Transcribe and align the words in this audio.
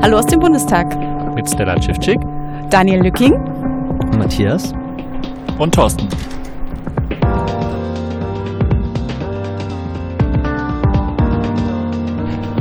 Hallo 0.00 0.18
aus 0.18 0.26
dem 0.26 0.40
Bundestag. 0.40 0.96
Mit 1.34 1.48
Stella 1.48 1.80
Civcik, 1.80 2.20
Daniel 2.70 3.02
Lücking, 3.02 3.34
Matthias 4.16 4.72
und 5.58 5.74
Thorsten. 5.74 6.08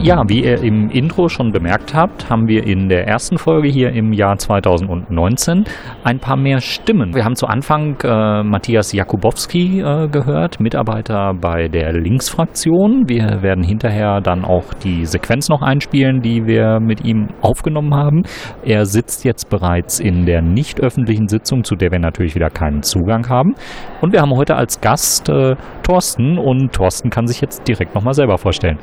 Ja, 0.03 0.23
wie 0.27 0.43
ihr 0.43 0.63
im 0.63 0.89
Intro 0.89 1.29
schon 1.29 1.51
bemerkt 1.51 1.93
habt, 1.93 2.27
haben 2.27 2.47
wir 2.47 2.65
in 2.65 2.89
der 2.89 3.07
ersten 3.07 3.37
Folge 3.37 3.67
hier 3.67 3.91
im 3.91 4.13
Jahr 4.13 4.35
2019 4.35 5.63
ein 6.03 6.17
paar 6.17 6.37
mehr 6.37 6.59
Stimmen. 6.59 7.13
Wir 7.13 7.23
haben 7.23 7.35
zu 7.35 7.45
Anfang 7.45 7.97
äh, 8.03 8.41
Matthias 8.41 8.93
Jakubowski 8.93 9.79
äh, 9.79 10.07
gehört, 10.07 10.59
Mitarbeiter 10.59 11.33
bei 11.39 11.67
der 11.67 11.93
Linksfraktion. 11.93 13.03
Wir 13.09 13.43
werden 13.43 13.63
hinterher 13.63 14.21
dann 14.21 14.43
auch 14.43 14.73
die 14.73 15.05
Sequenz 15.05 15.49
noch 15.49 15.61
einspielen, 15.61 16.21
die 16.21 16.47
wir 16.47 16.79
mit 16.79 17.05
ihm 17.05 17.27
aufgenommen 17.41 17.93
haben. 17.93 18.23
Er 18.63 18.85
sitzt 18.85 19.23
jetzt 19.23 19.51
bereits 19.51 19.99
in 19.99 20.25
der 20.25 20.41
nicht 20.41 20.81
öffentlichen 20.81 21.27
Sitzung, 21.27 21.63
zu 21.63 21.75
der 21.75 21.91
wir 21.91 21.99
natürlich 21.99 22.33
wieder 22.33 22.49
keinen 22.49 22.81
Zugang 22.81 23.29
haben. 23.29 23.53
Und 24.01 24.13
wir 24.13 24.21
haben 24.21 24.35
heute 24.35 24.55
als 24.55 24.81
Gast 24.81 25.29
äh, 25.29 25.55
Thorsten 25.83 26.39
und 26.39 26.73
Thorsten 26.73 27.11
kann 27.11 27.27
sich 27.27 27.39
jetzt 27.39 27.67
direkt 27.67 27.93
nochmal 27.93 28.15
selber 28.15 28.39
vorstellen. 28.39 28.79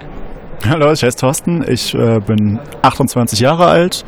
Hallo, 0.67 0.91
ich 0.91 1.05
heiße 1.05 1.17
Thorsten. 1.17 1.65
Ich 1.69 1.95
äh, 1.95 2.19
bin 2.19 2.59
28 2.83 3.39
Jahre 3.39 3.67
alt, 3.67 4.05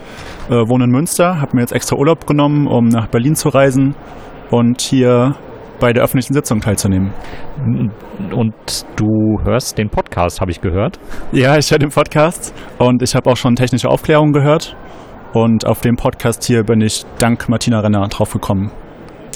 äh, 0.48 0.54
wohne 0.54 0.84
in 0.84 0.90
Münster, 0.90 1.40
habe 1.40 1.54
mir 1.54 1.60
jetzt 1.62 1.72
extra 1.72 1.96
Urlaub 1.96 2.26
genommen, 2.26 2.66
um 2.66 2.88
nach 2.88 3.06
Berlin 3.06 3.36
zu 3.36 3.50
reisen 3.50 3.94
und 4.50 4.80
hier 4.80 5.36
bei 5.78 5.92
der 5.92 6.02
öffentlichen 6.02 6.34
Sitzung 6.34 6.60
teilzunehmen. 6.60 7.12
Und 8.34 8.84
du 8.96 9.40
hörst 9.44 9.78
den 9.78 9.90
Podcast, 9.90 10.40
habe 10.40 10.50
ich 10.50 10.60
gehört? 10.60 10.98
Ja, 11.30 11.56
ich 11.56 11.70
höre 11.70 11.78
den 11.78 11.90
Podcast 11.90 12.52
und 12.78 13.00
ich 13.00 13.14
habe 13.14 13.30
auch 13.30 13.36
schon 13.36 13.54
technische 13.54 13.88
Aufklärungen 13.88 14.32
gehört. 14.32 14.76
Und 15.32 15.64
auf 15.64 15.80
dem 15.80 15.94
Podcast 15.94 16.42
hier 16.42 16.64
bin 16.64 16.80
ich 16.80 17.04
dank 17.20 17.48
Martina 17.48 17.78
Renner 17.78 18.06
draufgekommen. 18.08 18.72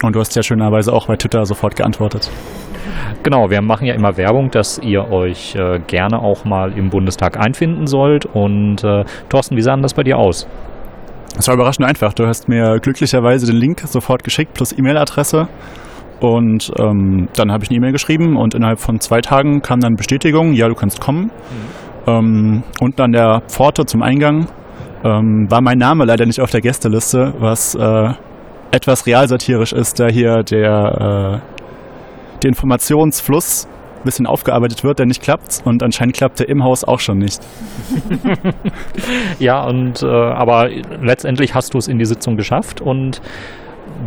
Und 0.02 0.16
du 0.16 0.20
hast 0.20 0.34
ja 0.34 0.42
schönerweise 0.42 0.92
auch 0.92 1.06
bei 1.06 1.16
Twitter 1.16 1.44
sofort 1.46 1.76
geantwortet. 1.76 2.28
Genau, 3.22 3.50
wir 3.50 3.62
machen 3.62 3.86
ja 3.86 3.94
immer 3.94 4.16
Werbung, 4.16 4.50
dass 4.50 4.78
ihr 4.78 5.10
euch 5.10 5.54
äh, 5.54 5.80
gerne 5.86 6.20
auch 6.20 6.44
mal 6.44 6.76
im 6.76 6.90
Bundestag 6.90 7.38
einfinden 7.38 7.86
sollt. 7.86 8.26
Und 8.26 8.84
äh, 8.84 9.04
Thorsten, 9.28 9.56
wie 9.56 9.62
sah 9.62 9.74
denn 9.74 9.82
das 9.82 9.94
bei 9.94 10.02
dir 10.02 10.18
aus? 10.18 10.46
Es 11.38 11.48
war 11.48 11.54
überraschend 11.54 11.86
einfach. 11.86 12.12
Du 12.12 12.26
hast 12.26 12.48
mir 12.48 12.78
glücklicherweise 12.80 13.46
den 13.46 13.56
Link 13.56 13.80
sofort 13.80 14.22
geschickt 14.22 14.54
plus 14.54 14.72
E-Mail-Adresse. 14.72 15.48
Und 16.20 16.70
ähm, 16.78 17.28
dann 17.36 17.50
habe 17.50 17.64
ich 17.64 17.70
eine 17.70 17.78
E-Mail 17.78 17.92
geschrieben 17.92 18.36
und 18.36 18.54
innerhalb 18.54 18.78
von 18.78 19.00
zwei 19.00 19.20
Tagen 19.20 19.62
kam 19.62 19.80
dann 19.80 19.96
Bestätigung, 19.96 20.52
ja, 20.52 20.68
du 20.68 20.74
kannst 20.74 21.00
kommen. 21.00 21.24
Mhm. 21.24 21.30
Ähm, 22.06 22.62
und 22.80 23.00
an 23.00 23.12
der 23.12 23.42
Pforte 23.48 23.84
zum 23.84 24.02
Eingang 24.02 24.46
ähm, 25.04 25.46
war 25.50 25.60
mein 25.60 25.78
Name 25.78 26.04
leider 26.04 26.24
nicht 26.24 26.40
auf 26.40 26.50
der 26.50 26.60
Gästeliste, 26.60 27.34
was 27.38 27.74
äh, 27.74 28.08
etwas 28.70 29.06
realsatirisch 29.06 29.72
ist, 29.72 30.00
da 30.00 30.08
hier 30.08 30.42
der 30.42 31.42
äh, 31.42 31.53
der 32.44 32.50
Informationsfluss 32.50 33.66
ein 33.66 34.04
bisschen 34.04 34.26
aufgearbeitet 34.26 34.84
wird, 34.84 34.98
der 34.98 35.06
nicht 35.06 35.22
klappt 35.22 35.62
und 35.64 35.82
anscheinend 35.82 36.14
klappt 36.14 36.38
der 36.38 36.48
im 36.48 36.62
Haus 36.62 36.84
auch 36.84 37.00
schon 37.00 37.18
nicht. 37.18 37.40
ja, 39.38 39.64
und 39.64 40.02
äh, 40.02 40.06
aber 40.06 40.68
letztendlich 41.00 41.54
hast 41.54 41.74
du 41.74 41.78
es 41.78 41.88
in 41.88 41.98
die 41.98 42.04
Sitzung 42.04 42.36
geschafft 42.36 42.82
und 42.82 43.22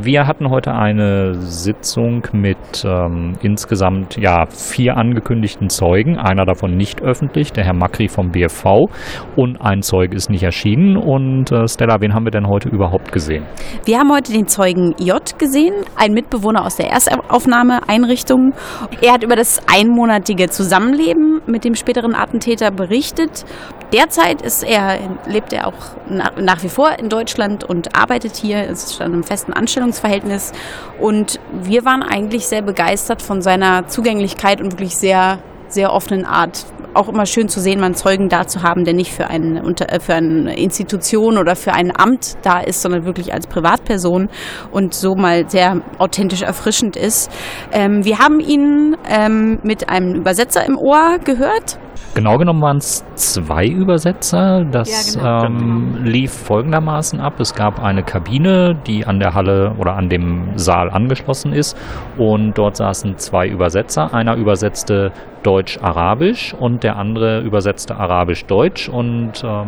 wir 0.01 0.27
hatten 0.27 0.49
heute 0.49 0.73
eine 0.73 1.35
Sitzung 1.35 2.27
mit 2.33 2.57
ähm, 2.85 3.35
insgesamt 3.41 4.17
ja, 4.17 4.45
vier 4.45 4.97
angekündigten 4.97 5.69
Zeugen, 5.69 6.17
einer 6.17 6.45
davon 6.45 6.75
nicht 6.75 7.01
öffentlich, 7.01 7.51
der 7.51 7.63
Herr 7.63 7.73
Makri 7.73 8.07
vom 8.07 8.31
BFV 8.31 8.89
und 9.35 9.61
ein 9.61 9.81
Zeuge 9.81 10.15
ist 10.15 10.29
nicht 10.29 10.43
erschienen. 10.43 10.97
Und 10.97 11.51
äh, 11.51 11.67
Stella, 11.67 11.97
wen 11.99 12.13
haben 12.13 12.25
wir 12.25 12.31
denn 12.31 12.47
heute 12.47 12.69
überhaupt 12.69 13.11
gesehen? 13.11 13.45
Wir 13.85 13.99
haben 13.99 14.11
heute 14.11 14.31
den 14.31 14.47
Zeugen 14.47 14.93
J 14.99 15.21
gesehen, 15.39 15.73
ein 15.95 16.13
Mitbewohner 16.13 16.65
aus 16.65 16.75
der 16.75 16.89
Erstaufnahmeeinrichtung. 16.89 18.53
Er 19.01 19.13
hat 19.13 19.23
über 19.23 19.35
das 19.35 19.61
einmonatige 19.67 20.49
Zusammenleben 20.49 21.41
mit 21.47 21.63
dem 21.63 21.75
späteren 21.75 22.15
Attentäter 22.15 22.71
berichtet 22.71 23.45
Derzeit 23.93 24.41
ist 24.41 24.63
er, 24.63 24.99
lebt 25.25 25.53
er 25.53 25.67
auch 25.67 25.95
nach 26.09 26.61
wie 26.63 26.69
vor 26.69 26.99
in 26.99 27.07
Deutschland 27.07 27.63
und 27.63 27.95
arbeitet 27.95 28.35
hier, 28.35 28.65
ist 28.67 28.97
schon 28.97 29.13
im 29.13 29.23
festen 29.23 29.53
Anstellungsverhältnis. 29.53 30.51
Und 30.99 31.39
wir 31.53 31.85
waren 31.85 32.03
eigentlich 32.03 32.47
sehr 32.47 32.61
begeistert 32.61 33.21
von 33.21 33.41
seiner 33.41 33.87
Zugänglichkeit 33.87 34.59
und 34.59 34.73
wirklich 34.73 34.97
sehr, 34.97 35.39
sehr 35.69 35.93
offenen 35.93 36.25
Art. 36.25 36.65
Auch 36.97 37.09
immer 37.09 37.27
schön 37.27 37.47
zu 37.47 37.59
sehen, 37.59 37.79
mal 37.79 37.85
einen 37.85 37.95
Zeugen 37.95 38.27
da 38.27 38.47
zu 38.47 38.63
haben, 38.63 38.83
der 38.83 38.95
nicht 38.95 39.11
für 39.11 39.27
eine, 39.27 39.61
äh, 39.61 39.99
für 39.99 40.15
eine 40.15 40.57
Institution 40.57 41.37
oder 41.37 41.55
für 41.55 41.73
ein 41.73 41.91
Amt 41.95 42.37
da 42.41 42.59
ist, 42.59 42.81
sondern 42.81 43.05
wirklich 43.05 43.33
als 43.33 43.45
Privatperson 43.45 44.29
und 44.71 44.95
so 44.95 45.13
mal 45.13 45.47
sehr 45.47 45.81
authentisch 45.99 46.41
erfrischend 46.41 46.95
ist. 46.95 47.31
Ähm, 47.71 48.03
wir 48.03 48.17
haben 48.17 48.39
ihn 48.39 48.97
ähm, 49.07 49.59
mit 49.61 49.89
einem 49.89 50.15
Übersetzer 50.15 50.65
im 50.65 50.75
Ohr 50.75 51.19
gehört 51.23 51.77
Genau 52.17 52.37
genommen 52.39 52.63
waren 52.63 52.77
es 52.77 53.05
zwei 53.13 53.67
Übersetzer. 53.67 54.65
Das 54.65 55.13
ja, 55.13 55.41
genau. 55.41 55.45
ähm, 55.45 56.03
lief 56.03 56.31
folgendermaßen 56.31 57.19
ab. 57.19 57.39
Es 57.39 57.53
gab 57.53 57.79
eine 57.79 58.01
Kabine, 58.01 58.75
die 58.87 59.05
an 59.05 59.19
der 59.19 59.35
Halle 59.35 59.75
oder 59.77 59.95
an 59.95 60.09
dem 60.09 60.57
Saal 60.57 60.89
angeschlossen 60.89 61.53
ist. 61.53 61.77
Und 62.17 62.57
dort 62.57 62.75
saßen 62.77 63.17
zwei 63.17 63.47
Übersetzer. 63.47 64.15
Einer 64.15 64.35
übersetzte 64.35 65.11
Deutsch-Arabisch 65.43 66.55
und 66.55 66.83
der 66.87 66.95
andere 66.95 67.41
übersetzte 67.41 67.97
Arabisch-Deutsch. 67.97 68.87
Und 68.87 69.43
ähm, 69.43 69.67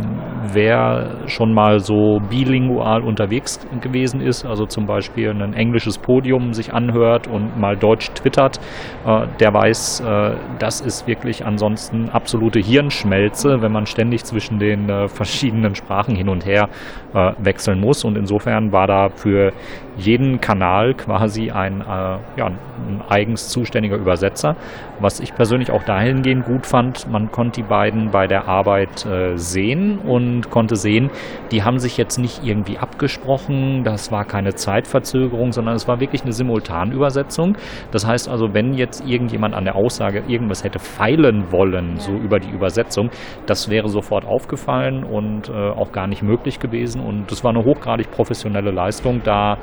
wer 0.54 1.18
schon 1.28 1.54
mal 1.54 1.80
so 1.80 2.20
bilingual 2.30 3.02
unterwegs 3.02 3.60
gewesen 3.82 4.22
ist, 4.22 4.46
also 4.46 4.66
zum 4.66 4.86
Beispiel 4.86 5.30
ein 5.30 5.54
englisches 5.54 5.98
Podium 5.98 6.54
sich 6.54 6.74
anhört 6.74 7.28
und 7.28 7.60
mal 7.60 7.76
Deutsch 7.76 8.10
twittert, 8.12 8.62
äh, 9.06 9.28
der 9.42 9.54
weiß, 9.54 10.00
äh, 10.00 10.36
das 10.60 10.80
ist 10.80 11.08
wirklich 11.08 11.46
ansonsten 11.46 12.08
absolute 12.10 12.62
Hirnschmelze, 12.62 13.62
wenn 13.62 13.74
man 13.74 13.86
ständig 13.86 14.24
zwischen 14.24 14.58
den 14.58 14.90
äh, 14.90 15.10
verschiedenen 15.10 15.76
Sprachen 15.76 16.16
hin 16.16 16.30
und 16.30 16.46
her 16.46 16.70
äh, 17.14 17.34
wechseln 17.40 17.80
muss. 17.80 18.04
Und 18.04 18.18
insofern 18.18 18.72
war 18.72 18.88
da 18.88 19.10
für 19.10 19.52
jeden 19.98 20.40
Kanal 20.40 20.94
quasi 20.94 21.52
ein, 21.52 21.82
äh, 21.82 21.86
ja, 21.86 22.46
ein 22.46 23.02
eigens 23.10 23.50
zuständiger 23.50 23.98
Übersetzer, 23.98 24.56
was 25.00 25.20
ich 25.20 25.36
persönlich 25.36 25.72
auch 25.72 25.84
dahingehend 25.84 26.46
gut 26.46 26.66
fand. 26.66 27.10
Man 27.10 27.32
konnte 27.32 27.62
die 27.62 27.68
beiden 27.68 28.12
bei 28.12 28.28
der 28.28 28.48
Arbeit 28.48 29.06
äh, 29.06 29.38
sehen 29.38 30.00
und 30.00 30.50
konnte 30.50 30.76
sehen, 30.76 31.10
die 31.52 31.64
haben 31.64 31.80
sich 31.80 31.98
jetzt 31.98 32.18
nicht 32.18 32.44
irgendwie 32.44 32.78
abgesprochen, 32.78 33.84
das 33.84 34.12
war 34.12 34.26
keine 34.26 34.56
Zeitverzögerung, 34.56 35.52
sondern 35.52 35.76
es 35.76 35.88
war 35.88 36.00
wirklich 36.00 36.24
eine 36.24 36.34
Simultanübersetzung. 36.34 37.58
Das 37.92 38.08
heißt 38.08 38.30
also, 38.30 38.54
wenn 38.54 38.74
jetzt 38.74 39.06
irgendjemand 39.06 39.56
an 39.56 39.66
der 39.66 39.76
Aussage 39.76 40.24
irgendwas 40.28 40.64
hätte 40.64 40.80
feilen 40.80 41.52
wollen, 41.52 41.98
so 41.98 42.12
über 42.12 42.40
die 42.40 42.50
Übersetzung, 42.50 43.10
das 43.46 43.70
wäre 43.70 43.90
sofort 43.90 44.26
aufgefallen 44.26 45.04
und 45.04 45.50
äh, 45.50 45.54
auch 45.54 45.92
gar 45.92 46.08
nicht 46.08 46.24
möglich 46.24 46.60
gewesen. 46.60 46.99
Und 47.00 47.32
das 47.32 47.44
war 47.44 47.52
eine 47.52 47.64
hochgradig 47.64 48.12
professionelle 48.12 48.72
Leistung, 48.72 49.22
da 49.24 49.58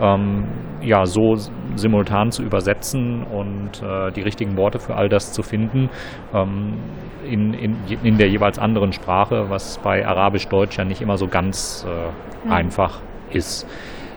ähm, 0.00 0.48
ja 0.80 1.04
so 1.04 1.36
simultan 1.76 2.30
zu 2.30 2.42
übersetzen 2.42 3.24
und 3.24 3.82
äh, 3.82 4.10
die 4.12 4.22
richtigen 4.22 4.56
Worte 4.56 4.78
für 4.78 4.94
all 4.94 5.08
das 5.08 5.32
zu 5.32 5.42
finden 5.42 5.88
ähm, 6.34 6.78
in, 7.24 7.54
in, 7.54 7.76
in 8.02 8.18
der 8.18 8.28
jeweils 8.28 8.58
anderen 8.58 8.92
Sprache, 8.92 9.46
was 9.48 9.78
bei 9.78 10.06
Arabisch-Deutsch 10.06 10.78
ja 10.78 10.84
nicht 10.84 11.00
immer 11.00 11.16
so 11.16 11.26
ganz 11.26 11.86
äh, 11.88 12.46
mhm. 12.46 12.52
einfach 12.52 13.00
ist. 13.30 13.66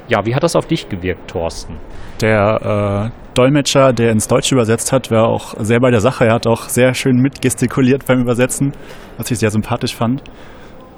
Ja, 0.07 0.25
wie 0.25 0.35
hat 0.35 0.43
das 0.43 0.55
auf 0.55 0.67
dich 0.67 0.87
gewirkt, 0.87 1.31
Thorsten? 1.31 1.77
Der 2.21 3.11
äh, 3.11 3.33
Dolmetscher, 3.33 3.91
der 3.91 4.11
ins 4.11 4.27
Deutsche 4.27 4.53
übersetzt 4.53 4.91
hat, 4.91 5.09
war 5.09 5.27
auch 5.27 5.55
sehr 5.57 5.79
bei 5.79 5.89
der 5.89 5.99
Sache. 5.99 6.25
Er 6.25 6.35
hat 6.35 6.45
auch 6.47 6.69
sehr 6.69 6.93
schön 6.93 7.15
mitgestikuliert 7.17 8.05
beim 8.05 8.21
Übersetzen, 8.21 8.73
was 9.17 9.31
ich 9.31 9.39
sehr 9.39 9.49
sympathisch 9.49 9.95
fand. 9.95 10.21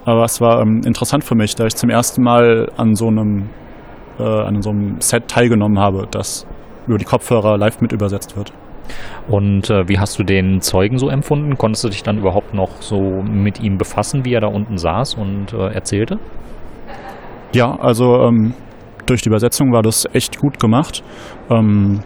Aber 0.07 0.23
es 0.23 0.39
war 0.39 0.61
ähm, 0.61 0.83
interessant 0.85 1.25
für 1.25 1.35
mich, 1.35 1.55
da 1.55 1.65
ich 1.65 1.75
zum 1.75 1.89
ersten 1.89 2.23
Mal 2.23 2.71
an 2.77 2.95
so 2.95 3.07
einem 3.07 3.49
äh, 4.17 4.23
an 4.23 4.61
so 4.61 4.69
einem 4.69 5.01
Set 5.01 5.27
teilgenommen 5.27 5.79
habe, 5.79 6.07
das 6.09 6.47
über 6.87 6.97
die 6.97 7.03
Kopfhörer 7.03 7.57
live 7.57 7.81
mit 7.81 7.91
übersetzt 7.91 8.37
wird. 8.37 8.53
Und 9.27 9.69
äh, 9.69 9.89
wie 9.89 9.99
hast 9.99 10.17
du 10.17 10.23
den 10.23 10.61
Zeugen 10.61 10.97
so 10.97 11.09
empfunden? 11.09 11.57
Konntest 11.57 11.83
du 11.83 11.89
dich 11.89 12.03
dann 12.03 12.19
überhaupt 12.19 12.53
noch 12.53 12.81
so 12.81 13.21
mit 13.21 13.59
ihm 13.59 13.77
befassen, 13.77 14.23
wie 14.23 14.33
er 14.33 14.39
da 14.39 14.47
unten 14.47 14.77
saß 14.77 15.15
und 15.15 15.51
äh, 15.51 15.73
erzählte? 15.73 16.19
Ja, 17.51 17.75
also 17.77 18.21
ähm, 18.21 18.53
durch 19.07 19.23
die 19.23 19.27
Übersetzung 19.27 19.73
war 19.73 19.81
das 19.81 20.07
echt 20.13 20.39
gut 20.39 20.57
gemacht. 20.57 21.03
Ähm, 21.49 21.99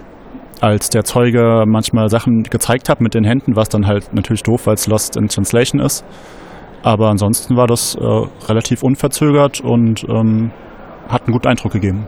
als 0.59 0.89
der 0.89 1.03
Zeuge 1.03 1.65
manchmal 1.67 2.09
Sachen 2.09 2.41
gezeigt 2.41 2.89
hat 2.89 2.99
mit 2.99 3.13
den 3.13 3.25
Händen, 3.25 3.55
was 3.55 3.69
dann 3.69 3.85
halt 3.85 4.11
natürlich 4.11 4.41
doof, 4.41 4.65
weil 4.65 4.73
es 4.73 4.87
Lost 4.87 5.17
in 5.17 5.27
Translation 5.27 5.79
ist. 5.79 6.03
Aber 6.83 7.09
ansonsten 7.09 7.55
war 7.55 7.67
das 7.67 7.95
äh, 7.95 8.01
relativ 8.47 8.83
unverzögert 8.83 9.61
und 9.61 10.03
ähm, 10.09 10.51
hat 11.07 11.23
einen 11.23 11.33
guten 11.33 11.47
Eindruck 11.47 11.73
gegeben. 11.73 12.07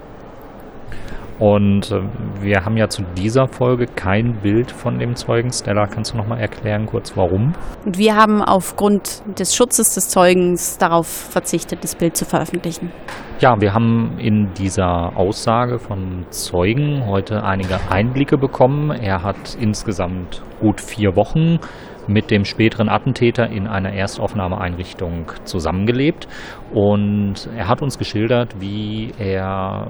Und 1.40 1.92
äh, 1.92 2.00
wir 2.42 2.64
haben 2.64 2.78
ja 2.78 2.88
zu 2.88 3.04
dieser 3.18 3.48
Folge 3.48 3.86
kein 3.88 4.36
Bild 4.42 4.72
von 4.72 5.00
dem 5.00 5.16
Zeugen. 5.16 5.52
Stella, 5.52 5.88
kannst 5.88 6.14
du 6.14 6.18
noch 6.18 6.28
mal 6.28 6.40
erklären 6.40 6.86
kurz, 6.86 7.18
warum? 7.18 7.54
Wir 7.86 8.16
haben 8.16 8.42
aufgrund 8.42 9.24
des 9.38 9.56
Schutzes 9.56 9.94
des 9.94 10.10
Zeugens 10.10 10.78
darauf 10.78 11.08
verzichtet, 11.08 11.84
das 11.84 11.96
Bild 11.96 12.16
zu 12.16 12.25
veröffentlichen. 12.25 12.92
Ja, 13.40 13.60
wir 13.60 13.74
haben 13.74 14.18
in 14.20 14.54
dieser 14.54 15.18
Aussage 15.18 15.80
vom 15.80 16.25
Zeugen 16.30 17.06
heute 17.08 17.44
einige 17.44 17.80
Einblicke 17.90 18.38
bekommen. 18.38 18.92
Er 18.92 19.24
hat 19.24 19.58
insgesamt 19.60 20.44
gut 20.62 20.80
vier 20.80 21.16
Wochen 21.16 21.60
mit 22.07 22.31
dem 22.31 22.45
späteren 22.45 22.89
Attentäter 22.89 23.50
in 23.50 23.67
einer 23.67 23.94
Erstaufnahmeeinrichtung 23.94 25.31
zusammengelebt. 25.44 26.27
Und 26.73 27.50
er 27.55 27.67
hat 27.67 27.81
uns 27.81 27.97
geschildert, 27.97 28.59
wie 28.59 29.11
er 29.17 29.88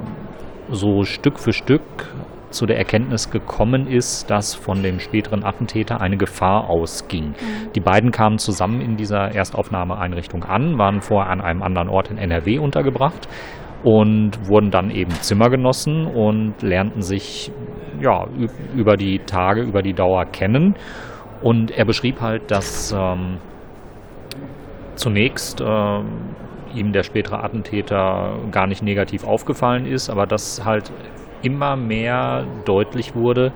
so 0.69 1.04
Stück 1.04 1.39
für 1.39 1.54
Stück 1.54 1.81
zu 2.54 2.65
der 2.65 2.77
Erkenntnis 2.77 3.31
gekommen 3.31 3.88
ist, 3.88 4.30
dass 4.30 4.54
von 4.54 4.83
dem 4.83 5.00
späteren 5.00 5.44
Attentäter 5.44 6.00
eine 6.00 6.18
Gefahr 6.18 6.69
ausging. 6.69 7.30
Mhm. 7.30 7.74
Die 7.75 7.80
beiden 7.80 8.12
kamen 8.12 8.38
zusammen 8.38 8.80
in 8.80 8.95
dieser 8.95 9.33
Erstaufnahmeeinrichtung 9.33 10.44
an, 10.44 10.77
waren 10.77 11.01
vorher 11.01 11.31
an 11.31 11.42
einem 11.42 11.63
anderen 11.63 11.89
Ort 11.89 12.12
in 12.12 12.18
NRW 12.18 12.60
untergebracht 12.60 13.27
und 13.83 14.48
wurden 14.48 14.71
dann 14.71 14.92
eben 14.92 15.12
Zimmergenossen 15.12 16.06
und 16.06 16.62
lernten 16.62 17.01
sich 17.01 17.51
ja, 18.00 18.25
über 18.75 18.95
die 18.95 19.19
Tage, 19.19 19.62
über 19.62 19.81
die 19.81 19.94
Dauer 19.94 20.25
kennen. 20.25 20.75
Und 21.44 21.72
er 21.72 21.86
beschrieb 21.86 22.22
halt, 22.22 22.50
dass 22.50 22.92
ähm, 22.98 23.38
zunächst 24.95 25.62
ähm, 25.62 26.06
ihm 26.74 26.92
der 26.94 27.04
spätere 27.04 27.44
Attentäter 27.44 28.38
gar 28.51 28.68
nicht 28.68 28.81
negativ 28.81 29.25
aufgefallen 29.25 29.86
ist, 29.86 30.10
aber 30.10 30.25
dass 30.25 30.66
halt 30.66 30.92
immer 31.42 31.75
mehr 31.75 32.45
deutlich 32.66 33.13
wurde, 33.16 33.51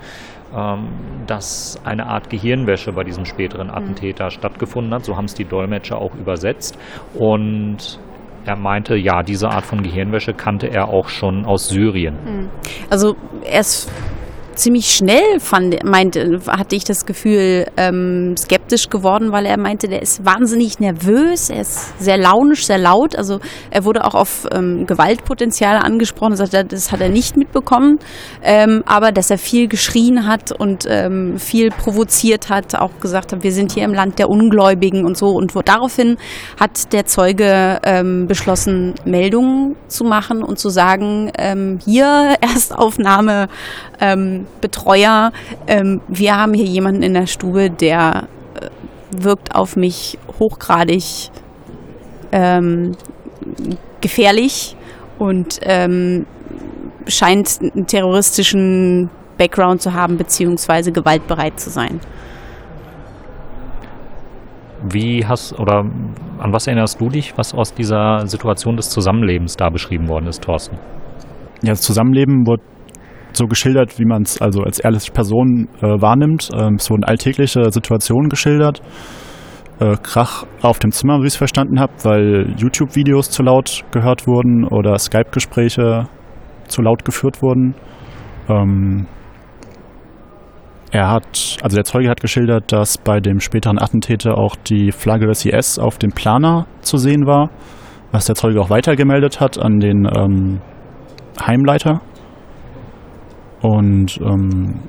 ähm, 0.54 0.88
dass 1.26 1.80
eine 1.84 2.06
Art 2.06 2.30
Gehirnwäsche 2.30 2.92
bei 2.92 3.04
diesem 3.04 3.24
späteren 3.24 3.70
Attentäter 3.70 4.26
mhm. 4.26 4.30
stattgefunden 4.30 4.94
hat. 4.94 5.04
So 5.04 5.16
haben 5.16 5.24
es 5.24 5.34
die 5.34 5.44
Dolmetscher 5.44 5.98
auch 5.98 6.14
übersetzt. 6.14 6.78
Und 7.14 7.98
er 8.44 8.56
meinte, 8.56 8.96
ja, 8.96 9.22
diese 9.22 9.48
Art 9.48 9.64
von 9.64 9.82
Gehirnwäsche 9.82 10.32
kannte 10.32 10.68
er 10.68 10.88
auch 10.88 11.08
schon 11.08 11.44
aus 11.44 11.68
Syrien. 11.68 12.14
Mhm. 12.14 12.50
Also 12.88 13.16
er 13.44 13.60
ist 13.60 13.90
ziemlich 14.58 14.90
schnell 14.90 15.38
fand, 15.38 15.84
meinte, 15.84 16.40
hatte 16.48 16.74
ich 16.74 16.84
das 16.84 17.06
Gefühl, 17.06 17.66
ähm, 17.76 18.36
skeptisch 18.36 18.90
geworden, 18.90 19.30
weil 19.30 19.46
er 19.46 19.56
meinte, 19.56 19.88
der 19.88 20.02
ist 20.02 20.24
wahnsinnig 20.24 20.80
nervös, 20.80 21.48
er 21.48 21.60
ist 21.60 21.98
sehr 22.00 22.18
launisch, 22.18 22.66
sehr 22.66 22.78
laut. 22.78 23.16
Also 23.16 23.38
er 23.70 23.84
wurde 23.84 24.04
auch 24.04 24.14
auf 24.14 24.46
ähm, 24.52 24.86
Gewaltpotenziale 24.86 25.82
angesprochen, 25.82 26.32
das 26.32 26.40
hat, 26.40 26.54
er, 26.54 26.64
das 26.64 26.90
hat 26.90 27.00
er 27.00 27.08
nicht 27.08 27.36
mitbekommen, 27.36 28.00
ähm, 28.42 28.82
aber 28.84 29.12
dass 29.12 29.30
er 29.30 29.38
viel 29.38 29.68
geschrien 29.68 30.26
hat 30.26 30.50
und 30.50 30.86
ähm, 30.88 31.38
viel 31.38 31.70
provoziert 31.70 32.50
hat, 32.50 32.74
auch 32.74 32.98
gesagt 33.00 33.32
hat, 33.32 33.44
wir 33.44 33.52
sind 33.52 33.72
hier 33.72 33.84
im 33.84 33.94
Land 33.94 34.18
der 34.18 34.28
Ungläubigen 34.28 35.04
und 35.04 35.16
so. 35.16 35.28
Und 35.28 35.54
wo, 35.54 35.62
daraufhin 35.62 36.16
hat 36.58 36.92
der 36.92 37.06
Zeuge 37.06 37.78
ähm, 37.84 38.26
beschlossen, 38.26 38.94
Meldungen 39.04 39.76
zu 39.86 40.02
machen 40.04 40.42
und 40.42 40.58
zu 40.58 40.68
sagen, 40.68 41.30
ähm, 41.38 41.78
hier 41.84 42.36
Erstaufnahme 42.40 43.48
ähm, 44.00 44.47
Betreuer, 44.60 45.32
ähm, 45.66 46.00
wir 46.08 46.36
haben 46.36 46.54
hier 46.54 46.66
jemanden 46.66 47.02
in 47.02 47.14
der 47.14 47.26
Stube, 47.26 47.70
der 47.70 48.28
äh, 48.60 48.68
wirkt 49.22 49.54
auf 49.54 49.76
mich 49.76 50.18
hochgradig 50.38 51.30
ähm, 52.32 52.96
gefährlich 54.00 54.76
und 55.18 55.60
ähm, 55.62 56.26
scheint 57.06 57.58
einen 57.60 57.86
terroristischen 57.86 59.10
Background 59.38 59.80
zu 59.80 59.94
haben, 59.94 60.16
beziehungsweise 60.16 60.92
gewaltbereit 60.92 61.58
zu 61.58 61.70
sein. 61.70 62.00
Wie 64.82 65.26
hast 65.26 65.58
oder 65.58 65.84
an 66.38 66.52
was 66.52 66.66
erinnerst 66.66 67.00
du 67.00 67.08
dich, 67.08 67.36
was 67.36 67.52
aus 67.54 67.74
dieser 67.74 68.26
Situation 68.26 68.76
des 68.76 68.90
Zusammenlebens 68.90 69.56
da 69.56 69.70
beschrieben 69.70 70.08
worden 70.08 70.26
ist, 70.26 70.42
Thorsten? 70.42 70.78
Ja, 71.62 71.70
das 71.70 71.82
Zusammenleben 71.82 72.46
wurde 72.46 72.62
so 73.38 73.46
geschildert, 73.46 73.98
wie 73.98 74.04
man 74.04 74.22
es 74.22 74.40
also 74.40 74.62
als 74.62 74.78
ehrliche 74.78 75.12
Person 75.12 75.68
äh, 75.80 75.86
wahrnimmt. 75.86 76.50
Ähm, 76.54 76.74
es 76.74 76.90
wurden 76.90 77.04
alltägliche 77.04 77.70
Situationen 77.70 78.28
geschildert. 78.28 78.82
Äh, 79.80 79.96
Krach 80.02 80.44
auf 80.60 80.78
dem 80.78 80.90
Zimmer, 80.90 81.20
wie 81.20 81.26
ich 81.26 81.34
es 81.34 81.36
verstanden 81.36 81.80
habe, 81.80 81.92
weil 82.02 82.54
YouTube-Videos 82.56 83.30
zu 83.30 83.42
laut 83.42 83.84
gehört 83.92 84.26
wurden 84.26 84.64
oder 84.64 84.98
Skype-Gespräche 84.98 86.08
zu 86.66 86.82
laut 86.82 87.04
geführt 87.04 87.40
wurden. 87.42 87.74
Ähm, 88.48 89.06
er 90.90 91.10
hat, 91.10 91.58
also 91.62 91.76
der 91.76 91.84
Zeuge 91.84 92.08
hat 92.08 92.20
geschildert, 92.20 92.72
dass 92.72 92.98
bei 92.98 93.20
dem 93.20 93.40
späteren 93.40 93.78
Attentäter 93.78 94.38
auch 94.38 94.56
die 94.56 94.90
Flagge 94.90 95.26
des 95.26 95.44
IS 95.44 95.78
auf 95.78 95.98
dem 95.98 96.10
Planer 96.10 96.66
zu 96.80 96.96
sehen 96.96 97.26
war, 97.26 97.50
was 98.10 98.24
der 98.24 98.34
Zeuge 98.34 98.60
auch 98.60 98.70
weitergemeldet 98.70 99.38
hat 99.38 99.58
an 99.58 99.80
den 99.80 100.06
ähm, 100.06 100.60
Heimleiter 101.40 102.00
und 103.60 104.18
ähm, 104.20 104.80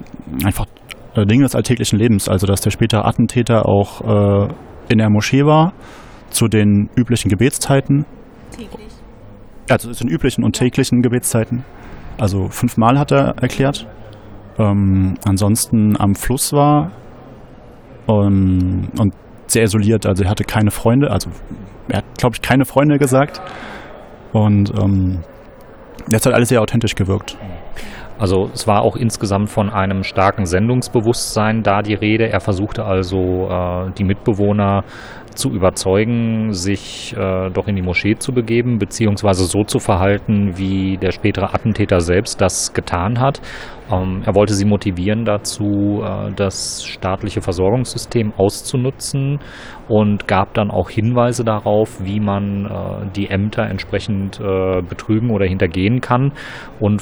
einfach 0.43 0.65
äh, 1.15 1.25
Dinge 1.25 1.43
des 1.43 1.55
alltäglichen 1.55 1.97
Lebens. 1.97 2.27
Also, 2.27 2.45
dass 2.45 2.61
der 2.61 2.71
spätere 2.71 3.05
Attentäter 3.05 3.67
auch 3.67 4.01
äh, 4.01 4.53
in 4.89 4.97
der 4.97 5.09
Moschee 5.09 5.45
war, 5.45 5.73
zu 6.29 6.47
den 6.47 6.89
üblichen 6.95 7.29
Gebetszeiten. 7.29 8.05
Täglich. 8.51 8.87
Also 9.69 9.91
zu 9.91 10.03
den 10.03 10.13
üblichen 10.13 10.43
und 10.43 10.53
täglichen 10.53 11.01
Gebetszeiten. 11.01 11.63
Also 12.17 12.49
fünfmal 12.49 12.97
hat 12.99 13.11
er 13.11 13.35
erklärt. 13.41 13.87
Ähm, 14.57 15.15
ansonsten 15.25 15.95
am 15.99 16.15
Fluss 16.15 16.51
war 16.53 16.91
ähm, 18.07 18.89
und 18.99 19.13
sehr 19.47 19.63
isoliert. 19.63 20.05
Also 20.05 20.23
er 20.23 20.29
hatte 20.29 20.43
keine 20.43 20.71
Freunde. 20.71 21.11
Also 21.11 21.29
er 21.87 21.99
hat, 21.99 22.05
glaube 22.17 22.35
ich, 22.35 22.41
keine 22.41 22.65
Freunde 22.65 22.97
gesagt. 22.97 23.41
Und 24.33 24.71
ähm, 24.79 25.19
das 26.09 26.25
hat 26.25 26.33
alles 26.33 26.49
sehr 26.49 26.61
authentisch 26.61 26.95
gewirkt. 26.95 27.37
Also 28.19 28.49
es 28.53 28.67
war 28.67 28.81
auch 28.81 28.97
insgesamt 28.97 29.49
von 29.49 29.69
einem 29.69 30.03
starken 30.03 30.45
Sendungsbewusstsein 30.45 31.63
da 31.63 31.81
die 31.81 31.93
Rede. 31.93 32.29
Er 32.29 32.41
versuchte 32.41 32.83
also 32.83 33.47
äh, 33.49 33.91
die 33.97 34.03
Mitbewohner 34.03 34.83
zu 35.35 35.51
überzeugen, 35.51 36.53
sich 36.53 37.15
äh, 37.17 37.49
doch 37.49 37.67
in 37.67 37.75
die 37.75 37.81
Moschee 37.81 38.15
zu 38.15 38.33
begeben, 38.33 38.79
beziehungsweise 38.79 39.45
so 39.45 39.63
zu 39.63 39.79
verhalten, 39.79 40.57
wie 40.57 40.97
der 40.97 41.11
spätere 41.11 41.53
Attentäter 41.53 42.01
selbst 42.01 42.41
das 42.41 42.73
getan 42.73 43.19
hat. 43.19 43.41
Ähm, 43.91 44.21
er 44.25 44.35
wollte 44.35 44.53
sie 44.53 44.65
motivieren 44.65 45.25
dazu, 45.25 46.03
äh, 46.03 46.31
das 46.35 46.83
staatliche 46.85 47.41
Versorgungssystem 47.41 48.33
auszunutzen 48.37 49.39
und 49.87 50.27
gab 50.27 50.53
dann 50.53 50.69
auch 50.69 50.89
Hinweise 50.89 51.43
darauf, 51.43 52.03
wie 52.03 52.19
man 52.19 52.65
äh, 52.65 53.09
die 53.15 53.29
Ämter 53.29 53.63
entsprechend 53.63 54.39
äh, 54.39 54.81
betrügen 54.81 55.31
oder 55.31 55.45
hintergehen 55.45 56.01
kann 56.01 56.33
und 56.79 57.01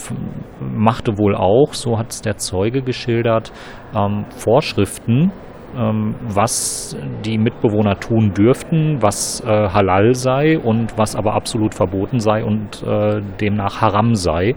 machte 0.60 1.18
wohl 1.18 1.36
auch, 1.36 1.74
so 1.74 1.98
hat 1.98 2.12
es 2.12 2.22
der 2.22 2.38
Zeuge 2.38 2.82
geschildert, 2.82 3.52
ähm, 3.96 4.26
Vorschriften, 4.30 5.32
was 5.78 6.98
die 7.26 7.38
Mitbewohner 7.38 8.00
tun 8.00 8.34
dürften, 8.34 9.02
was 9.02 9.42
äh, 9.42 9.48
halal 9.48 10.14
sei 10.14 10.58
und 10.58 10.98
was 10.98 11.16
aber 11.16 11.34
absolut 11.34 11.76
verboten 11.76 12.20
sei 12.20 12.44
und 12.44 12.84
äh, 12.84 13.22
demnach 13.40 13.82
haram 13.82 14.16
sei. 14.16 14.56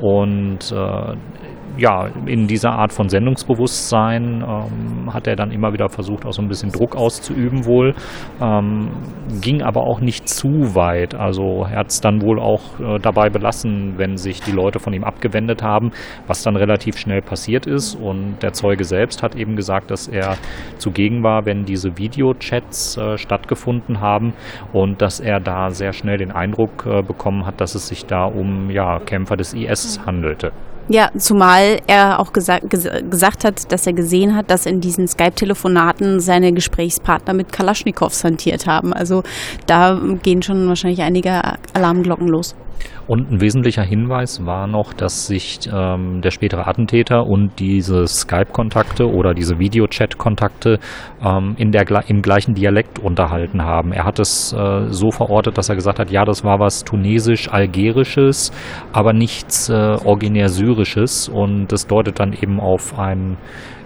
Und 0.00 0.72
äh, 0.72 1.14
ja, 1.78 2.08
in 2.26 2.46
dieser 2.46 2.72
Art 2.72 2.92
von 2.92 3.08
Sendungsbewusstsein 3.08 4.42
ähm, 4.42 5.12
hat 5.12 5.26
er 5.26 5.36
dann 5.36 5.50
immer 5.50 5.72
wieder 5.72 5.88
versucht, 5.88 6.24
auch 6.24 6.32
so 6.32 6.42
ein 6.42 6.48
bisschen 6.48 6.70
Druck 6.70 6.96
auszuüben 6.96 7.66
wohl, 7.66 7.94
ähm, 8.40 8.90
ging 9.40 9.62
aber 9.62 9.82
auch 9.82 10.00
nicht 10.00 10.28
zu 10.28 10.74
weit. 10.74 11.14
Also 11.14 11.66
er 11.70 11.78
hat 11.78 11.88
es 11.90 12.00
dann 12.00 12.22
wohl 12.22 12.40
auch 12.40 12.80
äh, 12.80 12.98
dabei 12.98 13.28
belassen, 13.28 13.94
wenn 13.96 14.16
sich 14.16 14.40
die 14.40 14.52
Leute 14.52 14.78
von 14.78 14.92
ihm 14.92 15.04
abgewendet 15.04 15.62
haben, 15.62 15.90
was 16.26 16.42
dann 16.42 16.56
relativ 16.56 16.96
schnell 16.96 17.22
passiert 17.22 17.66
ist. 17.66 17.94
Und 17.94 18.42
der 18.42 18.52
Zeuge 18.52 18.84
selbst 18.84 19.22
hat 19.22 19.34
eben 19.34 19.56
gesagt, 19.56 19.90
dass 19.90 20.08
er 20.08 20.36
zugegen 20.78 21.22
war, 21.22 21.44
wenn 21.46 21.64
diese 21.64 21.98
Videochats 21.98 22.96
äh, 22.96 23.18
stattgefunden 23.18 24.00
haben 24.00 24.32
und 24.72 25.02
dass 25.02 25.20
er 25.20 25.40
da 25.40 25.70
sehr 25.70 25.92
schnell 25.92 26.18
den 26.18 26.32
Eindruck 26.32 26.86
äh, 26.86 27.02
bekommen 27.02 27.46
hat, 27.46 27.60
dass 27.60 27.74
es 27.74 27.88
sich 27.88 28.06
da 28.06 28.24
um 28.24 28.70
ja, 28.70 28.98
Kämpfer 29.00 29.36
des 29.36 29.52
IS 29.54 30.00
handelte. 30.06 30.52
Ja, 30.88 31.10
zumal 31.18 31.80
er 31.88 32.20
auch 32.20 32.32
gesa 32.32 32.60
ges 32.60 32.88
gesagt 33.10 33.44
hat, 33.44 33.72
dass 33.72 33.86
er 33.88 33.92
gesehen 33.92 34.36
hat, 34.36 34.50
dass 34.50 34.66
in 34.66 34.80
diesen 34.80 35.08
Skype-Telefonaten 35.08 36.20
seine 36.20 36.52
Gesprächspartner 36.52 37.34
mit 37.34 37.50
Kalaschnikows 37.52 38.22
hantiert 38.22 38.66
haben. 38.66 38.92
Also 38.92 39.24
da 39.66 40.00
gehen 40.22 40.42
schon 40.42 40.68
wahrscheinlich 40.68 41.02
einige 41.02 41.42
Alarmglocken 41.74 42.28
los. 42.28 42.54
Und 43.06 43.30
ein 43.30 43.40
wesentlicher 43.40 43.82
Hinweis 43.82 44.44
war 44.44 44.66
noch, 44.66 44.92
dass 44.92 45.26
sich 45.26 45.60
ähm, 45.72 46.20
der 46.22 46.30
spätere 46.30 46.66
Attentäter 46.66 47.26
und 47.26 47.58
diese 47.58 48.06
Skype-Kontakte 48.06 49.08
oder 49.08 49.32
diese 49.32 49.58
Videochat-Kontakte 49.58 50.78
ähm, 51.24 51.54
in 51.56 51.70
der, 51.70 51.84
im 52.08 52.22
gleichen 52.22 52.54
Dialekt 52.54 52.98
unterhalten 52.98 53.62
haben. 53.62 53.92
Er 53.92 54.04
hat 54.04 54.18
es 54.18 54.52
äh, 54.52 54.86
so 54.90 55.10
verortet, 55.10 55.56
dass 55.56 55.68
er 55.68 55.76
gesagt 55.76 55.98
hat, 55.98 56.10
ja, 56.10 56.24
das 56.24 56.44
war 56.44 56.58
was 56.58 56.84
tunesisch-algerisches, 56.84 58.52
aber 58.92 59.12
nichts 59.12 59.68
äh, 59.68 59.72
originär 59.72 60.48
syrisches 60.48 61.28
und 61.28 61.68
das 61.68 61.86
deutet 61.86 62.18
dann 62.18 62.32
eben 62.32 62.58
auf 62.60 62.98
ein 62.98 63.36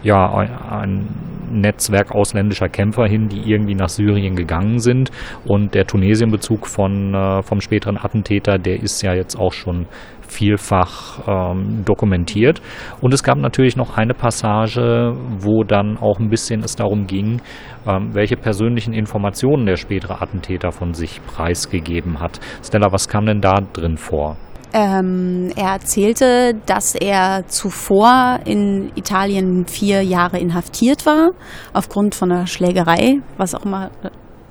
ja, 0.03 0.35
ein 0.71 1.09
Netzwerk 1.51 2.13
ausländischer 2.13 2.69
Kämpfer 2.69 3.07
hin, 3.07 3.29
die 3.29 3.51
irgendwie 3.51 3.75
nach 3.75 3.89
Syrien 3.89 4.37
gegangen 4.37 4.79
sind. 4.79 5.11
Und 5.45 5.75
der 5.75 5.87
Tunesien-Bezug 5.87 6.67
von, 6.67 7.15
äh, 7.15 7.43
vom 7.43 7.61
späteren 7.61 7.99
Attentäter, 7.99 8.59
der 8.59 8.81
ist 8.81 9.03
ja 9.03 9.15
jetzt 9.15 9.37
auch 9.37 9.53
schon 9.53 9.87
vielfach 10.31 11.27
ähm, 11.27 11.83
dokumentiert. 11.85 12.63
Und 13.01 13.13
es 13.13 13.23
gab 13.23 13.37
natürlich 13.39 13.77
noch 13.77 13.97
eine 13.97 14.15
Passage, 14.15 15.13
wo 15.39 15.65
dann 15.65 15.99
auch 15.99 16.21
ein 16.21 16.31
bisschen 16.31 16.61
es 16.61 16.77
darum 16.77 17.07
ging, 17.07 17.41
ähm, 17.87 18.15
welche 18.15 18.37
persönlichen 18.37 18.95
Informationen 18.95 19.67
der 19.67 19.77
spätere 19.77 20.23
Attentäter 20.23 20.71
von 20.71 20.95
sich 20.95 21.21
preisgegeben 21.27 22.21
hat. 22.21 22.39
Stella, 22.65 22.93
was 22.93 23.09
kam 23.09 23.27
denn 23.27 23.41
da 23.41 23.61
drin 23.73 23.97
vor? 23.97 24.37
Ähm, 24.73 25.51
er 25.57 25.73
erzählte, 25.73 26.55
dass 26.67 26.95
er 26.95 27.45
zuvor 27.49 28.39
in 28.45 28.93
Italien 28.95 29.67
vier 29.67 30.03
Jahre 30.03 30.39
inhaftiert 30.39 31.07
war, 31.07 31.31
aufgrund 31.73 32.15
von 32.15 32.31
einer 32.31 32.47
Schlägerei, 32.47 33.19
was 33.37 33.55
auch 33.55 33.65
immer. 33.65 33.91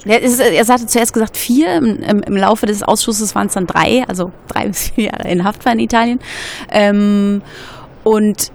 Er, 0.06 0.22
er 0.22 0.68
hatte 0.68 0.88
zuerst 0.88 1.14
gesagt 1.14 1.38
vier, 1.38 1.78
im, 1.78 2.22
im 2.26 2.36
Laufe 2.36 2.66
des 2.66 2.84
Ausschusses 2.84 3.34
waren 3.36 3.48
es 3.48 3.54
dann 3.54 3.66
drei, 3.66 4.04
also 4.08 4.32
drei 4.48 4.66
bis 4.68 4.90
vier 4.90 5.06
Jahre 5.06 5.30
in 5.30 5.44
Haft 5.44 5.66
war 5.66 5.74
in 5.74 5.80
Italien. 5.80 6.20
Ähm, 6.72 7.42
und 8.04 8.52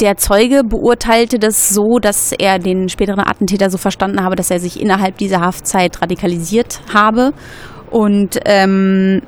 der 0.00 0.16
Zeuge 0.16 0.62
beurteilte 0.62 1.38
das 1.38 1.70
so, 1.70 1.98
dass 2.00 2.32
er 2.32 2.58
den 2.58 2.88
späteren 2.88 3.20
Attentäter 3.20 3.68
so 3.68 3.78
verstanden 3.78 4.22
habe, 4.22 4.36
dass 4.36 4.50
er 4.50 4.60
sich 4.60 4.80
innerhalb 4.80 5.18
dieser 5.18 5.40
Haftzeit 5.40 6.00
radikalisiert 6.00 6.80
habe. 6.94 7.32
Und 7.90 8.38
ähm, 8.44 9.22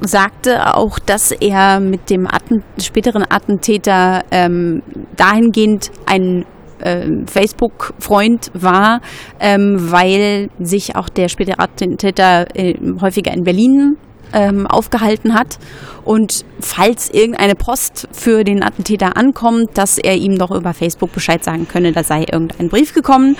sagte 0.00 0.76
auch, 0.76 0.98
dass 0.98 1.30
er 1.30 1.80
mit 1.80 2.10
dem 2.10 2.26
Atten 2.26 2.62
späteren 2.78 3.24
Attentäter 3.28 4.22
ähm, 4.30 4.82
dahingehend 5.16 5.90
ein 6.06 6.44
äh, 6.80 7.06
Facebook-Freund 7.26 8.50
war, 8.54 9.00
ähm, 9.40 9.76
weil 9.90 10.48
sich 10.58 10.96
auch 10.96 11.08
der 11.08 11.28
spätere 11.28 11.58
Attentäter 11.58 12.46
äh, 12.54 12.74
häufiger 13.00 13.32
in 13.32 13.44
Berlin 13.44 13.96
ähm, 14.32 14.66
aufgehalten 14.66 15.34
hat. 15.34 15.58
Und 16.04 16.44
falls 16.60 17.10
irgendeine 17.10 17.54
Post 17.54 18.08
für 18.12 18.44
den 18.44 18.62
Attentäter 18.62 19.16
ankommt, 19.16 19.70
dass 19.74 19.98
er 19.98 20.16
ihm 20.16 20.36
doch 20.36 20.50
über 20.50 20.74
Facebook 20.74 21.12
Bescheid 21.12 21.42
sagen 21.42 21.66
könne, 21.68 21.92
da 21.92 22.02
sei 22.02 22.26
irgendein 22.30 22.68
Brief 22.68 22.92
gekommen. 22.92 23.36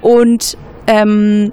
Und 0.00 0.56
ähm, 0.86 1.50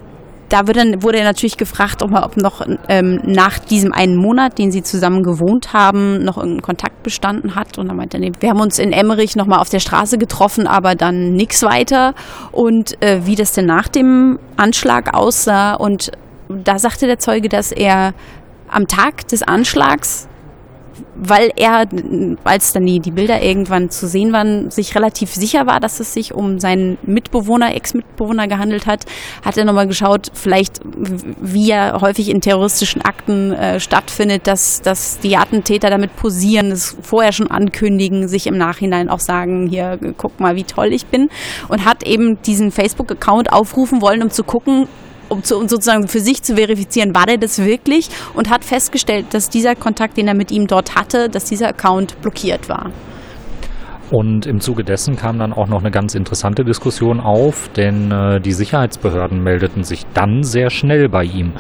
da 0.51 0.63
dann, 0.63 1.01
wurde 1.01 1.20
er 1.20 1.24
natürlich 1.24 1.58
gefragt, 1.58 2.03
ob, 2.03 2.12
ob 2.12 2.36
noch 2.36 2.65
ähm, 2.89 3.22
nach 3.24 3.60
diesem 3.60 3.93
einen 3.93 4.15
Monat, 4.17 4.58
den 4.58 4.72
sie 4.72 4.84
zusammen 4.84 5.24
gewohnt 5.24 5.72
haben, 5.72 6.24
noch 6.24 6.38
irgendein 6.38 6.62
Kontakt 6.62 7.03
bestanden 7.03 7.55
hat. 7.55 7.77
Und 7.77 7.88
er 7.88 7.96
meinte 7.96 8.20
nee, 8.20 8.31
wir 8.39 8.50
haben 8.50 8.60
uns 8.60 8.77
in 8.77 8.91
Emmerich 8.91 9.36
nochmal 9.36 9.60
auf 9.60 9.70
der 9.70 9.79
Straße 9.79 10.17
getroffen, 10.17 10.67
aber 10.67 10.96
dann 10.96 11.34
nichts 11.34 11.63
weiter. 11.63 12.13
Und 12.51 13.01
äh, 13.01 13.22
wie 13.25 13.36
das 13.36 13.53
denn 13.53 13.65
nach 13.65 13.88
dem 13.88 14.39
Anschlag 14.58 15.13
aussah. 15.13 15.75
Und 15.75 16.12
da 16.50 16.79
sagte 16.79 17.08
der 17.08 17.20
Zeuge, 17.20 17.48
dass 17.48 17.72
er 17.72 18.13
am 18.70 18.88
Tag 18.88 19.27
des 19.29 19.43
Anschlags 19.43 20.27
weil 21.15 21.51
er, 21.55 21.86
als 22.43 22.74
dann 22.74 22.86
die, 22.86 23.00
die 23.00 23.12
Bilder 23.12 23.41
irgendwann 23.41 23.89
zu 23.89 24.07
sehen 24.07 24.33
waren, 24.33 24.71
sich 24.71 24.95
relativ 24.95 25.33
sicher 25.33 25.67
war, 25.67 25.79
dass 25.79 26.00
es 26.00 26.13
sich 26.13 26.33
um 26.33 26.60
seinen 26.60 26.98
Mitbewohner, 27.03 27.75
Ex-Mitbewohner 27.75 28.48
gehandelt 28.48 28.88
hat, 28.88 29.05
hat 29.43 29.57
er 29.57 29.65
nochmal 29.65 29.88
geschaut, 29.88 30.31
vielleicht 30.33 30.79
wie 30.83 31.71
er 31.71 32.01
häufig 32.01 32.29
in 32.29 32.41
terroristischen 32.41 33.01
Akten 33.01 33.53
äh, 33.53 33.79
stattfindet, 33.79 34.48
dass, 34.48 34.81
dass 34.81 35.19
die 35.19 35.38
Attentäter 35.38 35.89
damit 35.89 36.15
posieren, 36.15 36.71
es 36.71 36.98
vorher 37.01 37.31
schon 37.31 37.51
ankündigen, 37.51 38.27
sich 38.27 38.48
im 38.48 38.57
Nachhinein 38.57 39.10
auch 39.10 39.19
sagen, 39.19 39.67
hier, 39.67 40.00
guck 40.17 40.39
mal, 40.39 40.55
wie 40.55 40.63
toll 40.63 40.91
ich 40.93 41.05
bin. 41.05 41.29
Und 41.67 41.86
hat 41.86 42.03
eben 42.03 42.41
diesen 42.41 42.71
Facebook-Account 42.71 43.53
aufrufen 43.53 44.01
wollen, 44.01 44.24
um 44.24 44.29
zu 44.29 44.43
gucken, 44.43 44.88
um, 45.31 45.43
zu, 45.43 45.57
um 45.57 45.67
sozusagen 45.67 46.07
für 46.07 46.19
sich 46.19 46.43
zu 46.43 46.55
verifizieren, 46.55 47.15
war 47.15 47.25
der 47.25 47.38
das 47.38 47.63
wirklich 47.63 48.09
und 48.33 48.50
hat 48.50 48.65
festgestellt, 48.65 49.27
dass 49.31 49.50
dieser 49.50 49.75
Kontakt, 49.75 50.17
den 50.17 50.27
er 50.27 50.35
mit 50.35 50.51
ihm 50.51 50.67
dort 50.67 50.95
hatte, 50.95 51.29
dass 51.29 51.45
dieser 51.45 51.69
Account 51.69 52.21
blockiert 52.21 52.69
war. 52.69 52.91
Und 54.11 54.45
im 54.45 54.59
Zuge 54.59 54.83
dessen 54.83 55.15
kam 55.15 55.39
dann 55.39 55.53
auch 55.53 55.67
noch 55.67 55.79
eine 55.79 55.89
ganz 55.89 56.15
interessante 56.15 56.65
Diskussion 56.65 57.21
auf, 57.21 57.69
denn 57.69 58.11
äh, 58.11 58.41
die 58.41 58.51
Sicherheitsbehörden 58.51 59.41
meldeten 59.41 59.85
sich 59.85 60.05
dann 60.13 60.43
sehr 60.43 60.69
schnell 60.69 61.07
bei 61.07 61.23
ihm. 61.23 61.53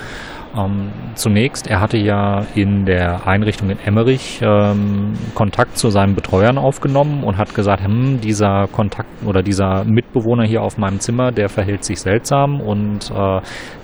Ähm, 0.57 0.91
zunächst, 1.15 1.67
er 1.67 1.79
hatte 1.79 1.97
ja 1.97 2.45
in 2.55 2.85
der 2.85 3.25
Einrichtung 3.25 3.69
in 3.69 3.79
Emmerich 3.79 4.41
ähm, 4.41 5.13
Kontakt 5.33 5.77
zu 5.77 5.89
seinen 5.89 6.13
Betreuern 6.13 6.57
aufgenommen 6.57 7.23
und 7.23 7.37
hat 7.37 7.55
gesagt, 7.55 7.83
hm, 7.83 8.19
dieser 8.19 8.67
Kontakt 8.67 9.09
oder 9.25 9.43
dieser 9.43 9.85
Mitbewohner 9.85 10.43
hier 10.43 10.61
auf 10.61 10.77
meinem 10.77 10.99
Zimmer, 10.99 11.31
der 11.31 11.47
verhält 11.47 11.85
sich 11.85 12.01
seltsam 12.01 12.59
und 12.59 13.11
äh, 13.11 13.41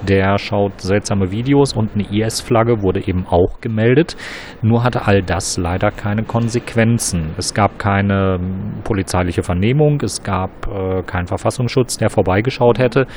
der 0.08 0.38
schaut 0.40 0.82
seltsame 0.82 1.32
Videos 1.32 1.74
und 1.74 1.92
eine 1.96 2.04
IS-Flagge 2.12 2.82
wurde 2.82 3.08
eben 3.08 3.26
auch 3.28 3.62
gemeldet. 3.62 4.18
Nur 4.62 4.84
hatte 4.84 5.08
all 5.08 5.24
das 5.24 5.58
leider 5.58 5.92
keine 5.92 6.24
Konsequenzen. 6.24 7.30
Es 7.38 7.54
gab 7.54 7.80
keine 7.80 8.40
hm, 8.40 8.84
polizeiliche 8.84 9.42
Vernehmung, 9.42 10.02
es 10.02 10.22
gab 10.22 10.50
äh, 10.68 11.02
keinen 11.04 11.28
Verfassungsschutz, 11.28 11.98
der 11.98 12.10
vorbeigeschaut 12.10 12.78
hätte 12.78 13.08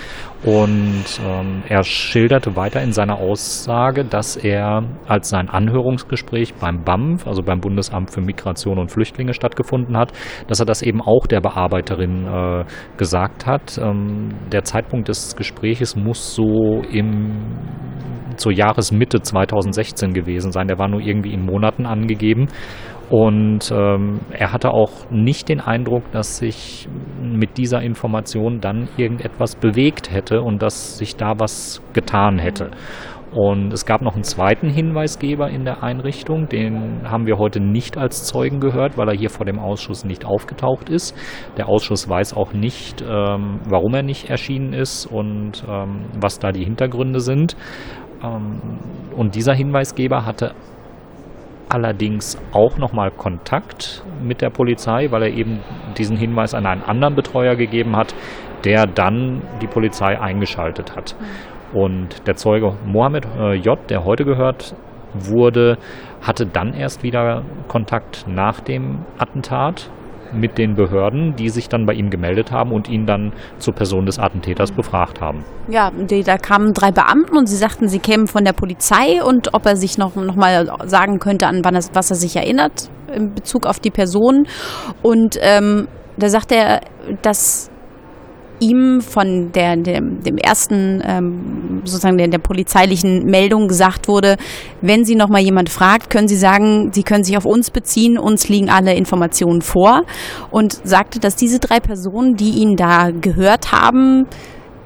und 0.42 1.04
ähm, 1.22 1.62
er 1.68 1.84
schilderte 1.84 2.56
weiter 2.56 2.80
in 2.82 2.92
seiner 2.92 3.18
Aussage, 3.18 4.04
dass 4.06 4.36
er, 4.36 4.84
als 5.06 5.28
sein 5.28 5.50
Anhörungsgespräch 5.50 6.54
beim 6.54 6.82
BAMF, 6.82 7.26
also 7.26 7.42
beim 7.42 7.60
Bundesamt 7.60 8.10
für 8.10 8.22
Migration 8.22 8.78
und 8.78 8.90
Flüchtlinge 8.90 9.34
stattgefunden 9.34 9.98
hat, 9.98 10.12
dass 10.46 10.58
er 10.58 10.64
das 10.64 10.80
eben 10.80 11.02
auch 11.02 11.26
der 11.26 11.42
Bearbeiterin 11.42 12.26
äh, 12.26 12.64
gesagt 12.96 13.46
hat. 13.46 13.76
Ähm, 13.76 14.30
der 14.50 14.64
Zeitpunkt 14.64 15.08
des 15.08 15.36
Gespräches 15.36 15.94
muss 15.94 16.34
so 16.34 16.82
im 16.90 17.32
zur 18.40 18.52
Jahresmitte 18.52 19.20
2016 19.20 20.12
gewesen 20.12 20.50
sein. 20.50 20.66
Der 20.66 20.78
war 20.78 20.88
nur 20.88 21.00
irgendwie 21.00 21.32
in 21.32 21.44
Monaten 21.44 21.86
angegeben. 21.86 22.48
Und 23.10 23.72
ähm, 23.72 24.20
er 24.30 24.52
hatte 24.52 24.70
auch 24.70 25.10
nicht 25.10 25.48
den 25.48 25.60
Eindruck, 25.60 26.12
dass 26.12 26.38
sich 26.38 26.88
mit 27.20 27.58
dieser 27.58 27.82
Information 27.82 28.60
dann 28.60 28.88
irgendetwas 28.96 29.56
bewegt 29.56 30.12
hätte 30.12 30.42
und 30.42 30.62
dass 30.62 30.96
sich 30.96 31.16
da 31.16 31.34
was 31.38 31.82
getan 31.92 32.38
hätte. 32.38 32.70
Und 33.32 33.72
es 33.72 33.86
gab 33.86 34.02
noch 34.02 34.14
einen 34.14 34.24
zweiten 34.24 34.68
Hinweisgeber 34.68 35.50
in 35.50 35.64
der 35.64 35.84
Einrichtung, 35.84 36.48
den 36.48 37.08
haben 37.08 37.26
wir 37.26 37.38
heute 37.38 37.60
nicht 37.60 37.96
als 37.96 38.24
Zeugen 38.24 38.58
gehört, 38.58 38.98
weil 38.98 39.08
er 39.08 39.16
hier 39.16 39.30
vor 39.30 39.46
dem 39.46 39.60
Ausschuss 39.60 40.04
nicht 40.04 40.24
aufgetaucht 40.24 40.88
ist. 40.88 41.16
Der 41.56 41.68
Ausschuss 41.68 42.08
weiß 42.08 42.36
auch 42.36 42.52
nicht, 42.52 43.02
ähm, 43.02 43.60
warum 43.68 43.94
er 43.94 44.02
nicht 44.02 44.30
erschienen 44.30 44.72
ist 44.72 45.06
und 45.06 45.64
ähm, 45.68 46.06
was 46.20 46.40
da 46.40 46.50
die 46.50 46.64
Hintergründe 46.64 47.20
sind. 47.20 47.56
Ähm, 48.22 48.60
und 49.16 49.34
dieser 49.34 49.54
Hinweisgeber 49.54 50.24
hatte 50.24 50.54
allerdings 51.68 52.36
auch 52.52 52.78
nochmal 52.78 53.10
Kontakt 53.10 54.04
mit 54.22 54.42
der 54.42 54.50
Polizei, 54.50 55.10
weil 55.10 55.22
er 55.22 55.30
eben 55.30 55.60
diesen 55.96 56.16
Hinweis 56.16 56.54
an 56.54 56.66
einen 56.66 56.82
anderen 56.82 57.14
Betreuer 57.14 57.54
gegeben 57.54 57.96
hat, 57.96 58.14
der 58.64 58.86
dann 58.86 59.42
die 59.62 59.66
Polizei 59.66 60.20
eingeschaltet 60.20 60.96
hat. 60.96 61.14
Und 61.72 62.26
der 62.26 62.34
Zeuge 62.34 62.74
Mohammed 62.84 63.26
äh, 63.38 63.54
J., 63.54 63.78
der 63.88 64.04
heute 64.04 64.24
gehört 64.24 64.74
wurde, 65.14 65.78
hatte 66.20 66.46
dann 66.46 66.74
erst 66.74 67.02
wieder 67.02 67.42
Kontakt 67.68 68.26
nach 68.28 68.60
dem 68.60 69.04
Attentat 69.18 69.90
mit 70.32 70.58
den 70.58 70.74
Behörden, 70.74 71.34
die 71.36 71.48
sich 71.48 71.68
dann 71.68 71.86
bei 71.86 71.94
ihm 71.94 72.10
gemeldet 72.10 72.50
haben 72.50 72.72
und 72.72 72.88
ihn 72.88 73.06
dann 73.06 73.32
zur 73.58 73.74
Person 73.74 74.06
des 74.06 74.18
Attentäters 74.18 74.72
befragt 74.72 75.20
haben. 75.20 75.44
Ja, 75.68 75.90
die, 75.90 76.22
da 76.22 76.36
kamen 76.36 76.72
drei 76.72 76.90
Beamten 76.90 77.36
und 77.36 77.48
sie 77.48 77.56
sagten, 77.56 77.88
sie 77.88 77.98
kämen 77.98 78.26
von 78.26 78.44
der 78.44 78.52
Polizei 78.52 79.22
und 79.22 79.54
ob 79.54 79.66
er 79.66 79.76
sich 79.76 79.98
noch, 79.98 80.16
noch 80.16 80.36
mal 80.36 80.70
sagen 80.86 81.18
könnte, 81.18 81.46
an 81.46 81.62
er, 81.64 81.82
was 81.92 82.10
er 82.10 82.16
sich 82.16 82.36
erinnert 82.36 82.90
in 83.14 83.34
Bezug 83.34 83.66
auf 83.66 83.80
die 83.80 83.90
Person. 83.90 84.46
Und 85.02 85.36
ähm, 85.40 85.88
da 86.16 86.28
sagte 86.28 86.54
er, 86.54 86.80
dass 87.22 87.70
ihm 88.60 89.00
von 89.00 89.52
der, 89.52 89.76
dem, 89.76 90.22
dem 90.22 90.36
ersten 90.36 91.02
ähm, 91.04 91.82
sozusagen 91.84 92.18
der, 92.18 92.28
der 92.28 92.38
polizeilichen 92.38 93.24
Meldung 93.24 93.68
gesagt 93.68 94.08
wurde, 94.08 94.36
wenn 94.80 95.04
Sie 95.04 95.14
noch 95.14 95.28
mal 95.28 95.40
jemand 95.40 95.68
fragt, 95.68 96.10
können 96.10 96.28
Sie 96.28 96.36
sagen, 96.36 96.90
Sie 96.92 97.02
können 97.02 97.24
sich 97.24 97.36
auf 97.36 97.46
uns 97.46 97.70
beziehen, 97.70 98.18
uns 98.18 98.48
liegen 98.48 98.70
alle 98.70 98.94
Informationen 98.94 99.62
vor. 99.62 100.02
Und 100.50 100.80
sagte, 100.84 101.20
dass 101.20 101.36
diese 101.36 101.58
drei 101.58 101.80
Personen, 101.80 102.36
die 102.36 102.50
ihn 102.50 102.76
da 102.76 103.10
gehört 103.10 103.72
haben, 103.72 104.26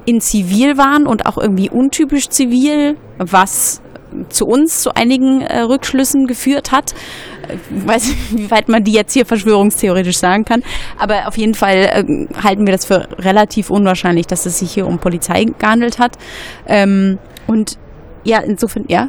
in 0.07 0.21
Zivil 0.21 0.77
waren 0.77 1.07
und 1.07 1.27
auch 1.27 1.39
irgendwie 1.39 1.71
untypisch 1.71 2.29
zivil, 2.29 2.97
was 3.19 3.81
zu 4.29 4.47
uns 4.47 4.83
zu 4.83 4.95
einigen 4.95 5.41
äh, 5.43 5.61
Rückschlüssen 5.61 6.27
geführt 6.27 6.73
hat. 6.73 6.95
Ich 7.49 7.87
weiß 7.87 8.09
nicht, 8.09 8.39
wie 8.39 8.51
weit 8.51 8.69
man 8.69 8.85
die 8.85 8.93
jetzt 8.93 9.13
hier 9.13 9.27
verschwörungstheoretisch 9.27 10.19
sagen 10.19 10.45
kann, 10.45 10.63
aber 10.99 11.29
auf 11.29 11.37
jeden 11.37 11.55
Fall 11.55 11.77
äh, 11.77 12.05
halten 12.43 12.67
wir 12.67 12.73
das 12.73 12.85
für 12.85 13.09
relativ 13.19 13.71
unwahrscheinlich, 13.71 14.27
dass 14.27 14.47
es 14.47 14.59
sich 14.59 14.73
hier 14.73 14.87
um 14.87 14.99
Polizei 14.99 15.45
gehandelt 15.59 15.99
hat. 15.99 16.17
Ähm, 16.67 17.19
und 17.47 17.79
ja, 18.25 18.39
insofern, 18.41 18.85
ja. 18.89 19.09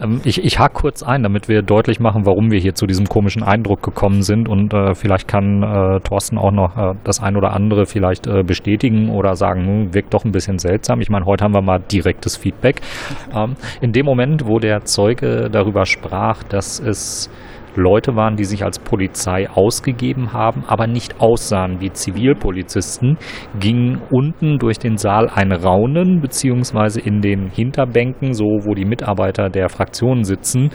Ähm, 0.00 0.20
ich, 0.24 0.44
ich 0.44 0.58
hake 0.58 0.74
kurz 0.74 1.02
ein, 1.02 1.22
damit 1.22 1.48
wir 1.48 1.62
deutlich 1.62 2.00
machen, 2.00 2.26
warum 2.26 2.50
wir 2.50 2.58
hier 2.58 2.74
zu 2.74 2.86
diesem 2.86 3.06
komischen 3.06 3.42
Eindruck 3.42 3.82
gekommen 3.82 4.22
sind 4.22 4.48
und 4.48 4.72
äh, 4.72 4.94
vielleicht 4.94 5.28
kann 5.28 5.62
äh, 5.62 6.00
Thorsten 6.00 6.38
auch 6.38 6.50
noch 6.50 6.76
äh, 6.76 6.94
das 7.04 7.20
ein 7.20 7.36
oder 7.36 7.52
andere 7.52 7.86
vielleicht 7.86 8.26
äh, 8.26 8.42
bestätigen 8.42 9.10
oder 9.10 9.36
sagen, 9.36 9.66
hm, 9.66 9.94
wirkt 9.94 10.14
doch 10.14 10.24
ein 10.24 10.32
bisschen 10.32 10.58
seltsam. 10.58 11.00
Ich 11.00 11.10
meine, 11.10 11.26
heute 11.26 11.44
haben 11.44 11.54
wir 11.54 11.62
mal 11.62 11.80
direktes 11.80 12.36
Feedback. 12.36 12.80
Ähm, 13.34 13.56
in 13.80 13.92
dem 13.92 14.06
Moment, 14.06 14.46
wo 14.46 14.58
der 14.58 14.84
Zeuge 14.84 15.48
darüber 15.50 15.86
sprach, 15.86 16.42
dass 16.42 16.80
es 16.80 17.30
Leute 17.78 18.16
waren, 18.16 18.36
die 18.36 18.44
sich 18.44 18.64
als 18.64 18.78
Polizei 18.78 19.48
ausgegeben 19.48 20.32
haben, 20.32 20.64
aber 20.66 20.86
nicht 20.86 21.20
aussahen 21.20 21.80
wie 21.80 21.90
Zivilpolizisten, 21.90 23.18
ging 23.58 24.00
unten 24.10 24.58
durch 24.58 24.78
den 24.78 24.96
Saal 24.96 25.28
ein 25.28 25.52
Raunen, 25.52 26.20
beziehungsweise 26.20 27.00
in 27.00 27.20
den 27.20 27.48
Hinterbänken, 27.48 28.34
so 28.34 28.44
wo 28.44 28.74
die 28.74 28.84
Mitarbeiter 28.84 29.48
der 29.48 29.68
Fraktionen 29.68 30.24
sitzen. 30.24 30.70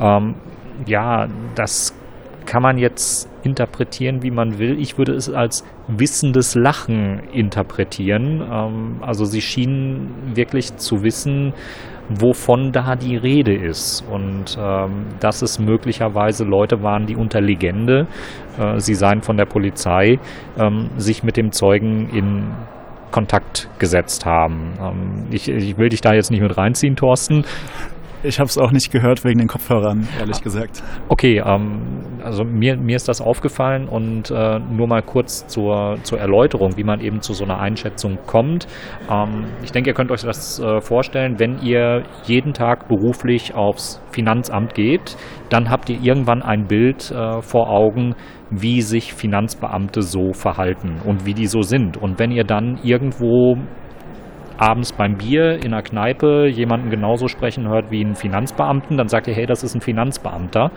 Ähm, 0.00 0.34
ja, 0.86 1.26
das 1.54 1.94
kann 2.46 2.62
man 2.62 2.78
jetzt 2.78 3.28
interpretieren, 3.42 4.22
wie 4.22 4.30
man 4.30 4.58
will. 4.58 4.78
Ich 4.80 4.98
würde 4.98 5.12
es 5.12 5.28
als 5.28 5.64
wissendes 5.88 6.54
Lachen 6.54 7.20
interpretieren. 7.32 8.40
Ähm, 8.40 8.96
also 9.02 9.24
sie 9.24 9.40
schienen 9.40 10.32
wirklich 10.34 10.76
zu 10.76 11.02
wissen, 11.02 11.52
wovon 12.08 12.72
da 12.72 12.94
die 12.96 13.16
Rede 13.16 13.54
ist. 13.54 14.04
Und 14.10 14.56
ähm, 14.58 15.06
dass 15.20 15.42
es 15.42 15.58
möglicherweise 15.58 16.44
Leute 16.44 16.82
waren, 16.82 17.06
die 17.06 17.16
unter 17.16 17.40
Legende, 17.40 18.06
äh, 18.58 18.78
sie 18.78 18.94
seien 18.94 19.22
von 19.22 19.36
der 19.36 19.46
Polizei, 19.46 20.18
ähm, 20.58 20.90
sich 20.96 21.22
mit 21.22 21.36
dem 21.36 21.52
Zeugen 21.52 22.08
in 22.10 22.52
Kontakt 23.10 23.68
gesetzt 23.78 24.26
haben. 24.26 24.74
Ähm, 24.80 25.26
ich, 25.30 25.48
ich, 25.48 25.78
will 25.78 25.88
dich 25.88 26.00
da 26.00 26.12
jetzt 26.12 26.30
nicht 26.30 26.42
mit 26.42 26.56
reinziehen, 26.56 26.96
Thorsten. 26.96 27.44
Ich 28.26 28.40
habe 28.40 28.48
es 28.48 28.58
auch 28.58 28.72
nicht 28.72 28.90
gehört 28.90 29.24
wegen 29.24 29.38
den 29.38 29.46
Kopfhörern, 29.46 30.08
ehrlich 30.18 30.42
gesagt. 30.42 30.82
Okay, 31.08 31.40
ähm, 31.46 32.02
also 32.24 32.44
mir, 32.44 32.76
mir 32.76 32.96
ist 32.96 33.06
das 33.08 33.20
aufgefallen 33.20 33.88
und 33.88 34.32
äh, 34.32 34.58
nur 34.58 34.88
mal 34.88 35.02
kurz 35.02 35.46
zur, 35.46 35.96
zur 36.02 36.18
Erläuterung, 36.18 36.76
wie 36.76 36.82
man 36.82 37.00
eben 37.00 37.20
zu 37.20 37.34
so 37.34 37.44
einer 37.44 37.60
Einschätzung 37.60 38.18
kommt. 38.26 38.66
Ähm, 39.08 39.44
ich 39.62 39.70
denke, 39.70 39.90
ihr 39.90 39.94
könnt 39.94 40.10
euch 40.10 40.22
das 40.22 40.58
äh, 40.58 40.80
vorstellen, 40.80 41.38
wenn 41.38 41.60
ihr 41.60 42.02
jeden 42.24 42.52
Tag 42.52 42.88
beruflich 42.88 43.54
aufs 43.54 44.02
Finanzamt 44.10 44.74
geht, 44.74 45.16
dann 45.48 45.70
habt 45.70 45.88
ihr 45.88 46.02
irgendwann 46.02 46.42
ein 46.42 46.66
Bild 46.66 47.12
äh, 47.12 47.40
vor 47.42 47.70
Augen, 47.70 48.16
wie 48.50 48.82
sich 48.82 49.14
Finanzbeamte 49.14 50.02
so 50.02 50.32
verhalten 50.32 51.00
und 51.04 51.26
wie 51.26 51.34
die 51.34 51.46
so 51.46 51.62
sind. 51.62 51.96
Und 51.96 52.18
wenn 52.18 52.32
ihr 52.32 52.44
dann 52.44 52.80
irgendwo 52.82 53.56
abends 54.58 54.92
beim 54.92 55.16
Bier 55.16 55.56
in 55.56 55.72
einer 55.72 55.82
Kneipe 55.82 56.46
jemanden 56.46 56.90
genauso 56.90 57.28
sprechen 57.28 57.68
hört 57.68 57.90
wie 57.90 58.04
einen 58.04 58.14
Finanzbeamten, 58.14 58.96
dann 58.96 59.08
sagt 59.08 59.28
ihr, 59.28 59.34
hey, 59.34 59.46
das 59.46 59.62
ist 59.62 59.74
ein 59.74 59.80
Finanzbeamter. 59.80 60.70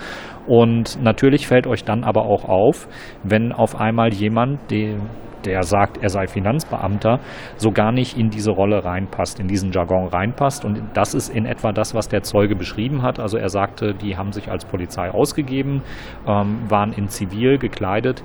Und 0.48 1.02
natürlich 1.02 1.48
fällt 1.48 1.68
euch 1.68 1.84
dann 1.84 2.04
aber 2.04 2.26
auch 2.26 2.46
auf, 2.46 2.88
wenn 3.24 3.52
auf 3.52 3.80
einmal 3.80 4.14
jemand, 4.14 4.72
der, 4.72 4.98
der 5.46 5.64
sagt, 5.64 5.98
er 6.02 6.10
sei 6.10 6.28
Finanzbeamter, 6.28 7.20
so 7.56 7.72
gar 7.72 7.92
nicht 7.92 8.18
in 8.18 8.30
diese 8.30 8.52
Rolle 8.52 8.84
reinpasst, 8.84 9.40
in 9.40 9.48
diesen 9.48 9.72
Jargon 9.72 10.08
reinpasst. 10.08 10.66
Und 10.66 10.82
das 10.94 11.14
ist 11.14 11.30
in 11.30 11.46
etwa 11.46 11.72
das, 11.72 11.94
was 11.94 12.10
der 12.10 12.24
Zeuge 12.24 12.56
beschrieben 12.56 13.02
hat. 13.04 13.20
Also 13.20 13.38
er 13.38 13.50
sagte, 13.50 13.94
die 13.94 14.18
haben 14.18 14.32
sich 14.32 14.50
als 14.50 14.66
Polizei 14.66 15.10
ausgegeben, 15.12 15.84
ähm, 16.28 16.70
waren 16.70 16.94
in 16.94 17.08
Zivil 17.08 17.58
gekleidet, 17.58 18.24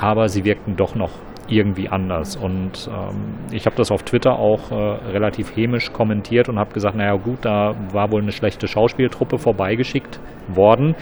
aber 0.00 0.28
sie 0.28 0.44
wirkten 0.44 0.76
doch 0.76 0.94
noch 0.94 1.10
irgendwie 1.48 1.88
anders. 1.88 2.36
Und 2.36 2.88
ähm, 2.92 3.38
ich 3.50 3.66
habe 3.66 3.76
das 3.76 3.90
auf 3.90 4.02
Twitter 4.02 4.38
auch 4.38 4.70
äh, 4.70 4.74
relativ 4.74 5.56
hämisch 5.56 5.92
kommentiert 5.92 6.48
und 6.48 6.58
habe 6.58 6.72
gesagt, 6.72 6.96
naja 6.96 7.16
gut, 7.16 7.38
da 7.42 7.74
war 7.92 8.10
wohl 8.12 8.22
eine 8.22 8.32
schlechte 8.32 8.68
Schauspieltruppe 8.68 9.38
vorbeigeschickt 9.38 10.20
worden. 10.48 10.94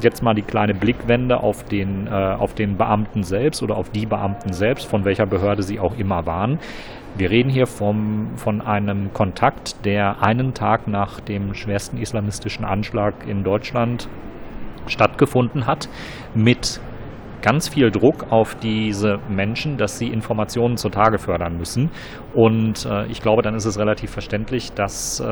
Jetzt 0.00 0.22
mal 0.22 0.34
die 0.34 0.42
kleine 0.42 0.74
Blickwende 0.74 1.40
auf 1.40 1.64
den, 1.64 2.06
äh, 2.06 2.10
auf 2.10 2.54
den 2.54 2.76
Beamten 2.76 3.22
selbst 3.22 3.62
oder 3.62 3.76
auf 3.76 3.90
die 3.90 4.06
Beamten 4.06 4.52
selbst, 4.52 4.86
von 4.86 5.04
welcher 5.04 5.26
Behörde 5.26 5.62
sie 5.62 5.78
auch 5.78 5.96
immer 5.98 6.26
waren. 6.26 6.58
Wir 7.14 7.30
reden 7.30 7.50
hier 7.50 7.66
vom, 7.66 8.30
von 8.36 8.62
einem 8.62 9.12
Kontakt, 9.12 9.84
der 9.84 10.22
einen 10.22 10.54
Tag 10.54 10.88
nach 10.88 11.20
dem 11.20 11.52
schwersten 11.52 11.98
islamistischen 11.98 12.64
Anschlag 12.64 13.14
in 13.26 13.44
Deutschland 13.44 14.08
stattgefunden 14.86 15.66
hat, 15.66 15.90
mit 16.34 16.80
ganz 17.42 17.68
viel 17.68 17.90
Druck 17.90 18.26
auf 18.30 18.54
diese 18.54 19.18
Menschen, 19.28 19.76
dass 19.76 19.98
sie 19.98 20.08
Informationen 20.08 20.76
zutage 20.76 21.18
fördern 21.18 21.58
müssen. 21.58 21.90
Und 22.34 22.86
äh, 22.86 23.06
ich 23.06 23.20
glaube, 23.20 23.42
dann 23.42 23.54
ist 23.54 23.64
es 23.64 23.78
relativ 23.78 24.10
verständlich, 24.10 24.72
dass 24.72 25.20
äh, 25.20 25.24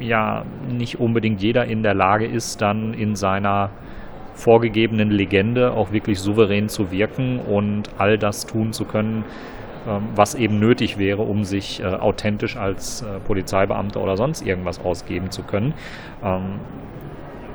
ja 0.00 0.44
nicht 0.68 0.98
unbedingt 0.98 1.40
jeder 1.40 1.66
in 1.66 1.82
der 1.82 1.94
Lage 1.94 2.26
ist, 2.26 2.60
dann 2.62 2.94
in 2.94 3.14
seiner 3.14 3.70
vorgegebenen 4.34 5.10
Legende 5.10 5.72
auch 5.72 5.92
wirklich 5.92 6.20
souverän 6.20 6.68
zu 6.68 6.90
wirken 6.90 7.38
und 7.38 7.90
all 7.98 8.18
das 8.18 8.46
tun 8.46 8.72
zu 8.72 8.84
können, 8.84 9.24
ähm, 9.88 10.02
was 10.14 10.34
eben 10.34 10.58
nötig 10.58 10.98
wäre, 10.98 11.22
um 11.22 11.44
sich 11.44 11.80
äh, 11.80 11.86
authentisch 11.86 12.56
als 12.56 13.02
äh, 13.02 13.20
Polizeibeamter 13.20 14.00
oder 14.00 14.16
sonst 14.16 14.46
irgendwas 14.46 14.78
ausgeben 14.78 15.30
zu 15.30 15.42
können. 15.42 15.74
Ähm, 16.22 16.60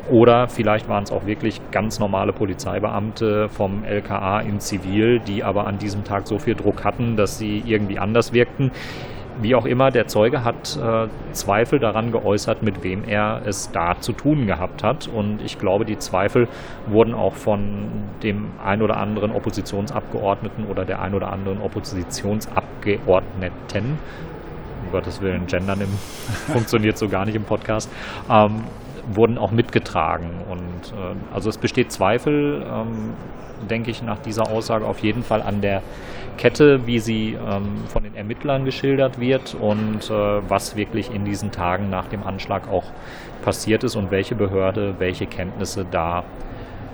oder 0.10 0.48
vielleicht 0.48 0.90
waren 0.90 1.04
es 1.04 1.12
auch 1.12 1.26
wirklich 1.26 1.62
ganz 1.72 2.00
normale 2.00 2.34
Polizeibeamte 2.34 3.50
vom 3.50 3.84
LKA 3.84 4.42
in 4.42 4.60
Zivil, 4.60 5.20
die 5.20 5.44
aber 5.44 5.68
an 5.68 5.78
diesem 5.78 6.04
Tag 6.04 6.28
so 6.28 6.40
viel 6.40 6.56
Druck 6.56 6.84
hatten, 6.84 7.16
dass 7.16 7.38
sie 7.38 7.64
irgendwie 7.66 8.00
anders 8.00 8.34
wirkten. 8.34 8.72
Wie 9.40 9.56
auch 9.56 9.66
immer, 9.66 9.92
der 9.92 10.08
Zeuge 10.08 10.44
hat 10.44 10.78
äh, 10.78 11.08
Zweifel 11.32 11.80
daran 11.80 12.12
geäußert, 12.12 12.64
mit 12.64 12.84
wem 12.84 13.04
er 13.08 13.42
es 13.46 13.72
da 13.72 13.98
zu 14.00 14.12
tun 14.12 14.46
gehabt 14.46 14.84
hat. 14.84 15.08
Und 15.08 15.42
ich 15.42 15.58
glaube, 15.58 15.86
die 15.86 15.98
Zweifel 15.98 16.50
wurden 16.88 17.14
auch 17.14 17.34
von 17.34 17.88
dem 18.24 18.52
ein 18.64 18.82
oder 18.82 18.98
anderen 18.98 19.32
Oppositionsabgeordneten 19.32 20.66
oder 20.66 20.86
der 20.86 21.02
ein 21.02 21.14
oder 21.14 21.32
anderen 21.32 21.62
Oppositionsabgeordneten, 21.62 24.00
um 24.86 24.92
Gottes 24.92 25.22
Willen, 25.22 25.48
Gendern 25.48 25.82
im, 25.82 25.90
funktioniert 26.52 26.98
so 26.98 27.08
gar 27.08 27.26
nicht 27.26 27.36
im 27.36 27.44
Podcast, 27.44 27.90
ähm, 28.30 28.64
wurden 29.12 29.38
auch 29.38 29.52
mitgetragen. 29.52 30.30
Und 30.50 30.94
äh, 30.94 31.16
also 31.34 31.50
es 31.50 31.58
besteht 31.58 31.92
Zweifel, 31.92 32.66
ähm, 32.66 33.14
denke 33.70 33.92
ich, 33.92 34.02
nach 34.02 34.20
dieser 34.20 34.50
Aussage 34.50 34.86
auf 34.86 35.00
jeden 35.00 35.24
Fall 35.24 35.42
an 35.42 35.62
der 35.62 35.82
Kette, 36.38 36.88
wie 36.88 37.00
sie 37.00 37.34
ähm, 37.34 37.84
von 37.88 38.04
den 38.04 38.16
Ermittlern 38.16 38.66
geschildert 38.66 39.20
wird 39.20 39.56
und 39.56 40.10
äh, 40.10 40.14
was 40.50 40.76
wirklich 40.76 41.14
in 41.14 41.26
diesen 41.26 41.52
Tagen 41.52 41.90
nach 41.90 42.08
dem 42.08 42.24
Anschlag 42.24 42.68
auch 42.70 42.86
passiert 43.44 43.84
ist 43.84 43.96
und 43.96 44.12
welche 44.12 44.36
Behörde 44.36 44.96
welche 44.98 45.26
Kenntnisse 45.28 45.86
da 45.90 46.24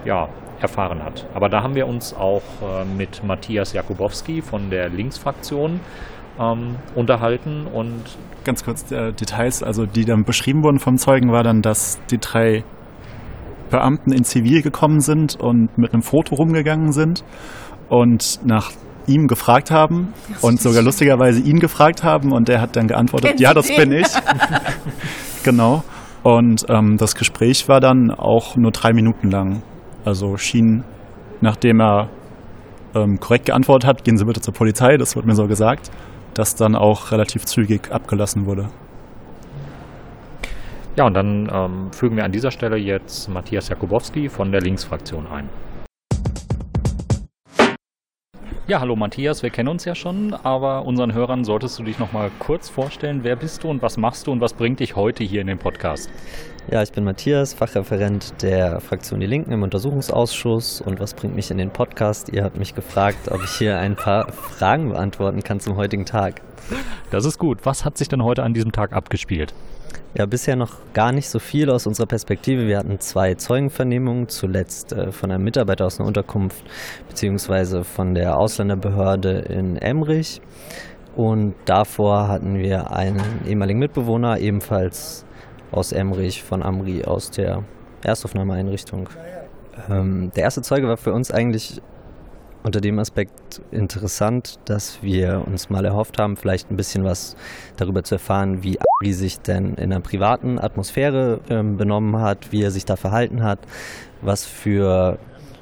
ja, 0.06 0.30
erfahren 0.60 1.04
hat. 1.04 1.26
Aber 1.34 1.50
da 1.50 1.64
haben 1.64 1.76
wir 1.76 1.88
uns 1.88 2.14
auch 2.14 2.42
äh, 2.62 2.86
mit 2.86 3.24
Matthias 3.24 3.74
Jakubowski 3.74 4.42
von 4.42 4.70
der 4.70 4.90
Linksfraktion 4.90 5.80
ähm, 6.40 6.76
unterhalten 6.96 7.68
und 7.68 8.18
ganz 8.48 8.64
kurz 8.64 8.92
äh, 8.92 9.12
Details, 9.14 9.62
also 9.62 9.86
die 9.86 10.06
dann 10.06 10.24
beschrieben 10.24 10.64
wurden 10.64 10.80
vom 10.80 10.98
Zeugen, 10.98 11.32
war 11.32 11.44
dann, 11.44 11.62
dass 11.62 12.00
die 12.10 12.18
drei 12.18 12.64
Beamten 13.70 14.12
in 14.12 14.24
Zivil 14.24 14.64
gekommen 14.64 15.02
sind 15.02 15.36
und 15.40 15.78
mit 15.78 15.94
einem 15.94 16.02
Foto 16.02 16.36
rumgegangen 16.36 16.92
sind 16.92 17.24
und 17.90 18.40
nach 18.44 18.72
ihm 19.06 19.28
gefragt 19.28 19.72
haben 19.72 20.14
und 20.42 20.60
sogar 20.62 20.82
lustigerweise 20.82 21.42
ihn 21.42 21.60
gefragt 21.60 22.04
haben 22.04 22.32
und 22.32 22.48
der 22.48 22.62
hat 22.62 22.76
dann 22.76 22.88
geantwortet, 22.88 23.32
Kennen 23.32 23.42
ja, 23.42 23.54
das 23.54 23.68
bin 23.68 23.92
ich. 23.92 24.08
genau. 25.44 25.84
Und 26.24 26.66
ähm, 26.70 26.98
das 26.98 27.16
Gespräch 27.16 27.70
war 27.70 27.80
dann 27.80 28.12
auch 28.12 28.56
nur 28.56 28.72
drei 28.72 28.92
Minuten 28.92 29.30
lang. 29.30 29.62
Also 30.04 30.38
schien, 30.38 30.84
nachdem 31.42 31.80
er 31.80 32.10
ähm, 32.96 33.20
korrekt 33.20 33.46
geantwortet 33.46 33.88
hat, 33.88 34.04
gehen 34.04 34.18
Sie 34.18 34.26
bitte 34.26 34.42
zur 34.42 34.54
Polizei, 34.54 34.98
das 34.98 35.16
wurde 35.16 35.28
mir 35.28 35.36
so 35.36 35.48
gesagt, 35.48 35.92
das 36.38 36.56
dann 36.56 36.76
auch 36.76 37.12
relativ 37.12 37.46
zügig 37.46 37.92
abgelassen 37.92 38.46
wurde. 38.46 38.70
Ja, 40.96 41.06
und 41.06 41.14
dann 41.14 41.50
ähm, 41.52 41.92
fügen 41.92 42.16
wir 42.16 42.26
an 42.26 42.32
dieser 42.32 42.52
Stelle 42.52 42.78
jetzt 42.78 43.28
Matthias 43.30 43.70
Jakubowski 43.70 44.30
von 44.30 44.52
der 44.52 44.62
Linksfraktion 44.62 45.28
ein. 45.28 45.50
Ja, 48.68 48.82
hallo 48.82 48.96
Matthias, 48.96 49.44
wir 49.44 49.50
kennen 49.50 49.70
uns 49.70 49.86
ja 49.86 49.96
schon, 49.96 50.34
aber 50.34 50.86
unseren 50.86 51.14
Hörern 51.14 51.46
solltest 51.46 51.80
du 51.80 51.84
dich 51.84 52.00
noch 52.00 52.12
mal 52.12 52.30
kurz 52.38 52.68
vorstellen. 52.68 53.24
Wer 53.24 53.38
bist 53.38 53.64
du 53.64 53.70
und 53.70 53.82
was 53.82 53.96
machst 53.96 54.28
du 54.28 54.32
und 54.32 54.42
was 54.42 54.54
bringt 54.54 54.82
dich 54.82 54.96
heute 54.96 55.24
hier 55.24 55.42
in 55.42 55.48
den 55.48 55.58
Podcast? 55.58 56.10
Ja, 56.70 56.84
ich 56.84 56.92
bin 56.92 57.06
Matthias, 57.06 57.54
Fachreferent 57.54 58.42
der 58.42 58.82
Fraktion 58.82 59.22
Die 59.22 59.26
Linken 59.26 59.54
im 59.54 59.64
Untersuchungsausschuss. 59.64 60.82
Und 60.82 61.00
was 61.00 61.14
bringt 61.14 61.34
mich 61.34 61.50
in 61.50 61.58
den 61.58 61.70
Podcast? 61.70 62.28
Ihr 62.28 62.44
habt 62.44 62.58
mich 62.58 62.76
gefragt, 62.76 63.32
ob 63.32 63.42
ich 63.42 63.52
hier 63.52 63.80
ein 63.80 63.96
paar 63.96 64.30
Fragen 64.34 64.90
beantworten 64.90 65.42
kann 65.44 65.62
zum 65.62 65.78
heutigen 65.78 66.04
Tag. 66.04 66.42
Das 67.10 67.24
ist 67.24 67.38
gut. 67.38 67.60
Was 67.66 67.86
hat 67.86 67.98
sich 67.98 68.10
denn 68.10 68.22
heute 68.22 68.44
an 68.44 68.54
diesem 68.54 68.74
Tag 68.74 68.92
abgespielt? 68.92 69.54
Ja, 70.14 70.26
bisher 70.26 70.58
noch 70.58 70.74
gar 70.94 71.14
nicht 71.14 71.30
so 71.30 71.40
viel 71.40 71.70
aus 71.70 71.88
unserer 71.88 72.08
Perspektive. 72.08 72.68
Wir 72.68 72.80
hatten 72.80 73.00
zwei 73.00 73.36
Zeugenvernehmungen, 73.36 74.28
zuletzt 74.28 74.92
äh, 74.92 75.14
von 75.14 75.32
einem 75.32 75.46
Mitarbeiter 75.46 75.86
aus 75.86 76.00
einer 76.00 76.08
Unterkunft 76.08 76.66
beziehungsweise 77.08 77.86
von 77.86 78.14
der 78.14 78.38
Ausländerbehörde 78.38 79.40
in 79.40 79.78
Emrich. 79.78 80.42
Und 81.16 81.56
davor 81.64 82.28
hatten 82.28 82.58
wir 82.60 82.92
einen 82.92 83.22
ehemaligen 83.48 83.80
Mitbewohner, 83.80 84.40
ebenfalls 84.40 85.26
aus 85.72 85.92
Emrich, 85.92 86.44
von 86.44 86.64
Amri, 86.64 87.04
aus 87.04 87.32
der 87.32 87.64
Erstaufnahmeeinrichtung. 88.04 89.10
Ähm, 89.90 90.32
der 90.36 90.44
erste 90.44 90.62
Zeuge 90.62 90.88
war 90.88 90.98
für 90.98 91.14
uns 91.14 91.32
eigentlich 91.32 91.82
unter 92.64 92.82
dem 92.82 93.00
Aspekt 93.00 93.62
interessant, 93.72 94.60
dass 94.66 95.02
wir 95.02 95.44
uns 95.46 95.70
mal 95.70 95.86
erhofft 95.86 96.20
haben, 96.20 96.36
vielleicht 96.36 96.70
ein 96.70 96.76
bisschen 96.78 97.04
was 97.04 97.36
darüber 97.78 98.04
zu 98.04 98.16
erfahren, 98.16 98.62
wie 98.64 98.78
Amri 98.80 99.14
sich 99.14 99.40
denn 99.40 99.76
in 99.76 99.92
einer 99.92 100.02
privaten 100.02 100.60
Atmosphäre 100.60 101.40
ähm, 101.50 101.78
benommen 101.78 102.20
hat, 102.20 102.52
wie 102.52 102.64
er 102.64 102.72
sich 102.72 102.84
da 102.84 102.96
verhalten 102.96 103.44
hat, 103.44 103.60
was 104.22 104.46
für 104.46 105.18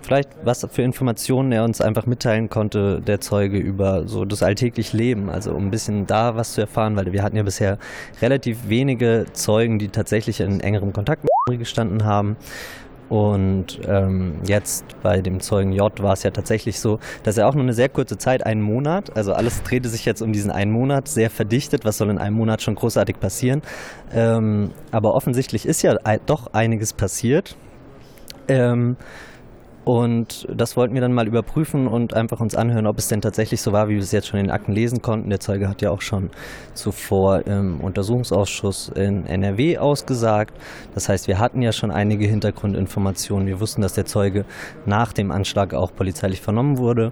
vielleicht 0.06 0.30
was 0.44 0.66
für 0.72 0.82
Informationen 0.82 1.52
er 1.52 1.64
uns 1.64 1.82
einfach 1.82 2.06
mitteilen 2.06 2.50
konnte, 2.50 3.02
der 3.02 3.20
Zeuge 3.20 3.58
über 3.58 4.08
so 4.08 4.26
das 4.26 4.44
alltägliche 4.44 4.96
Leben, 4.96 5.30
also 5.30 5.52
um 5.52 5.68
ein 5.68 5.72
bisschen 5.72 6.06
da 6.06 6.36
was 6.36 6.54
zu 6.54 6.62
erfahren, 6.62 6.96
weil 6.96 7.12
wir 7.12 7.24
hatten 7.24 7.36
ja 7.36 7.44
bisher 7.44 7.78
relativ 8.22 8.70
wenige 8.70 9.26
Zeugen, 9.34 9.80
die 9.80 9.90
tatsächlich 9.90 10.40
in 10.40 10.60
engerem 10.60 10.94
Kontakt 10.94 11.24
mit 11.50 11.60
gestanden 11.60 12.06
haben. 12.06 12.38
Und 13.08 13.82
ähm, 13.88 14.40
jetzt 14.46 14.86
bei 15.04 15.22
dem 15.22 15.40
Zeugen 15.40 15.72
J 15.74 16.02
war 16.02 16.14
es 16.14 16.24
ja 16.24 16.32
tatsächlich 16.32 16.80
so, 16.80 17.00
dass 17.22 17.38
er 17.38 17.48
auch 17.48 17.54
nur 17.54 17.64
eine 17.64 17.74
sehr 17.74 17.90
kurze 17.90 18.18
Zeit, 18.18 18.46
einen 18.46 18.62
Monat, 18.62 19.16
also 19.16 19.34
alles 19.34 19.62
drehte 19.62 19.90
sich 19.90 20.06
jetzt 20.06 20.22
um 20.22 20.34
diesen 20.34 20.50
einen 20.50 20.72
Monat, 20.72 21.08
sehr 21.08 21.30
verdichtet, 21.30 21.86
was 21.86 21.98
soll 21.98 22.10
in 22.10 22.18
einem 22.18 22.36
Monat 22.36 22.64
schon 22.64 22.74
großartig 22.74 23.20
passieren. 23.20 23.62
Ähm, 24.12 24.72
aber 24.92 25.14
offensichtlich 25.14 25.68
ist 25.68 25.84
ja 25.84 25.96
doch 26.26 26.54
einiges 26.54 26.94
passiert. 26.94 27.56
Ähm, 28.48 28.98
und 29.86 30.48
das 30.52 30.76
wollten 30.76 30.96
wir 30.96 31.02
dann 31.02 31.14
mal 31.14 31.28
überprüfen 31.28 31.88
und 31.88 32.16
einfach 32.16 32.40
uns 32.40 32.56
anhören, 32.56 32.88
ob 32.88 32.98
es 32.98 33.08
denn 33.08 33.22
tatsächlich 33.22 33.62
so 33.62 33.72
war, 33.72 33.88
wie 33.88 33.94
wir 33.94 34.02
es 34.02 34.12
jetzt 34.12 34.28
schon 34.28 34.40
in 34.40 34.48
den 34.48 34.52
Akten 34.52 34.72
lesen 34.72 35.04
konnten. 35.04 35.30
Der 35.30 35.40
Zeuge 35.40 35.70
hat 35.70 35.84
ja 35.84 35.92
auch 35.92 36.02
schon 36.02 36.32
zuvor 36.74 37.46
im 37.46 37.80
Untersuchungsausschuss 37.82 38.90
in 38.90 39.28
NRW 39.28 39.78
ausgesagt. 39.78 40.56
Das 40.96 41.08
heißt, 41.08 41.28
wir 41.28 41.38
hatten 41.38 41.62
ja 41.62 41.72
schon 41.72 41.92
einige 41.92 42.26
Hintergrundinformationen. 42.26 43.48
Wir 43.48 43.60
wussten, 43.60 43.84
dass 43.84 43.94
der 43.94 44.06
Zeuge 44.06 44.46
nach 44.88 45.14
dem 45.14 45.30
Anschlag 45.30 45.76
auch 45.76 45.94
polizeilich 45.94 46.42
vernommen 46.42 46.80
wurde. 46.80 47.12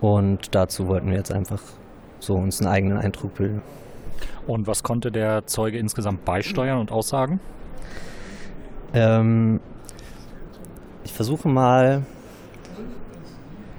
Und 0.00 0.56
dazu 0.56 0.88
wollten 0.88 1.08
wir 1.08 1.18
jetzt 1.18 1.32
einfach 1.32 1.62
so 2.18 2.34
uns 2.34 2.60
einen 2.60 2.68
eigenen 2.68 2.98
Eindruck 2.98 3.36
bilden. 3.36 3.62
Und 4.48 4.66
was 4.66 4.82
konnte 4.82 5.12
der 5.12 5.46
Zeuge 5.46 5.78
insgesamt 5.78 6.24
beisteuern 6.24 6.80
und 6.80 6.90
aussagen? 6.90 7.38
Ähm, 8.92 9.60
ich 11.04 11.12
versuche 11.12 11.48
mal 11.48 12.02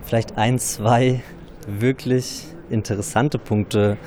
vielleicht 0.06 0.38
ein, 0.38 0.60
zwei 0.60 1.22
wirklich 1.68 2.46
interessante 2.70 3.38
Punkte 3.38 3.98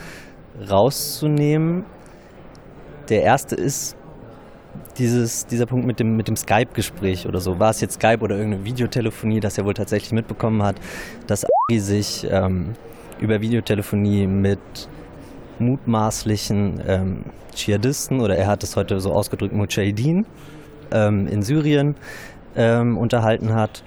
rauszunehmen. 0.68 1.85
Der 3.09 3.22
erste 3.22 3.55
ist 3.55 3.96
dieses, 4.98 5.46
dieser 5.46 5.66
Punkt 5.66 5.87
mit 5.87 6.00
dem, 6.00 6.16
mit 6.16 6.29
dem 6.29 6.37
Skype-Gespräch 6.37 7.26
oder 7.26 7.40
so. 7.40 7.59
War 7.59 7.70
es 7.70 7.81
jetzt 7.81 7.94
Skype 7.94 8.20
oder 8.20 8.37
irgendeine 8.37 8.64
Videotelefonie, 8.64 9.40
dass 9.40 9.59
er 9.59 9.64
wohl 9.64 9.74
tatsächlich 9.74 10.12
mitbekommen 10.12 10.62
hat, 10.62 10.76
dass 11.26 11.44
Ari 11.44 11.81
sich 11.81 12.26
ähm, 12.31 12.74
über 13.20 13.40
Videotelefonie 13.40 14.26
mit 14.26 14.59
mutmaßlichen 15.59 16.83
ähm, 16.87 17.24
Dschihadisten 17.55 18.20
oder 18.20 18.37
er 18.37 18.46
hat 18.46 18.62
es 18.62 18.76
heute 18.76 19.00
so 19.00 19.12
ausgedrückt, 19.12 19.55
Mujahideen 19.55 20.26
ähm, 20.90 21.26
in 21.26 21.42
Syrien 21.42 21.96
ähm, 22.57 22.99
unterhalten 22.99 23.55
hat 23.55 23.83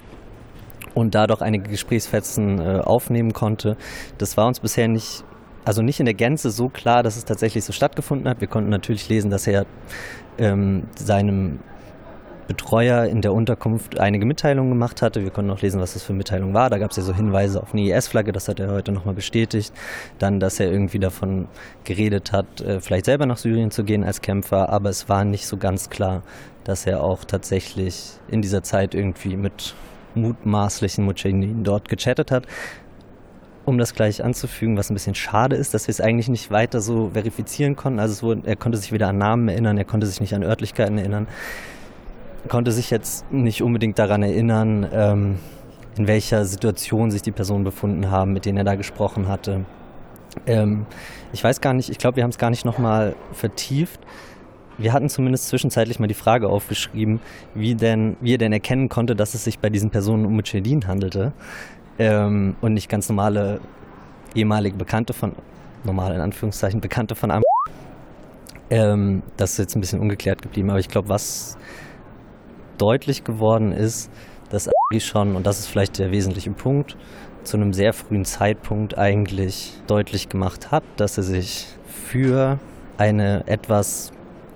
und 0.94 1.14
dadurch 1.14 1.40
einige 1.42 1.70
Gesprächsfetzen 1.70 2.60
äh, 2.60 2.80
aufnehmen 2.80 3.32
konnte. 3.32 3.76
Das 4.18 4.36
war 4.36 4.46
uns 4.46 4.60
bisher 4.60 4.88
nicht, 4.88 5.24
also 5.64 5.82
nicht 5.82 6.00
in 6.00 6.06
der 6.06 6.14
Gänze 6.14 6.50
so 6.50 6.68
klar, 6.68 7.02
dass 7.02 7.16
es 7.16 7.24
tatsächlich 7.24 7.64
so 7.64 7.72
stattgefunden 7.72 8.28
hat. 8.28 8.40
Wir 8.40 8.48
konnten 8.48 8.70
natürlich 8.70 9.08
lesen, 9.08 9.30
dass 9.30 9.46
er 9.46 9.66
ähm, 10.38 10.84
seinem 10.96 11.60
Betreuer 12.50 13.04
in 13.04 13.22
der 13.22 13.32
Unterkunft 13.32 14.00
einige 14.00 14.26
Mitteilungen 14.26 14.70
gemacht 14.70 15.02
hatte. 15.02 15.22
Wir 15.22 15.30
konnten 15.30 15.52
auch 15.52 15.62
lesen, 15.62 15.80
was 15.80 15.92
das 15.92 16.02
für 16.02 16.12
Mitteilung 16.12 16.52
war. 16.52 16.68
Da 16.68 16.78
gab 16.78 16.90
es 16.90 16.96
ja 16.96 17.04
so 17.04 17.14
Hinweise 17.14 17.62
auf 17.62 17.72
eine 17.72 17.82
IS-Flagge, 17.82 18.32
das 18.32 18.48
hat 18.48 18.58
er 18.58 18.72
heute 18.72 18.90
nochmal 18.90 19.14
bestätigt. 19.14 19.72
Dann, 20.18 20.40
dass 20.40 20.58
er 20.58 20.68
irgendwie 20.68 20.98
davon 20.98 21.46
geredet 21.84 22.32
hat, 22.32 22.60
äh, 22.60 22.80
vielleicht 22.80 23.04
selber 23.04 23.24
nach 23.24 23.36
Syrien 23.36 23.70
zu 23.70 23.84
gehen 23.84 24.02
als 24.02 24.20
Kämpfer, 24.20 24.68
aber 24.68 24.90
es 24.90 25.08
war 25.08 25.24
nicht 25.24 25.46
so 25.46 25.58
ganz 25.58 25.90
klar, 25.90 26.24
dass 26.64 26.86
er 26.86 27.04
auch 27.04 27.24
tatsächlich 27.24 28.14
in 28.26 28.42
dieser 28.42 28.64
Zeit 28.64 28.96
irgendwie 28.96 29.36
mit 29.36 29.76
mutmaßlichen 30.16 31.04
Mujahideen 31.04 31.62
dort 31.62 31.88
gechattet 31.88 32.32
hat. 32.32 32.48
Um 33.64 33.78
das 33.78 33.94
gleich 33.94 34.24
anzufügen, 34.24 34.76
was 34.76 34.90
ein 34.90 34.94
bisschen 34.94 35.14
schade 35.14 35.54
ist, 35.54 35.72
dass 35.72 35.86
wir 35.86 35.92
es 35.92 36.00
eigentlich 36.00 36.28
nicht 36.28 36.50
weiter 36.50 36.80
so 36.80 37.10
verifizieren 37.10 37.76
konnten. 37.76 38.00
Also 38.00 38.26
wurde, 38.26 38.42
er 38.44 38.56
konnte 38.56 38.76
sich 38.76 38.90
weder 38.90 39.06
an 39.06 39.18
Namen 39.18 39.48
erinnern, 39.48 39.78
er 39.78 39.84
konnte 39.84 40.08
sich 40.08 40.20
nicht 40.20 40.34
an 40.34 40.42
Örtlichkeiten 40.42 40.98
erinnern 40.98 41.28
konnte 42.48 42.72
sich 42.72 42.90
jetzt 42.90 43.30
nicht 43.32 43.62
unbedingt 43.62 43.98
daran 43.98 44.22
erinnern, 44.22 44.88
ähm, 44.92 45.38
in 45.96 46.06
welcher 46.06 46.44
Situation 46.44 47.10
sich 47.10 47.22
die 47.22 47.32
Personen 47.32 47.64
befunden 47.64 48.10
haben, 48.10 48.32
mit 48.32 48.46
denen 48.46 48.58
er 48.58 48.64
da 48.64 48.74
gesprochen 48.74 49.28
hatte. 49.28 49.64
Ähm, 50.46 50.86
ich 51.32 51.42
weiß 51.42 51.60
gar 51.60 51.74
nicht, 51.74 51.90
ich 51.90 51.98
glaube, 51.98 52.16
wir 52.16 52.22
haben 52.22 52.30
es 52.30 52.38
gar 52.38 52.50
nicht 52.50 52.64
nochmal 52.64 53.14
vertieft. 53.32 54.00
Wir 54.78 54.92
hatten 54.92 55.08
zumindest 55.10 55.48
zwischenzeitlich 55.48 55.98
mal 55.98 56.06
die 56.06 56.14
Frage 56.14 56.48
aufgeschrieben, 56.48 57.20
wie, 57.54 57.74
denn, 57.74 58.16
wie 58.20 58.34
er 58.34 58.38
denn 58.38 58.52
erkennen 58.52 58.88
konnte, 58.88 59.14
dass 59.14 59.34
es 59.34 59.44
sich 59.44 59.58
bei 59.58 59.68
diesen 59.68 59.90
Personen 59.90 60.24
um 60.24 60.34
Mujahideen 60.36 60.86
handelte 60.86 61.32
ähm, 61.98 62.56
und 62.60 62.72
nicht 62.72 62.88
ganz 62.88 63.08
normale 63.08 63.60
ehemalige 64.34 64.76
Bekannte 64.76 65.12
von, 65.12 65.32
normale 65.84 66.14
in 66.14 66.20
Anführungszeichen, 66.20 66.80
Bekannte 66.80 67.14
von 67.14 67.30
Am. 67.30 67.42
Ähm, 68.70 69.22
das 69.36 69.52
ist 69.52 69.58
jetzt 69.58 69.76
ein 69.76 69.80
bisschen 69.80 70.00
ungeklärt 70.00 70.40
geblieben, 70.40 70.70
aber 70.70 70.78
ich 70.78 70.88
glaube, 70.88 71.08
was 71.08 71.58
deutlich 72.80 73.24
geworden 73.24 73.72
ist, 73.72 74.10
dass 74.50 74.66
er 74.66 75.00
schon, 75.00 75.36
und 75.36 75.46
das 75.46 75.60
ist 75.60 75.66
vielleicht 75.66 75.98
der 75.98 76.10
wesentliche 76.10 76.50
Punkt, 76.50 76.96
zu 77.44 77.56
einem 77.56 77.72
sehr 77.72 77.92
frühen 77.92 78.24
Zeitpunkt 78.24 78.98
eigentlich 78.98 79.72
deutlich 79.86 80.28
gemacht 80.28 80.70
hat, 80.70 80.82
dass 80.96 81.16
er 81.16 81.22
sich 81.22 81.66
für 81.86 82.58
eine 82.98 83.46
etwas 83.46 84.12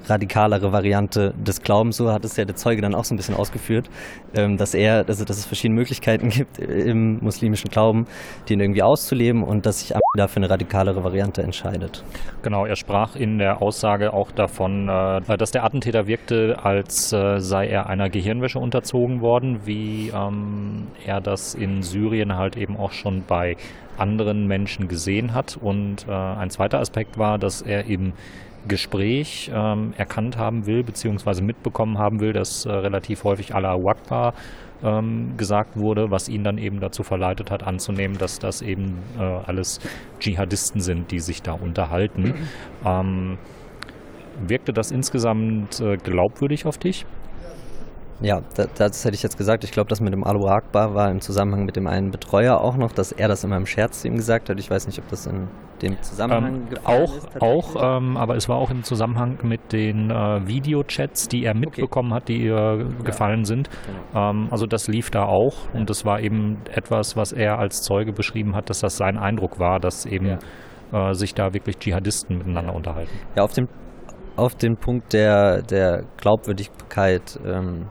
radikalere 0.06 0.72
Variante 0.72 1.34
des 1.36 1.62
Glaubens, 1.62 1.96
so 1.96 2.12
hat 2.12 2.24
es 2.24 2.36
ja 2.36 2.44
der 2.44 2.56
Zeuge 2.56 2.82
dann 2.82 2.94
auch 2.94 3.04
so 3.04 3.14
ein 3.14 3.16
bisschen 3.16 3.34
ausgeführt, 3.34 3.88
ähm, 4.34 4.56
dass 4.56 4.74
er, 4.74 5.04
also 5.06 5.24
dass 5.24 5.38
es 5.38 5.46
verschiedene 5.46 5.78
Möglichkeiten 5.78 6.28
gibt 6.30 6.58
im 6.58 7.18
muslimischen 7.22 7.70
Glauben, 7.70 8.06
den 8.48 8.60
irgendwie 8.60 8.82
auszuleben 8.82 9.42
und 9.42 9.66
dass 9.66 9.80
sich 9.80 9.94
dafür 10.16 10.42
eine 10.42 10.50
radikalere 10.50 11.02
Variante 11.02 11.42
entscheidet. 11.42 12.04
Genau, 12.42 12.66
er 12.66 12.76
sprach 12.76 13.16
in 13.16 13.38
der 13.38 13.62
Aussage 13.62 14.12
auch 14.12 14.30
davon, 14.30 14.88
äh, 14.88 15.36
dass 15.36 15.50
der 15.50 15.64
Attentäter 15.64 16.06
wirkte, 16.06 16.58
als 16.62 17.12
äh, 17.12 17.40
sei 17.40 17.68
er 17.68 17.88
einer 17.88 18.10
Gehirnwäsche 18.10 18.58
unterzogen 18.58 19.20
worden, 19.20 19.60
wie 19.64 20.10
ähm, 20.14 20.88
er 21.04 21.20
das 21.20 21.54
in 21.54 21.82
Syrien 21.82 22.36
halt 22.36 22.56
eben 22.56 22.76
auch 22.76 22.92
schon 22.92 23.24
bei 23.26 23.56
anderen 23.96 24.46
Menschen 24.46 24.88
gesehen 24.88 25.34
hat. 25.34 25.56
Und 25.56 26.06
äh, 26.08 26.12
ein 26.12 26.50
zweiter 26.50 26.80
Aspekt 26.80 27.18
war, 27.18 27.38
dass 27.38 27.62
er 27.62 27.86
eben 27.86 28.12
Gespräch 28.68 29.50
ähm, 29.54 29.92
erkannt 29.96 30.36
haben 30.36 30.66
will, 30.66 30.82
beziehungsweise 30.82 31.42
mitbekommen 31.42 31.98
haben 31.98 32.20
will, 32.20 32.32
dass 32.32 32.66
äh, 32.66 32.72
relativ 32.72 33.24
häufig 33.24 33.54
Allah 33.54 33.76
Akbar 33.86 34.34
ähm, 34.82 35.36
gesagt 35.36 35.76
wurde, 35.76 36.10
was 36.10 36.28
ihn 36.28 36.44
dann 36.44 36.58
eben 36.58 36.80
dazu 36.80 37.02
verleitet 37.02 37.50
hat, 37.50 37.62
anzunehmen, 37.62 38.18
dass 38.18 38.38
das 38.38 38.62
eben 38.62 38.98
äh, 39.18 39.22
alles 39.22 39.80
Dschihadisten 40.20 40.80
sind, 40.80 41.10
die 41.10 41.20
sich 41.20 41.42
da 41.42 41.52
unterhalten. 41.52 42.34
Ähm, 42.84 43.38
wirkte 44.46 44.72
das 44.72 44.90
insgesamt 44.90 45.80
äh, 45.80 45.96
glaubwürdig 45.96 46.66
auf 46.66 46.78
dich? 46.78 47.06
Ja, 48.20 48.40
das, 48.54 48.68
das, 48.74 49.04
hätte 49.04 49.14
ich 49.14 49.22
jetzt 49.22 49.36
gesagt. 49.36 49.64
Ich 49.64 49.72
glaube, 49.72 49.88
das 49.88 50.00
mit 50.00 50.12
dem 50.12 50.24
Alu 50.24 50.46
Akbar 50.46 50.94
war 50.94 51.10
im 51.10 51.20
Zusammenhang 51.20 51.64
mit 51.64 51.76
dem 51.76 51.86
einen 51.86 52.10
Betreuer 52.10 52.60
auch 52.60 52.76
noch, 52.76 52.92
dass 52.92 53.12
er 53.12 53.28
das 53.28 53.44
immer 53.44 53.56
im 53.56 53.66
Scherz 53.66 54.02
zu 54.02 54.08
ihm 54.08 54.14
gesagt 54.14 54.48
hat. 54.48 54.58
Ich 54.58 54.70
weiß 54.70 54.86
nicht, 54.86 54.98
ob 55.00 55.08
das 55.08 55.26
in 55.26 55.48
dem 55.82 56.00
Zusammenhang 56.00 56.68
ähm, 56.68 56.78
auch, 56.84 57.16
ist, 57.16 57.42
auch, 57.42 57.98
ähm, 57.98 58.16
aber 58.16 58.36
es 58.36 58.48
war 58.48 58.56
auch 58.56 58.70
im 58.70 58.82
Zusammenhang 58.84 59.38
mit 59.42 59.72
den 59.72 60.10
äh, 60.10 60.46
Videochats, 60.46 61.28
die 61.28 61.44
er 61.44 61.54
mitbekommen 61.54 62.12
okay. 62.12 62.20
hat, 62.20 62.28
die 62.28 62.44
ihr 62.44 62.54
ja. 62.54 63.02
gefallen 63.02 63.44
sind. 63.44 63.68
Genau. 64.12 64.30
Ähm, 64.30 64.48
also 64.50 64.66
das 64.66 64.86
lief 64.88 65.10
da 65.10 65.24
auch 65.24 65.54
ja. 65.72 65.80
und 65.80 65.90
das 65.90 66.04
war 66.04 66.20
eben 66.20 66.58
etwas, 66.72 67.16
was 67.16 67.32
er 67.32 67.58
als 67.58 67.82
Zeuge 67.82 68.12
beschrieben 68.12 68.54
hat, 68.54 68.70
dass 68.70 68.80
das 68.80 68.96
sein 68.96 69.18
Eindruck 69.18 69.58
war, 69.58 69.80
dass 69.80 70.06
eben 70.06 70.38
ja. 70.92 71.10
äh, 71.10 71.14
sich 71.14 71.34
da 71.34 71.52
wirklich 71.52 71.78
Dschihadisten 71.78 72.38
miteinander 72.38 72.74
unterhalten. 72.74 73.12
Ja, 73.36 73.42
auf 73.42 73.52
dem 73.52 73.68
auf 74.36 74.56
den 74.56 74.76
Punkt 74.76 75.12
der, 75.12 75.62
der 75.62 76.02
Glaubwürdigkeit 76.16 77.38
ähm, 77.46 77.86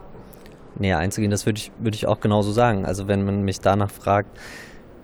näher 0.78 0.98
einzugehen, 0.98 1.32
das 1.32 1.46
würde 1.46 1.58
ich, 1.58 1.72
würd 1.80 1.96
ich 1.96 2.08
auch 2.08 2.20
genauso 2.20 2.52
sagen. 2.52 2.86
Also 2.86 3.08
wenn 3.08 3.26
man 3.26 3.44
mich 3.44 3.60
danach 3.60 3.92
fragt, 3.92 4.38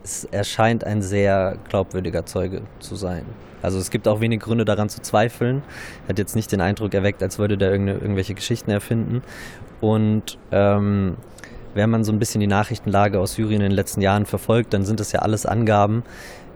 es 0.03 0.25
erscheint 0.25 0.83
ein 0.83 1.01
sehr 1.01 1.57
glaubwürdiger 1.69 2.25
Zeuge 2.25 2.61
zu 2.79 2.95
sein. 2.95 3.25
Also 3.61 3.77
es 3.77 3.91
gibt 3.91 4.07
auch 4.07 4.21
wenig 4.21 4.39
Gründe 4.39 4.65
daran 4.65 4.89
zu 4.89 5.01
zweifeln. 5.01 5.63
Hat 6.07 6.17
jetzt 6.17 6.35
nicht 6.35 6.51
den 6.51 6.61
Eindruck 6.61 6.93
erweckt, 6.93 7.21
als 7.21 7.39
würde 7.39 7.57
der 7.57 7.71
irgendwelche 7.71 8.33
Geschichten 8.33 8.71
erfinden. 8.71 9.21
Und 9.81 10.37
ähm, 10.51 11.17
wenn 11.73 11.89
man 11.89 12.03
so 12.03 12.11
ein 12.11 12.19
bisschen 12.19 12.41
die 12.41 12.47
Nachrichtenlage 12.47 13.19
aus 13.19 13.33
Syrien 13.33 13.61
in 13.61 13.69
den 13.69 13.75
letzten 13.75 14.01
Jahren 14.01 14.25
verfolgt, 14.25 14.73
dann 14.73 14.85
sind 14.85 14.99
das 14.99 15.11
ja 15.11 15.19
alles 15.19 15.45
Angaben, 15.45 16.03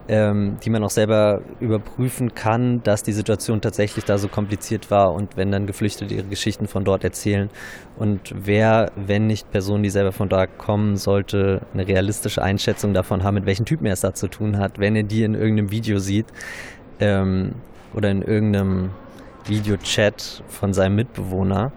ähm, 0.09 0.57
die 0.63 0.69
man 0.69 0.83
auch 0.83 0.89
selber 0.89 1.41
überprüfen 1.59 2.35
kann, 2.35 2.83
dass 2.83 3.03
die 3.03 3.13
Situation 3.13 3.61
tatsächlich 3.61 4.03
da 4.05 4.17
so 4.17 4.27
kompliziert 4.27 4.91
war 4.91 5.13
und 5.13 5.37
wenn 5.37 5.51
dann 5.51 5.65
Geflüchtete 5.65 6.13
ihre 6.13 6.27
Geschichten 6.27 6.67
von 6.67 6.83
dort 6.83 7.03
erzählen. 7.03 7.49
Und 7.97 8.33
wer, 8.35 8.91
wenn 8.95 9.27
nicht 9.27 9.49
Personen, 9.51 9.83
die 9.83 9.89
selber 9.89 10.11
von 10.11 10.29
dort 10.29 10.57
kommen, 10.57 10.97
sollte 10.97 11.61
eine 11.73 11.87
realistische 11.87 12.41
Einschätzung 12.41 12.93
davon 12.93 13.23
haben, 13.23 13.35
mit 13.35 13.45
welchen 13.45 13.65
Typen 13.65 13.85
er 13.85 13.93
es 13.93 14.01
da 14.01 14.13
zu 14.13 14.27
tun 14.27 14.57
hat, 14.57 14.79
wenn 14.79 14.95
er 14.95 15.03
die 15.03 15.23
in 15.23 15.35
irgendeinem 15.35 15.71
Video 15.71 15.99
sieht 15.99 16.27
ähm, 16.99 17.53
oder 17.93 18.11
in 18.11 18.21
irgendeinem 18.21 18.89
Videochat 19.45 20.43
von 20.47 20.73
seinem 20.73 20.95
Mitbewohner 20.95 21.71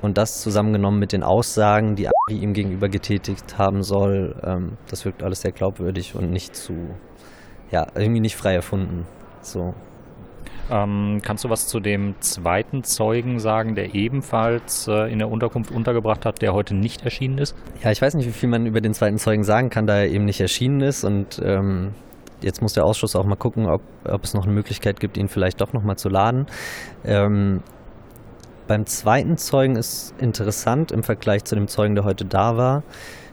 und 0.00 0.18
das 0.18 0.42
zusammengenommen 0.42 0.98
mit 0.98 1.12
den 1.12 1.22
Aussagen, 1.22 1.94
die 1.94 2.08
Ari 2.08 2.38
ihm 2.38 2.54
gegenüber 2.54 2.88
getätigt 2.88 3.56
haben 3.56 3.82
soll, 3.82 4.34
ähm, 4.44 4.72
das 4.88 5.04
wirkt 5.04 5.22
alles 5.22 5.42
sehr 5.42 5.52
glaubwürdig 5.52 6.14
und 6.16 6.30
nicht 6.30 6.56
zu 6.56 6.74
ja, 7.72 7.86
irgendwie 7.94 8.20
nicht 8.20 8.36
frei 8.36 8.54
erfunden. 8.54 9.06
So. 9.40 9.74
Ähm, 10.70 11.20
kannst 11.22 11.44
du 11.44 11.50
was 11.50 11.66
zu 11.66 11.80
dem 11.80 12.14
zweiten 12.20 12.84
Zeugen 12.84 13.40
sagen, 13.40 13.74
der 13.74 13.94
ebenfalls 13.94 14.86
äh, 14.86 15.12
in 15.12 15.18
der 15.18 15.28
Unterkunft 15.28 15.70
untergebracht 15.72 16.24
hat, 16.24 16.40
der 16.40 16.54
heute 16.54 16.74
nicht 16.74 17.02
erschienen 17.04 17.38
ist? 17.38 17.56
Ja, 17.82 17.90
ich 17.90 18.00
weiß 18.00 18.14
nicht, 18.14 18.26
wie 18.26 18.32
viel 18.32 18.48
man 18.48 18.66
über 18.66 18.80
den 18.80 18.94
zweiten 18.94 19.18
Zeugen 19.18 19.42
sagen 19.42 19.70
kann, 19.70 19.86
da 19.86 19.96
er 19.96 20.08
eben 20.08 20.24
nicht 20.24 20.40
erschienen 20.40 20.80
ist. 20.80 21.02
Und 21.04 21.42
ähm, 21.44 21.94
jetzt 22.40 22.62
muss 22.62 22.74
der 22.74 22.84
Ausschuss 22.84 23.16
auch 23.16 23.24
mal 23.24 23.36
gucken, 23.36 23.66
ob, 23.66 23.82
ob 24.04 24.22
es 24.22 24.34
noch 24.34 24.44
eine 24.44 24.52
Möglichkeit 24.52 25.00
gibt, 25.00 25.16
ihn 25.16 25.28
vielleicht 25.28 25.60
doch 25.60 25.72
nochmal 25.72 25.96
zu 25.96 26.08
laden. 26.08 26.46
Ähm, 27.04 27.62
beim 28.68 28.86
zweiten 28.86 29.36
Zeugen 29.36 29.76
ist 29.76 30.14
interessant 30.18 30.92
im 30.92 31.02
Vergleich 31.02 31.44
zu 31.44 31.56
dem 31.56 31.66
Zeugen, 31.66 31.96
der 31.96 32.04
heute 32.04 32.24
da 32.24 32.56
war, 32.56 32.82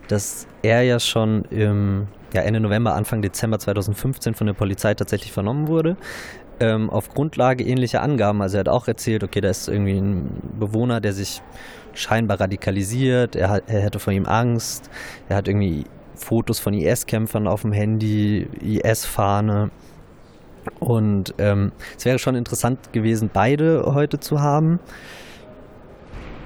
dass 0.08 0.48
er 0.64 0.82
ja 0.82 1.00
schon 1.00 1.44
im 1.46 2.08
ja, 2.34 2.42
Ende 2.42 2.60
November, 2.60 2.96
Anfang 2.96 3.22
Dezember 3.22 3.60
2015 3.60 4.34
von 4.34 4.48
der 4.48 4.54
Polizei 4.54 4.94
tatsächlich 4.94 5.32
vernommen 5.32 5.68
wurde. 5.68 5.98
Ähm, 6.60 6.90
auf 6.90 7.10
Grundlage 7.10 7.64
ähnlicher 7.64 8.02
Angaben. 8.02 8.42
Also 8.42 8.58
er 8.58 8.62
hat 8.62 8.70
auch 8.70 8.88
erzählt, 8.88 9.24
okay, 9.24 9.42
da 9.42 9.50
ist 9.50 9.70
irgendwie 9.70 9.98
ein 9.98 10.30
Bewohner, 10.60 11.00
der 11.00 11.14
sich 11.14 11.42
scheinbar 11.94 12.40
radikalisiert, 12.40 13.36
er, 13.36 13.50
hat, 13.50 13.64
er 13.68 13.82
hätte 13.82 14.00
vor 14.00 14.14
ihm 14.14 14.26
Angst, 14.26 14.90
er 15.28 15.38
hat 15.38 15.48
irgendwie 15.48 15.86
Fotos 16.16 16.60
von 16.60 16.74
IS-Kämpfern 16.74 17.48
auf 17.48 17.62
dem 17.62 17.72
Handy, 17.72 18.48
IS-Fahne. 18.62 19.72
Und 20.80 21.34
ähm, 21.38 21.72
es 21.98 22.06
wäre 22.06 22.20
schon 22.20 22.36
interessant 22.36 22.92
gewesen, 22.94 23.30
beide 23.34 23.84
heute 23.94 24.20
zu 24.20 24.42
haben. 24.42 24.80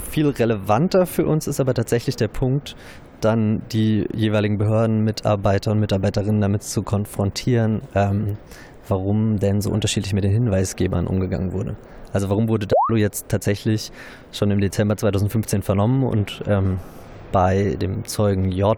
Viel 0.10 0.30
relevanter 0.30 1.08
für 1.08 1.26
uns 1.26 1.48
ist 1.48 1.60
aber 1.60 1.74
tatsächlich 1.74 2.15
der 2.15 2.28
Punkt, 2.28 2.76
dann 3.24 3.62
die 3.72 4.08
jeweiligen 4.14 4.58
Behördenmitarbeiter 4.58 5.72
und 5.72 5.80
Mitarbeiterinnen 5.80 6.42
damit 6.42 6.64
zu 6.64 6.84
konfrontieren, 6.84 7.82
ähm, 7.96 8.38
warum 8.88 9.40
denn 9.40 9.62
so 9.62 9.70
unterschiedlich 9.72 10.14
mit 10.14 10.24
den 10.24 10.32
Hinweisgebern 10.32 11.08
umgegangen 11.08 11.54
wurde. 11.54 11.76
Also 12.12 12.30
warum 12.30 12.48
wurde 12.48 12.68
Dalo 12.68 12.98
jetzt 13.00 13.30
tatsächlich 13.30 13.92
schon 14.32 14.52
im 14.52 14.62
Dezember 14.62 14.98
2015 14.98 15.64
vernommen 15.64 16.04
und 16.04 16.44
ähm, 16.48 16.80
bei 17.32 17.76
dem 17.82 18.06
Zeugen 18.06 18.52
J 18.52 18.78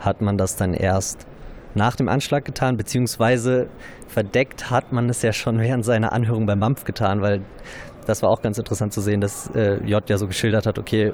hat 0.00 0.22
man 0.22 0.38
das 0.38 0.56
dann 0.56 0.72
erst 0.72 1.26
nach 1.74 1.96
dem 1.96 2.08
Anschlag 2.08 2.44
getan, 2.44 2.76
beziehungsweise 2.76 3.68
verdeckt 4.08 4.70
hat 4.70 4.92
man 4.92 5.08
es 5.08 5.22
ja 5.22 5.32
schon 5.32 5.58
während 5.58 5.84
seiner 5.84 6.12
Anhörung 6.12 6.46
beim 6.46 6.60
BAMF 6.60 6.84
getan, 6.84 7.22
weil 7.22 7.42
das 8.06 8.22
war 8.22 8.30
auch 8.30 8.42
ganz 8.42 8.58
interessant 8.58 8.92
zu 8.92 9.00
sehen, 9.00 9.20
dass 9.20 9.50
äh, 9.54 9.76
J 9.84 10.08
ja 10.08 10.18
so 10.18 10.26
geschildert 10.26 10.66
hat, 10.66 10.78
okay, 10.78 11.12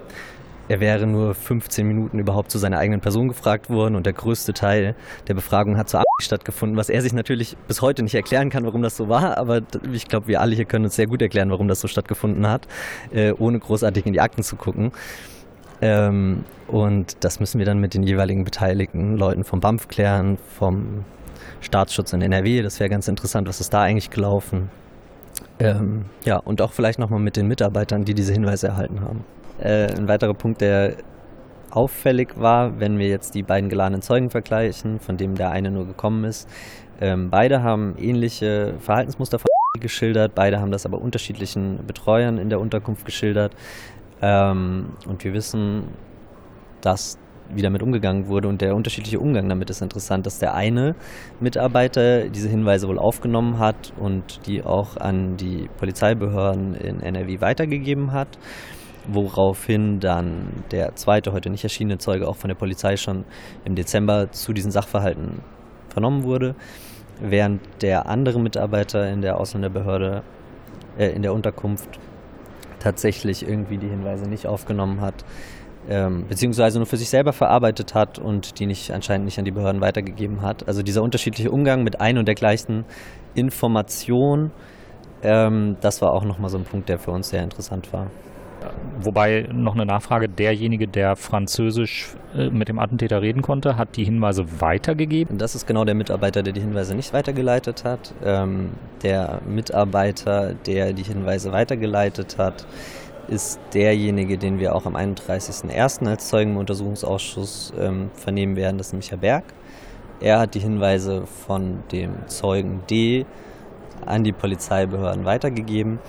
er 0.69 0.81
wäre 0.81 1.07
nur 1.07 1.35
15 1.35 1.87
Minuten 1.87 2.19
überhaupt 2.19 2.51
zu 2.51 2.59
seiner 2.59 2.79
eigenen 2.79 3.01
Person 3.01 3.29
gefragt 3.29 3.71
worden 3.71 3.97
und 3.97 4.07
der 4.07 4.13
größte 4.13 4.53
Teil 4.53 4.95
der 5.27 5.35
Befragung 5.35 5.77
hat 5.77 5.89
zur 5.89 6.01
Absicht 6.01 6.27
stattgefunden, 6.27 6.77
was 6.77 6.89
er 6.89 7.03
sich 7.03 7.13
natürlich 7.13 7.57
bis 7.67 7.83
heute 7.83 8.03
nicht 8.03 8.15
erklären 8.15 8.51
kann, 8.51 8.65
warum 8.65 8.83
das 8.83 8.97
so 8.97 9.09
war, 9.09 9.39
aber 9.39 9.63
ich 9.93 10.09
glaube, 10.09 10.29
wir 10.29 10.41
alle 10.41 10.55
hier 10.55 10.65
können 10.65 10.85
uns 10.85 10.97
sehr 10.97 11.07
gut 11.07 11.23
erklären, 11.23 11.51
warum 11.51 11.69
das 11.69 11.81
so 11.81 11.89
stattgefunden 11.89 12.49
hat, 12.49 12.69
äh, 13.13 13.33
ohne 13.33 13.59
großartig 13.59 14.07
in 14.07 14.13
die 14.13 14.21
Akten 14.21 14.43
zu 14.43 14.57
gucken. 14.57 14.93
Ähm, 15.81 16.45
und 16.67 17.17
das 17.25 17.41
müssen 17.41 17.59
wir 17.59 17.67
dann 17.67 17.79
mit 17.79 17.95
den 17.95 18.03
jeweiligen 18.03 18.45
beteiligten 18.45 19.17
Leuten 19.17 19.45
vom 19.45 19.61
BAMF 19.61 19.89
klären, 19.89 20.39
vom 20.59 21.05
Staatsschutz 21.61 22.13
in 22.13 22.21
NRW. 22.21 22.63
Das 22.63 22.81
wäre 22.81 22.91
ganz 22.91 23.09
interessant, 23.09 23.49
was 23.49 23.61
ist 23.61 23.73
da 23.73 23.83
eigentlich 23.83 24.11
gelaufen. 24.11 24.71
Ähm, 25.61 26.05
ja, 26.25 26.37
und 26.37 26.61
auch 26.63 26.73
vielleicht 26.73 26.99
nochmal 26.99 27.21
mit 27.21 27.37
den 27.37 27.47
Mitarbeitern, 27.47 28.05
die 28.05 28.15
diese 28.15 28.33
Hinweise 28.33 28.69
erhalten 28.69 29.01
haben. 29.01 29.25
Äh, 29.61 29.93
ein 29.95 30.09
weiterer 30.09 30.35
Punkt, 30.35 30.61
der 30.61 30.97
auffällig 31.71 32.41
war, 32.41 32.81
wenn 32.81 32.99
wir 32.99 33.09
jetzt 33.09 33.35
die 33.35 33.43
beiden 33.43 33.69
geladenen 33.69 34.03
Zeugen 34.03 34.31
vergleichen, 34.31 35.01
von 35.01 35.17
dem 35.17 35.35
der 35.35 35.51
eine 35.51 35.71
nur 35.71 35.87
gekommen 35.87 36.25
ist. 36.25 36.49
Ähm, 37.01 37.31
beide 37.31 37.63
haben 37.63 37.95
ähnliche 37.99 38.75
Verhaltensmuster 38.81 39.39
geschildert, 39.81 40.35
beide 40.35 40.61
haben 40.61 40.73
das 40.73 40.87
aber 40.87 41.01
unterschiedlichen 41.01 41.87
Betreuern 41.87 42.39
in 42.39 42.49
der 42.49 42.61
Unterkunft 42.61 43.05
geschildert. 43.05 43.53
Ähm, 44.23 44.91
und 45.07 45.23
wir 45.25 45.33
wissen, 45.33 45.85
dass 46.81 47.19
wie 47.51 47.63
damit 47.63 47.83
umgegangen 47.83 48.29
wurde 48.29 48.47
und 48.47 48.61
der 48.61 48.77
unterschiedliche 48.77 49.21
Umgang 49.21 49.49
damit 49.49 49.71
ist 49.71 49.81
interessant, 49.81 50.27
dass 50.27 50.39
der 50.39 50.55
eine 50.55 50.95
Mitarbeiter 51.41 52.29
diese 52.29 52.49
Hinweise 52.49 52.89
wohl 52.89 52.99
aufgenommen 52.99 53.59
hat 53.59 53.95
und 53.99 54.47
die 54.47 54.63
auch 54.63 54.99
an 54.99 55.39
die 55.39 55.71
Polizeibehörden 55.79 56.75
in 56.75 57.01
NRW 57.01 57.41
weitergegeben 57.41 58.13
hat 58.13 58.39
woraufhin 59.09 60.01
dann 60.01 60.65
der 60.71 60.95
zweite, 60.95 61.33
heute 61.33 61.51
nicht 61.51 61.65
erschienene 61.65 61.99
Zeuge 61.99 62.29
auch 62.29 62.37
von 62.37 62.49
der 62.49 62.55
Polizei 62.55 62.97
schon 62.97 63.25
im 63.65 63.75
Dezember 63.75 64.31
zu 64.31 64.53
diesen 64.53 64.71
Sachverhalten 64.71 65.41
vernommen 65.89 66.25
wurde, 66.25 66.55
während 67.21 67.61
der 67.83 68.07
andere 68.07 68.39
Mitarbeiter 68.39 69.11
in 69.11 69.23
der 69.23 69.41
Ausländerbehörde, 69.41 70.23
äh, 70.99 71.09
in 71.09 71.23
der 71.23 71.33
Unterkunft, 71.33 71.99
tatsächlich 72.79 73.47
irgendwie 73.47 73.79
die 73.79 73.89
Hinweise 73.89 74.29
nicht 74.29 74.47
aufgenommen 74.47 75.01
hat, 75.01 75.25
ähm, 75.89 76.27
beziehungsweise 76.29 76.79
nur 76.79 76.87
für 76.87 76.97
sich 76.97 77.09
selber 77.09 77.33
verarbeitet 77.33 77.95
hat 77.95 78.19
und 78.19 78.61
die 78.61 78.67
nicht 78.67 78.93
anscheinend 78.93 79.25
nicht 79.25 79.39
an 79.39 79.45
die 79.45 79.51
Behörden 79.51 79.81
weitergegeben 79.81 80.43
hat. 80.43 80.69
Also 80.69 80.83
dieser 80.83 81.03
unterschiedliche 81.03 81.51
Umgang 81.51 81.83
mit 81.83 82.01
ein 82.01 82.19
und 82.19 82.27
der 82.27 82.35
gleichen 82.35 82.85
Information, 83.35 84.53
ähm, 85.23 85.77
das 85.81 86.03
war 86.03 86.13
auch 86.13 86.25
nochmal 86.25 86.51
so 86.51 86.59
ein 86.59 86.65
Punkt, 86.65 86.89
der 86.89 86.99
für 86.99 87.11
uns 87.11 87.31
sehr 87.31 87.43
interessant 87.43 87.93
war. 87.93 88.09
Wobei 89.01 89.49
noch 89.53 89.75
eine 89.75 89.87
Nachfrage, 89.87 90.29
derjenige, 90.29 90.89
der 90.89 91.15
Französisch 91.15 92.17
äh, 92.37 92.51
mit 92.51 92.69
dem 92.69 92.79
Attentäter 92.79 93.23
reden 93.23 93.43
konnte, 93.43 93.77
hat 93.77 93.97
die 93.97 94.05
Hinweise 94.05 94.61
weitergegeben? 94.61 95.39
Das 95.39 95.55
ist 95.55 95.67
genau 95.67 95.85
der 95.85 95.95
Mitarbeiter, 95.95 96.43
der 96.43 96.53
die 96.53 96.61
Hinweise 96.61 96.97
nicht 96.97 97.13
weitergeleitet 97.13 97.85
hat. 97.85 98.13
Ähm, 98.25 98.71
der 99.03 99.41
Mitarbeiter, 99.49 100.55
der 100.55 100.93
die 100.93 101.05
Hinweise 101.05 101.53
weitergeleitet 101.53 102.39
hat, 102.39 102.67
ist 103.29 103.61
derjenige, 103.75 104.37
den 104.37 104.59
wir 104.59 104.75
auch 104.75 104.87
am 104.87 104.97
31.01. 104.97 106.09
als 106.09 106.29
Zeugen 106.29 106.53
im 106.53 106.57
Untersuchungsausschuss 106.57 107.73
ähm, 107.79 108.11
vernehmen 108.15 108.57
werden, 108.57 108.79
das 108.79 108.89
ist 108.89 108.93
nämlich 108.95 109.11
Herr 109.11 109.19
Berg. 109.19 109.45
Er 110.21 110.41
hat 110.41 110.55
die 110.55 110.61
Hinweise 110.61 111.27
von 111.27 111.85
dem 111.93 112.27
Zeugen 112.27 112.83
D 112.91 113.25
an 114.05 114.25
die 114.25 114.33
Polizeibehörden 114.33 115.25
weitergegeben 115.25 116.01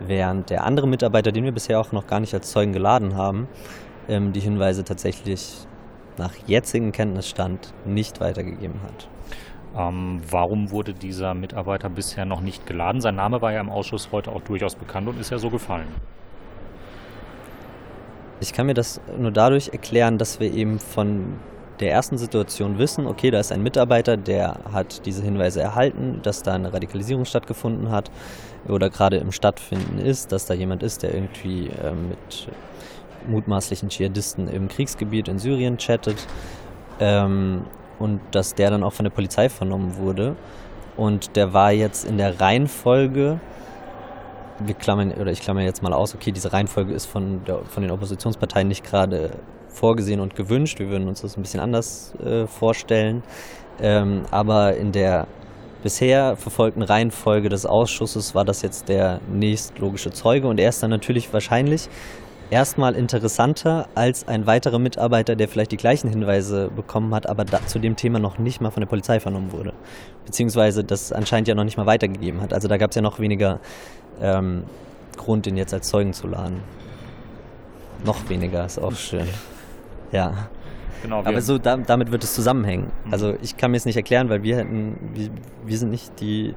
während 0.00 0.50
der 0.50 0.64
andere 0.64 0.88
Mitarbeiter, 0.88 1.32
den 1.32 1.44
wir 1.44 1.52
bisher 1.52 1.80
auch 1.80 1.92
noch 1.92 2.06
gar 2.06 2.20
nicht 2.20 2.34
als 2.34 2.50
Zeugen 2.50 2.72
geladen 2.72 3.16
haben, 3.16 3.48
ähm, 4.08 4.32
die 4.32 4.40
Hinweise 4.40 4.84
tatsächlich 4.84 5.66
nach 6.18 6.34
jetzigem 6.46 6.92
Kenntnisstand 6.92 7.72
nicht 7.84 8.20
weitergegeben 8.20 8.80
hat. 8.82 9.08
Ähm, 9.76 10.20
warum 10.28 10.70
wurde 10.70 10.94
dieser 10.94 11.34
Mitarbeiter 11.34 11.88
bisher 11.88 12.24
noch 12.24 12.40
nicht 12.40 12.66
geladen? 12.66 13.00
Sein 13.00 13.14
Name 13.14 13.40
war 13.40 13.52
ja 13.52 13.60
im 13.60 13.70
Ausschuss 13.70 14.10
heute 14.10 14.32
auch 14.32 14.42
durchaus 14.42 14.74
bekannt 14.74 15.08
und 15.08 15.20
ist 15.20 15.30
ja 15.30 15.38
so 15.38 15.50
gefallen. 15.50 15.86
Ich 18.40 18.52
kann 18.52 18.66
mir 18.66 18.74
das 18.74 19.00
nur 19.18 19.30
dadurch 19.30 19.68
erklären, 19.68 20.18
dass 20.18 20.40
wir 20.40 20.52
eben 20.52 20.78
von 20.78 21.34
der 21.80 21.90
ersten 21.92 22.18
Situation 22.18 22.78
wissen, 22.78 23.06
okay, 23.06 23.30
da 23.30 23.40
ist 23.40 23.52
ein 23.52 23.62
Mitarbeiter, 23.62 24.16
der 24.16 24.60
hat 24.72 25.06
diese 25.06 25.22
Hinweise 25.22 25.60
erhalten, 25.62 26.20
dass 26.22 26.42
da 26.42 26.54
eine 26.54 26.72
Radikalisierung 26.72 27.24
stattgefunden 27.24 27.90
hat 27.90 28.10
oder 28.68 28.90
gerade 28.90 29.16
im 29.16 29.32
Stattfinden 29.32 29.98
ist, 29.98 30.32
dass 30.32 30.46
da 30.46 30.54
jemand 30.54 30.82
ist, 30.82 31.02
der 31.02 31.14
irgendwie 31.14 31.68
äh, 31.68 31.92
mit 31.92 32.48
mutmaßlichen 33.26 33.88
Dschihadisten 33.88 34.48
im 34.48 34.68
Kriegsgebiet 34.68 35.28
in 35.28 35.38
Syrien 35.38 35.78
chattet 35.78 36.26
ähm, 37.00 37.62
und 37.98 38.20
dass 38.30 38.54
der 38.54 38.70
dann 38.70 38.82
auch 38.82 38.92
von 38.92 39.04
der 39.04 39.10
Polizei 39.10 39.48
vernommen 39.48 39.96
wurde. 39.96 40.36
Und 40.96 41.36
der 41.36 41.52
war 41.52 41.72
jetzt 41.72 42.04
in 42.04 42.18
der 42.18 42.40
Reihenfolge 42.40 43.40
wir 44.60 44.74
klammern, 44.74 45.12
oder 45.12 45.32
ich 45.32 45.40
klammer 45.40 45.62
jetzt 45.62 45.82
mal 45.82 45.92
aus, 45.92 46.14
okay, 46.14 46.32
diese 46.32 46.52
Reihenfolge 46.52 46.92
ist 46.92 47.06
von, 47.06 47.44
der, 47.44 47.64
von 47.64 47.82
den 47.82 47.90
Oppositionsparteien 47.90 48.68
nicht 48.68 48.84
gerade 48.84 49.30
vorgesehen 49.70 50.20
und 50.20 50.36
gewünscht. 50.36 50.78
Wir 50.78 50.88
würden 50.88 51.08
uns 51.08 51.22
das 51.22 51.36
ein 51.36 51.42
bisschen 51.42 51.60
anders 51.60 52.14
äh, 52.24 52.46
vorstellen. 52.46 53.22
Ähm, 53.80 54.22
aber 54.30 54.76
in 54.76 54.92
der 54.92 55.26
bisher 55.82 56.36
verfolgten 56.36 56.82
Reihenfolge 56.82 57.48
des 57.48 57.64
Ausschusses 57.66 58.34
war 58.34 58.44
das 58.44 58.62
jetzt 58.62 58.88
der 58.88 59.20
nächstlogische 59.32 60.10
Zeuge 60.10 60.48
und 60.48 60.60
er 60.60 60.68
ist 60.68 60.82
dann 60.82 60.90
natürlich 60.90 61.32
wahrscheinlich 61.32 61.88
erstmal 62.50 62.94
interessanter 62.94 63.88
als 63.94 64.28
ein 64.28 64.46
weiterer 64.46 64.78
Mitarbeiter, 64.78 65.36
der 65.36 65.48
vielleicht 65.48 65.72
die 65.72 65.76
gleichen 65.76 66.10
Hinweise 66.10 66.70
bekommen 66.74 67.14
hat, 67.14 67.28
aber 67.28 67.46
zu 67.66 67.78
dem 67.78 67.96
Thema 67.96 68.18
noch 68.18 68.38
nicht 68.38 68.60
mal 68.60 68.70
von 68.70 68.82
der 68.82 68.88
Polizei 68.88 69.20
vernommen 69.20 69.52
wurde. 69.52 69.72
Beziehungsweise 70.26 70.84
das 70.84 71.12
anscheinend 71.12 71.48
ja 71.48 71.54
noch 71.54 71.64
nicht 71.64 71.76
mal 71.76 71.86
weitergegeben 71.86 72.40
hat. 72.40 72.52
Also 72.52 72.68
da 72.68 72.76
gab 72.76 72.90
es 72.90 72.96
ja 72.96 73.02
noch 73.02 73.18
weniger 73.18 73.60
ähm, 74.20 74.64
Grund, 75.16 75.46
ihn 75.46 75.56
jetzt 75.56 75.72
als 75.72 75.88
Zeugen 75.88 76.12
zu 76.12 76.26
laden. 76.26 76.60
Noch 78.04 78.28
weniger 78.28 78.66
ist 78.66 78.78
auch 78.78 78.92
schön. 78.92 79.28
Ja. 80.12 80.48
Genau, 81.02 81.20
Aber 81.24 81.40
so 81.40 81.58
da, 81.58 81.76
damit 81.78 82.12
wird 82.12 82.24
es 82.24 82.34
zusammenhängen. 82.34 82.90
Mhm. 83.04 83.12
Also 83.12 83.34
ich 83.42 83.56
kann 83.56 83.70
mir 83.70 83.78
es 83.78 83.86
nicht 83.86 83.96
erklären, 83.96 84.28
weil 84.28 84.42
wir 84.42 84.56
hätten, 84.56 85.10
wir, 85.14 85.30
wir 85.64 85.78
sind 85.78 85.90
nicht 85.90 86.20
die 86.20 86.54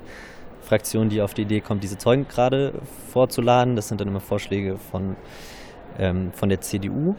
Fraktion, 0.61 1.09
die 1.09 1.21
auf 1.21 1.33
die 1.33 1.43
Idee 1.43 1.61
kommt, 1.61 1.83
diese 1.83 1.97
Zeugen 1.97 2.27
gerade 2.27 2.73
vorzuladen. 3.11 3.75
Das 3.75 3.87
sind 3.87 4.01
dann 4.01 4.07
immer 4.07 4.19
Vorschläge 4.19 4.77
von, 4.77 5.15
ähm, 5.97 6.31
von 6.33 6.49
der 6.49 6.61
CDU, 6.61 7.15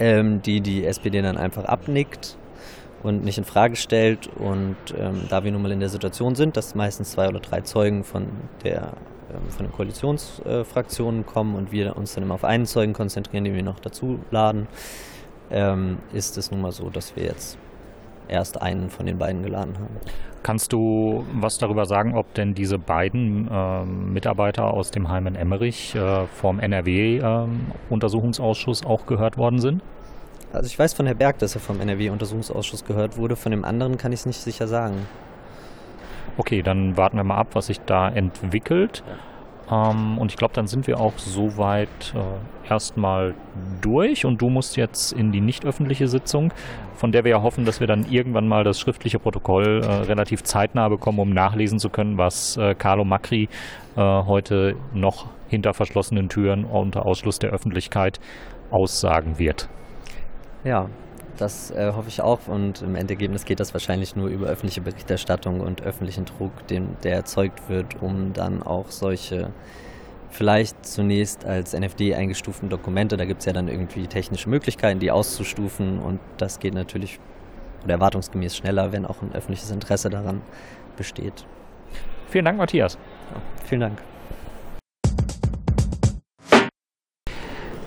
ähm, 0.00 0.42
die 0.42 0.60
die 0.60 0.84
SPD 0.84 1.22
dann 1.22 1.36
einfach 1.36 1.64
abnickt 1.64 2.36
und 3.02 3.24
nicht 3.24 3.38
in 3.38 3.44
Frage 3.44 3.76
stellt. 3.76 4.28
Und 4.28 4.76
ähm, 4.98 5.22
da 5.28 5.44
wir 5.44 5.52
nun 5.52 5.62
mal 5.62 5.72
in 5.72 5.80
der 5.80 5.88
Situation 5.88 6.34
sind, 6.34 6.56
dass 6.56 6.74
meistens 6.74 7.12
zwei 7.12 7.28
oder 7.28 7.40
drei 7.40 7.60
Zeugen 7.60 8.02
von 8.02 8.26
der 8.64 8.94
ähm, 9.30 9.50
von 9.50 9.66
den 9.66 9.72
Koalitionsfraktionen 9.72 11.26
kommen 11.26 11.54
und 11.54 11.70
wir 11.70 11.96
uns 11.96 12.14
dann 12.14 12.24
immer 12.24 12.34
auf 12.34 12.44
einen 12.44 12.66
Zeugen 12.66 12.92
konzentrieren, 12.92 13.44
den 13.44 13.54
wir 13.54 13.62
noch 13.62 13.80
dazu 13.80 14.18
laden, 14.30 14.68
ähm, 15.50 15.98
ist 16.12 16.38
es 16.38 16.50
nun 16.50 16.60
mal 16.60 16.72
so, 16.72 16.90
dass 16.90 17.16
wir 17.16 17.24
jetzt 17.24 17.58
erst 18.28 18.60
einen 18.60 18.90
von 18.90 19.06
den 19.06 19.16
beiden 19.18 19.42
geladen 19.42 19.78
haben. 19.78 19.96
Kannst 20.42 20.72
du 20.72 21.24
was 21.32 21.58
darüber 21.58 21.86
sagen, 21.86 22.14
ob 22.14 22.34
denn 22.34 22.54
diese 22.54 22.78
beiden 22.78 23.48
äh, 23.50 23.84
Mitarbeiter 23.84 24.72
aus 24.72 24.90
dem 24.90 25.08
Heim 25.08 25.26
in 25.26 25.34
Emmerich 25.34 25.94
äh, 25.94 26.26
vom 26.26 26.60
NRW-Untersuchungsausschuss 26.60 28.82
ähm, 28.82 28.88
äh, 28.88 28.90
auch 28.90 29.06
gehört 29.06 29.36
worden 29.36 29.58
sind? 29.58 29.82
Also 30.52 30.66
ich 30.66 30.78
weiß 30.78 30.94
von 30.94 31.06
Herrn 31.06 31.18
Berg, 31.18 31.38
dass 31.38 31.54
er 31.54 31.60
vom 31.60 31.80
NRW-Untersuchungsausschuss 31.80 32.84
gehört 32.84 33.16
wurde. 33.18 33.36
Von 33.36 33.50
dem 33.50 33.64
anderen 33.64 33.98
kann 33.98 34.12
ich 34.12 34.20
es 34.20 34.26
nicht 34.26 34.40
sicher 34.40 34.68
sagen. 34.68 35.06
Okay, 36.38 36.62
dann 36.62 36.96
warten 36.96 37.16
wir 37.16 37.24
mal 37.24 37.36
ab, 37.36 37.48
was 37.52 37.66
sich 37.66 37.80
da 37.80 38.08
entwickelt. 38.08 39.02
Ja. 39.06 39.14
Ähm, 39.70 40.18
und 40.18 40.30
ich 40.30 40.36
glaube, 40.36 40.54
dann 40.54 40.66
sind 40.66 40.86
wir 40.86 40.98
auch 41.00 41.18
soweit 41.18 42.14
äh, 42.14 42.68
erstmal 42.68 43.34
durch 43.80 44.24
und 44.24 44.40
du 44.40 44.48
musst 44.48 44.76
jetzt 44.76 45.12
in 45.12 45.32
die 45.32 45.40
nicht 45.40 45.64
öffentliche 45.64 46.08
Sitzung, 46.08 46.52
von 46.94 47.12
der 47.12 47.24
wir 47.24 47.32
ja 47.32 47.42
hoffen, 47.42 47.64
dass 47.64 47.80
wir 47.80 47.86
dann 47.86 48.06
irgendwann 48.10 48.48
mal 48.48 48.64
das 48.64 48.80
schriftliche 48.80 49.18
Protokoll 49.18 49.82
äh, 49.82 49.86
relativ 49.86 50.42
zeitnah 50.42 50.88
bekommen, 50.88 51.18
um 51.18 51.30
nachlesen 51.30 51.78
zu 51.78 51.90
können, 51.90 52.18
was 52.18 52.56
äh, 52.56 52.74
Carlo 52.74 53.04
Macri 53.04 53.48
äh, 53.96 54.00
heute 54.00 54.76
noch 54.92 55.26
hinter 55.48 55.74
verschlossenen 55.74 56.28
Türen 56.28 56.64
unter 56.64 57.06
Ausschluss 57.06 57.38
der 57.38 57.50
Öffentlichkeit 57.50 58.20
aussagen 58.70 59.38
wird. 59.38 59.68
Ja, 60.64 60.88
das 61.38 61.70
äh, 61.70 61.92
hoffe 61.94 62.08
ich 62.08 62.20
auch. 62.20 62.46
Und 62.46 62.82
im 62.82 62.94
Endergebnis 62.94 63.44
geht 63.44 63.60
das 63.60 63.72
wahrscheinlich 63.72 64.16
nur 64.16 64.28
über 64.28 64.46
öffentliche 64.46 64.80
Berichterstattung 64.80 65.60
und 65.60 65.82
öffentlichen 65.82 66.24
Druck, 66.24 66.66
den, 66.66 66.96
der 67.02 67.14
erzeugt 67.14 67.68
wird, 67.68 68.02
um 68.02 68.32
dann 68.32 68.62
auch 68.62 68.90
solche 68.90 69.50
vielleicht 70.30 70.84
zunächst 70.84 71.46
als 71.46 71.72
NFD 71.72 72.14
eingestuften 72.14 72.68
Dokumente, 72.68 73.16
da 73.16 73.24
gibt 73.24 73.40
es 73.40 73.46
ja 73.46 73.54
dann 73.54 73.68
irgendwie 73.68 74.06
technische 74.06 74.50
Möglichkeiten, 74.50 75.00
die 75.00 75.10
auszustufen. 75.10 75.98
Und 75.98 76.20
das 76.36 76.58
geht 76.58 76.74
natürlich 76.74 77.18
oder 77.84 77.94
erwartungsgemäß 77.94 78.56
schneller, 78.56 78.92
wenn 78.92 79.06
auch 79.06 79.22
ein 79.22 79.32
öffentliches 79.32 79.70
Interesse 79.70 80.10
daran 80.10 80.42
besteht. 80.96 81.46
Vielen 82.28 82.44
Dank, 82.44 82.58
Matthias. 82.58 82.98
Ja, 83.32 83.40
vielen 83.64 83.80
Dank. 83.80 84.17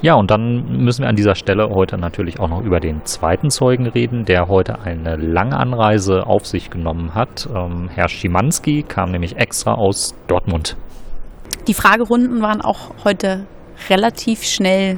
Ja, 0.02 0.16
und 0.16 0.32
dann 0.32 0.84
müssen 0.84 1.04
wir 1.04 1.10
an 1.10 1.16
dieser 1.16 1.36
Stelle 1.36 1.70
heute 1.70 1.96
natürlich 1.96 2.40
auch 2.40 2.50
noch 2.50 2.64
über 2.64 2.80
den 2.80 3.06
zweiten 3.06 3.52
Zeugen 3.52 3.86
reden, 3.86 4.26
der 4.26 4.48
heute 4.48 4.82
eine 4.82 5.16
lange 5.16 5.56
Anreise 5.56 6.26
auf 6.26 6.48
sich 6.48 6.72
genommen 6.72 7.14
hat. 7.14 7.48
Ähm, 7.54 7.88
Herr 7.94 8.10
Schimanski 8.10 8.82
kam 8.82 9.12
nämlich 9.12 9.38
extra 9.38 9.76
aus 9.76 10.16
Dortmund. 10.28 10.76
Die 11.68 11.76
Fragerunden 11.76 12.42
waren 12.42 12.62
auch 12.62 12.92
heute 13.04 13.46
relativ 13.90 14.44
schnell 14.44 14.98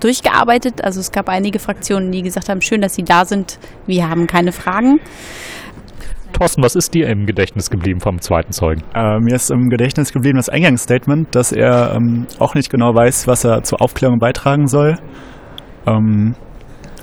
durchgearbeitet. 0.00 0.82
Also 0.82 0.98
es 0.98 1.12
gab 1.12 1.28
einige 1.28 1.60
Fraktionen, 1.60 2.10
die 2.10 2.22
gesagt 2.22 2.48
haben, 2.48 2.60
schön, 2.60 2.80
dass 2.80 2.96
Sie 2.96 3.04
da 3.04 3.24
sind. 3.24 3.60
Wir 3.86 4.08
haben 4.10 4.26
keine 4.26 4.50
Fragen. 4.50 4.98
Thorsten, 6.34 6.64
was 6.64 6.74
ist 6.74 6.94
dir 6.94 7.08
im 7.08 7.26
Gedächtnis 7.26 7.70
geblieben 7.70 8.00
vom 8.00 8.20
zweiten 8.20 8.50
Zeugen? 8.50 8.82
Äh, 8.92 9.20
mir 9.20 9.36
ist 9.36 9.52
im 9.52 9.68
Gedächtnis 9.68 10.12
geblieben 10.12 10.36
das 10.36 10.48
Eingangsstatement, 10.48 11.32
dass 11.32 11.52
er 11.52 11.94
ähm, 11.94 12.26
auch 12.40 12.56
nicht 12.56 12.70
genau 12.70 12.92
weiß, 12.92 13.28
was 13.28 13.44
er 13.44 13.62
zur 13.62 13.80
Aufklärung 13.80 14.18
beitragen 14.18 14.66
soll. 14.66 14.96
Ähm, 15.86 16.34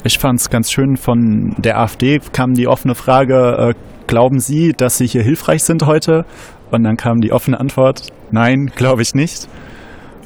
ich 0.03 0.19
fand 0.19 0.41
es 0.41 0.49
ganz 0.49 0.69
schön, 0.69 0.97
von 0.97 1.55
der 1.57 1.79
AfD 1.79 2.19
kam 2.33 2.55
die 2.55 2.67
offene 2.67 2.93
Frage, 2.93 3.69
äh, 3.69 3.73
glauben 4.05 4.39
Sie, 4.39 4.73
dass 4.73 4.97
Sie 4.97 5.07
hier 5.07 5.23
hilfreich 5.23 5.63
sind 5.63 5.85
heute? 5.85 6.25
Und 6.69 6.83
dann 6.83 6.97
kam 6.97 7.21
die 7.21 7.31
offene 7.31 7.57
Antwort, 7.57 8.07
nein, 8.31 8.69
glaube 8.75 9.01
ich 9.01 9.15
nicht. 9.15 9.47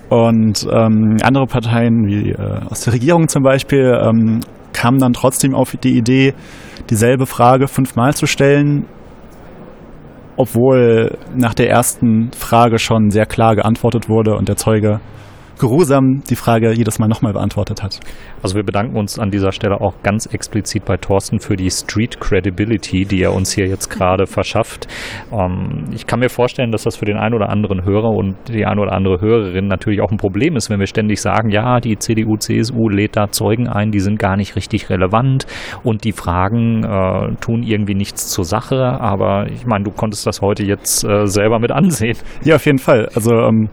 Und 0.10 0.68
ähm, 0.72 1.18
andere 1.22 1.46
Parteien, 1.46 2.08
wie 2.08 2.32
äh, 2.32 2.60
aus 2.70 2.82
der 2.82 2.94
Regierung 2.94 3.28
zum 3.28 3.44
Beispiel, 3.44 4.00
ähm, 4.02 4.40
kamen 4.74 4.98
dann 4.98 5.14
trotzdem 5.14 5.54
auf 5.54 5.76
die 5.84 5.96
Idee, 5.96 6.34
dieselbe 6.90 7.28
Frage 7.28 7.68
fünfmal 7.68 8.14
zu 8.14 8.26
stellen, 8.26 8.86
obwohl 10.38 11.18
nach 11.36 11.54
der 11.54 11.70
ersten 11.70 12.32
Frage 12.32 12.80
schon 12.80 13.10
sehr 13.10 13.26
klar 13.26 13.56
geantwortet 13.56 14.10
wurde 14.10 14.36
und 14.36 14.50
der 14.50 14.58
Zeuge 14.58 15.00
geruhsam 15.60 16.22
die 16.30 16.36
Frage 16.36 16.72
jedes 16.74 17.00
Mal 17.00 17.08
nochmal 17.08 17.34
beantwortet 17.34 17.82
hat. 17.84 18.00
Also 18.42 18.56
wir 18.56 18.64
bedanken 18.64 18.98
uns 18.98 19.20
an 19.20 19.32
dieser 19.32 19.52
Stelle 19.52 19.82
auch 19.82 20.02
ganz 20.04 20.26
explizit 20.26 20.86
bei 20.86 20.98
Thorsten 20.98 21.40
für 21.40 21.56
die 21.56 21.70
Street 21.70 22.20
Credibility, 22.20 23.06
die 23.06 23.22
er 23.22 23.34
uns 23.34 23.54
hier 23.54 23.68
jetzt 23.68 23.90
gerade 23.90 24.26
verschafft. 24.28 24.88
Ähm, 25.32 25.86
ich 25.94 26.08
kann 26.08 26.20
mir 26.20 26.30
vorstellen, 26.30 26.72
dass 26.72 26.84
das 26.84 26.96
für 26.96 27.06
den 27.06 27.18
einen 27.18 27.36
oder 27.36 27.50
anderen 27.50 27.84
Hörer 27.84 28.10
und 28.10 28.36
die 28.48 28.66
eine 28.66 28.82
oder 28.82 28.94
andere 28.94 29.22
Hörerin 29.22 29.68
natürlich 29.68 30.02
auch 30.02 30.12
ein 30.12 30.18
Problem 30.18 30.56
ist, 30.56 30.70
wenn 30.70 30.80
wir 30.80 30.88
ständig 30.88 31.22
sagen, 31.22 31.50
ja, 31.50 31.80
die 31.80 31.98
CDU, 31.98 32.38
CSU 32.38 32.90
lädt 32.90 33.16
da 33.16 33.30
Zeugen 33.30 33.68
ein, 33.68 33.92
die 33.92 34.00
sind 34.00 34.20
gar 34.20 34.38
nicht 34.38 34.56
richtig 34.56 34.90
relevant 34.90 35.46
und 35.84 36.04
die 36.04 36.12
Fragen 36.12 36.84
äh, 36.84 37.36
tun 37.42 37.64
irgendwie 37.64 37.96
nichts 37.96 38.30
zur 38.30 38.46
Sache. 38.46 39.00
Aber 39.00 39.48
ich 39.50 39.66
meine, 39.66 39.84
du 39.84 39.92
konntest 39.92 40.26
das 40.28 40.42
heute 40.42 40.64
jetzt 40.64 41.04
äh, 41.04 41.28
selber 41.28 41.60
mit 41.60 41.72
ansehen. 41.72 42.18
Ja, 42.44 42.56
auf 42.56 42.66
jeden 42.66 42.80
Fall. 42.80 43.10
Also 43.16 43.32
ähm, 43.32 43.70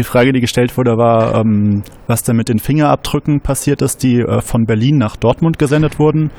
die 0.00 0.04
Frage, 0.04 0.32
die 0.32 0.40
gestellt 0.40 0.76
wurde, 0.78 0.96
war, 0.96 1.34
ähm, 1.34 1.82
was 2.06 2.22
denn 2.22 2.36
mit 2.36 2.48
den 2.48 2.58
Fingerabdrücken 2.58 3.40
passiert 3.40 3.82
ist, 3.82 4.02
die 4.02 4.20
äh, 4.20 4.40
von 4.40 4.64
Berlin 4.64 4.96
nach 4.96 5.16
Dortmund 5.16 5.58
gesendet 5.58 5.98
wurden. 5.98 6.30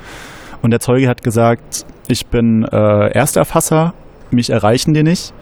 Und 0.62 0.72
der 0.72 0.80
Zeuge 0.80 1.08
hat 1.08 1.22
gesagt, 1.22 1.86
ich 2.08 2.26
bin 2.26 2.64
äh, 2.64 3.12
Ersterfasser, 3.12 3.94
mich 4.32 4.50
erreichen 4.50 4.94
die 4.94 5.04
nicht. 5.04 5.32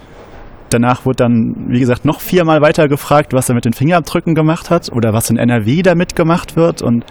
Danach 0.68 1.06
wurde 1.06 1.16
dann, 1.16 1.54
wie 1.68 1.80
gesagt, 1.80 2.04
noch 2.04 2.20
viermal 2.20 2.60
weiter 2.60 2.88
gefragt, 2.88 3.32
was 3.32 3.48
er 3.48 3.54
mit 3.54 3.64
den 3.64 3.72
Fingerabdrücken 3.72 4.34
gemacht 4.34 4.70
hat 4.70 4.92
oder 4.92 5.12
was 5.14 5.30
in 5.30 5.38
NRW 5.38 5.82
damit 5.82 6.14
gemacht 6.14 6.56
wird. 6.56 6.82
Und 6.82 7.06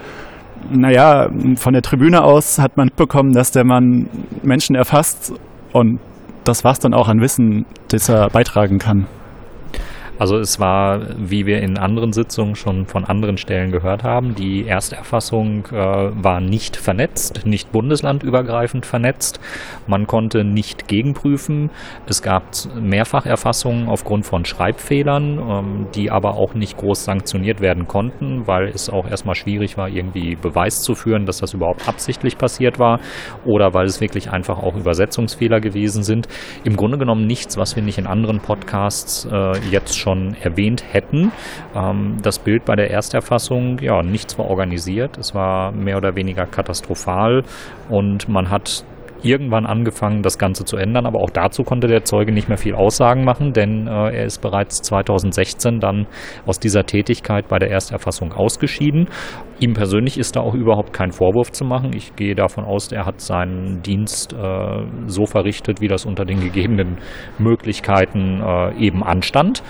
naja, 0.70 1.30
von 1.56 1.74
der 1.74 1.82
Tribüne 1.82 2.24
aus 2.24 2.60
hat 2.60 2.78
man 2.78 2.86
mitbekommen, 2.86 3.34
dass 3.34 3.52
der 3.52 3.66
Mann 3.66 4.08
Menschen 4.44 4.76
erfasst 4.76 5.34
und 5.74 6.00
das 6.44 6.64
war 6.64 6.72
es 6.72 6.80
dann 6.80 6.94
auch 6.94 7.08
an 7.08 7.20
Wissen, 7.20 7.66
das 7.90 8.10
er 8.10 8.30
beitragen 8.30 8.78
kann. 8.78 9.08
Also 10.20 10.38
es 10.38 10.60
war, 10.60 11.00
wie 11.18 11.46
wir 11.46 11.62
in 11.62 11.78
anderen 11.78 12.12
Sitzungen 12.12 12.56
schon 12.56 12.86
von 12.86 13.06
anderen 13.06 13.38
Stellen 13.38 13.72
gehört 13.72 14.04
haben, 14.04 14.36
die 14.36 14.68
Ersterfassung 14.68 15.66
äh, 15.68 15.74
war 15.74 16.42
nicht 16.42 16.76
vernetzt, 16.76 17.46
nicht 17.46 17.72
bundeslandübergreifend 17.72 18.86
vernetzt. 18.86 19.40
Man 19.88 20.08
konnte 20.08 20.44
nicht 20.44 20.90
gegenprüfen. 20.90 21.70
Es 22.06 22.22
gab 22.22 22.44
Mehrfacherfassungen 22.76 23.88
aufgrund 23.88 24.26
von 24.26 24.44
Schreibfehlern, 24.44 25.40
ähm, 25.40 25.88
die 25.96 26.12
aber 26.12 26.36
auch 26.36 26.54
nicht 26.54 26.76
groß 26.76 27.06
sanktioniert 27.06 27.62
werden 27.62 27.88
konnten, 27.88 28.46
weil 28.46 28.68
es 28.68 28.90
auch 28.90 29.10
erstmal 29.10 29.36
schwierig 29.36 29.78
war, 29.78 29.88
irgendwie 29.88 30.36
Beweis 30.36 30.82
zu 30.82 30.96
führen, 30.96 31.28
dass 31.28 31.38
das 31.38 31.54
überhaupt 31.54 31.88
absichtlich 31.88 32.38
passiert 32.38 32.78
war 32.78 33.00
oder 33.46 33.74
weil 33.74 33.86
es 33.86 34.02
wirklich 34.02 34.30
einfach 34.30 34.60
auch 34.60 34.76
Übersetzungsfehler 34.76 35.62
gewesen 35.62 36.04
sind. 36.04 36.28
Im 36.66 36.76
Grunde 36.76 36.98
genommen 36.98 37.26
nichts, 37.26 37.56
was 37.56 37.78
wir 37.78 37.84
nicht 37.84 37.98
in 38.00 38.06
anderen 38.06 38.42
Podcasts 38.42 39.26
äh, 39.32 39.58
jetzt 39.72 39.98
schon 39.98 40.09
schon 40.10 40.36
erwähnt 40.42 40.84
hätten. 40.92 41.32
Ähm, 41.76 42.18
das 42.22 42.40
Bild 42.40 42.66
bei 42.66 42.76
der 42.76 42.90
Ersterfassung, 42.90 43.80
ja, 43.80 44.02
nichts 44.02 44.38
war 44.38 44.46
organisiert. 44.46 45.18
Es 45.18 45.36
war 45.36 45.72
mehr 45.72 45.98
oder 45.98 46.16
weniger 46.16 46.46
katastrophal 46.46 47.44
und 47.90 48.28
man 48.28 48.50
hat 48.50 48.84
irgendwann 49.24 49.66
angefangen, 49.66 50.22
das 50.22 50.38
Ganze 50.38 50.66
zu 50.66 50.78
ändern, 50.78 51.06
aber 51.06 51.20
auch 51.20 51.30
dazu 51.30 51.64
konnte 51.64 51.88
der 51.88 52.04
Zeuge 52.04 52.32
nicht 52.32 52.48
mehr 52.48 52.58
viel 52.58 52.76
Aussagen 52.76 53.24
machen, 53.24 53.54
denn 53.54 53.88
äh, 53.88 53.92
er 53.92 54.26
ist 54.26 54.42
bereits 54.42 54.82
2016 54.82 55.80
dann 55.80 56.08
aus 56.46 56.60
dieser 56.60 56.86
Tätigkeit 56.86 57.48
bei 57.48 57.60
der 57.60 57.70
Ersterfassung 57.70 58.34
ausgeschieden. 58.34 59.10
Ihm 59.60 59.74
persönlich 59.74 60.18
ist 60.18 60.36
da 60.36 60.42
auch 60.42 60.54
überhaupt 60.54 60.94
kein 60.94 61.12
Vorwurf 61.12 61.52
zu 61.52 61.66
machen. 61.66 61.92
Ich 61.94 62.16
gehe 62.16 62.36
davon 62.36 62.64
aus, 62.64 62.92
er 62.92 63.06
hat 63.06 63.20
seinen 63.20 63.82
Dienst 63.82 64.34
äh, 64.34 64.84
so 65.08 65.26
verrichtet, 65.26 65.82
wie 65.82 65.88
das 65.88 66.06
unter 66.06 66.26
den 66.26 66.40
gegebenen 66.40 66.98
Möglichkeiten 67.38 68.42
äh, 68.42 68.74
eben 68.78 69.04
anstand. 69.04 69.64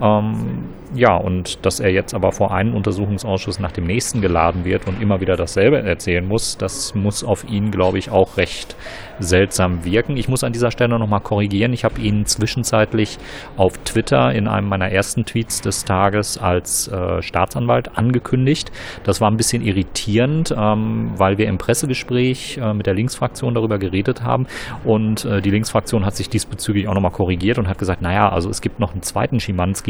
Ähm, 0.00 0.64
ja, 0.94 1.16
und 1.16 1.64
dass 1.66 1.80
er 1.80 1.90
jetzt 1.90 2.14
aber 2.14 2.32
vor 2.32 2.54
einem 2.54 2.74
Untersuchungsausschuss 2.74 3.58
nach 3.58 3.72
dem 3.72 3.84
nächsten 3.84 4.20
geladen 4.20 4.64
wird 4.64 4.86
und 4.86 5.02
immer 5.02 5.20
wieder 5.20 5.36
dasselbe 5.36 5.78
erzählen 5.82 6.26
muss, 6.26 6.56
das 6.56 6.94
muss 6.94 7.24
auf 7.24 7.48
ihn, 7.48 7.70
glaube 7.70 7.98
ich, 7.98 8.10
auch 8.10 8.36
recht 8.36 8.76
seltsam 9.18 9.84
wirken. 9.84 10.16
Ich 10.16 10.28
muss 10.28 10.44
an 10.44 10.52
dieser 10.52 10.70
Stelle 10.70 10.98
nochmal 10.98 11.20
korrigieren. 11.20 11.72
Ich 11.72 11.84
habe 11.84 12.00
ihn 12.00 12.26
zwischenzeitlich 12.26 13.18
auf 13.56 13.78
Twitter 13.78 14.32
in 14.32 14.46
einem 14.46 14.68
meiner 14.68 14.90
ersten 14.90 15.24
Tweets 15.24 15.60
des 15.60 15.84
Tages 15.84 16.38
als 16.38 16.88
äh, 16.88 17.22
Staatsanwalt 17.22 17.96
angekündigt. 17.96 18.70
Das 19.04 19.20
war 19.20 19.30
ein 19.30 19.36
bisschen 19.36 19.62
irritierend, 19.62 20.54
ähm, 20.56 21.12
weil 21.16 21.38
wir 21.38 21.48
im 21.48 21.58
Pressegespräch 21.58 22.58
äh, 22.58 22.74
mit 22.74 22.86
der 22.86 22.94
Linksfraktion 22.94 23.54
darüber 23.54 23.78
geredet 23.78 24.22
haben 24.22 24.46
und 24.84 25.24
äh, 25.24 25.40
die 25.40 25.50
Linksfraktion 25.50 26.04
hat 26.04 26.16
sich 26.16 26.28
diesbezüglich 26.28 26.88
auch 26.88 26.94
nochmal 26.94 27.10
korrigiert 27.10 27.58
und 27.58 27.68
hat 27.68 27.78
gesagt, 27.78 28.02
naja, 28.02 28.28
also 28.28 28.50
es 28.50 28.60
gibt 28.60 28.80
noch 28.80 28.92
einen 28.92 29.02
zweiten 29.02 29.40
Schimanski, 29.40 29.85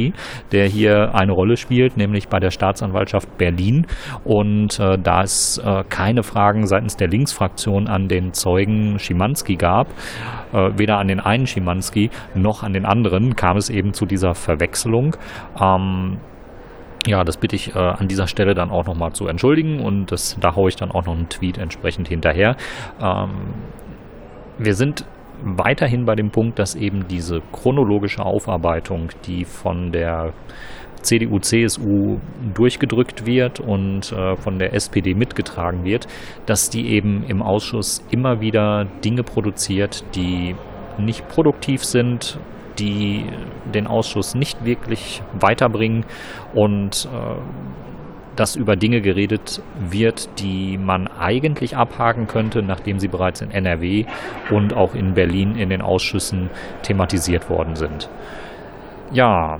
der 0.52 0.66
hier 0.66 1.14
eine 1.14 1.32
Rolle 1.32 1.56
spielt, 1.56 1.96
nämlich 1.96 2.28
bei 2.28 2.38
der 2.38 2.50
Staatsanwaltschaft 2.50 3.38
Berlin 3.38 3.86
und 4.24 4.78
äh, 4.80 4.98
da 4.98 5.22
es 5.22 5.58
äh, 5.58 5.84
keine 5.88 6.22
Fragen 6.22 6.66
seitens 6.66 6.96
der 6.96 7.08
Linksfraktion 7.08 7.88
an 7.88 8.08
den 8.08 8.32
Zeugen 8.32 8.98
Schimanski 8.98 9.26
Schimanski 9.26 9.56
gab, 9.56 9.88
äh, 10.52 10.78
weder 10.78 10.98
an 10.98 11.08
den 11.08 11.20
einen 11.20 11.46
Schimanski 11.46 12.10
noch 12.34 12.62
an 12.62 12.72
den 12.72 12.84
anderen, 12.84 13.36
kam 13.36 13.56
es 13.56 13.70
eben 13.70 13.92
zu 13.92 14.06
dieser 14.06 14.34
Verwechslung. 14.34 15.16
Ähm, 15.60 16.18
ja, 17.06 17.22
das 17.24 17.36
bitte 17.36 17.56
ich 17.56 17.74
äh, 17.74 17.78
an 17.78 18.08
dieser 18.08 18.26
Stelle 18.26 18.54
dann 18.54 18.70
auch 18.70 18.84
nochmal 18.84 19.12
zu 19.12 19.26
entschuldigen 19.26 19.80
und 19.80 20.10
das, 20.10 20.36
da 20.40 20.54
haue 20.56 20.68
ich 20.68 20.76
dann 20.76 20.90
auch 20.90 21.06
noch 21.06 21.14
einen 21.14 21.28
Tweet 21.28 21.58
entsprechend 21.58 22.08
hinterher. 22.08 22.56
Ähm, 23.00 23.54
wir 24.58 24.74
sind 24.74 25.04
weiterhin 25.42 26.04
bei 26.04 26.14
dem 26.14 26.30
Punkt, 26.30 26.58
dass 26.58 26.74
eben 26.74 27.06
diese 27.08 27.40
chronologische 27.52 28.24
Aufarbeitung, 28.24 29.08
die 29.26 29.44
von 29.44 29.92
der 29.92 30.32
CDU, 31.02 31.38
CSU 31.38 32.18
durchgedrückt 32.54 33.26
wird 33.26 33.60
und 33.60 34.12
äh, 34.12 34.36
von 34.36 34.58
der 34.58 34.74
SPD 34.74 35.14
mitgetragen 35.14 35.84
wird, 35.84 36.06
dass 36.46 36.68
die 36.68 36.88
eben 36.88 37.24
im 37.24 37.42
Ausschuss 37.42 38.04
immer 38.10 38.40
wieder 38.40 38.86
Dinge 39.04 39.22
produziert, 39.22 40.04
die 40.16 40.56
nicht 40.98 41.28
produktiv 41.28 41.84
sind, 41.84 42.38
die 42.78 43.24
den 43.72 43.86
Ausschuss 43.86 44.34
nicht 44.34 44.64
wirklich 44.64 45.22
weiterbringen 45.38 46.04
und 46.54 47.08
äh, 47.12 47.95
dass 48.36 48.56
über 48.56 48.76
Dinge 48.76 49.00
geredet 49.00 49.62
wird, 49.90 50.28
die 50.40 50.78
man 50.78 51.08
eigentlich 51.08 51.76
abhaken 51.76 52.26
könnte, 52.26 52.62
nachdem 52.62 52.98
sie 52.98 53.08
bereits 53.08 53.40
in 53.40 53.50
NRW 53.50 54.04
und 54.50 54.74
auch 54.74 54.94
in 54.94 55.14
Berlin 55.14 55.56
in 55.56 55.70
den 55.70 55.82
Ausschüssen 55.82 56.50
thematisiert 56.82 57.50
worden 57.50 57.74
sind. 57.74 58.08
Ja, 59.12 59.58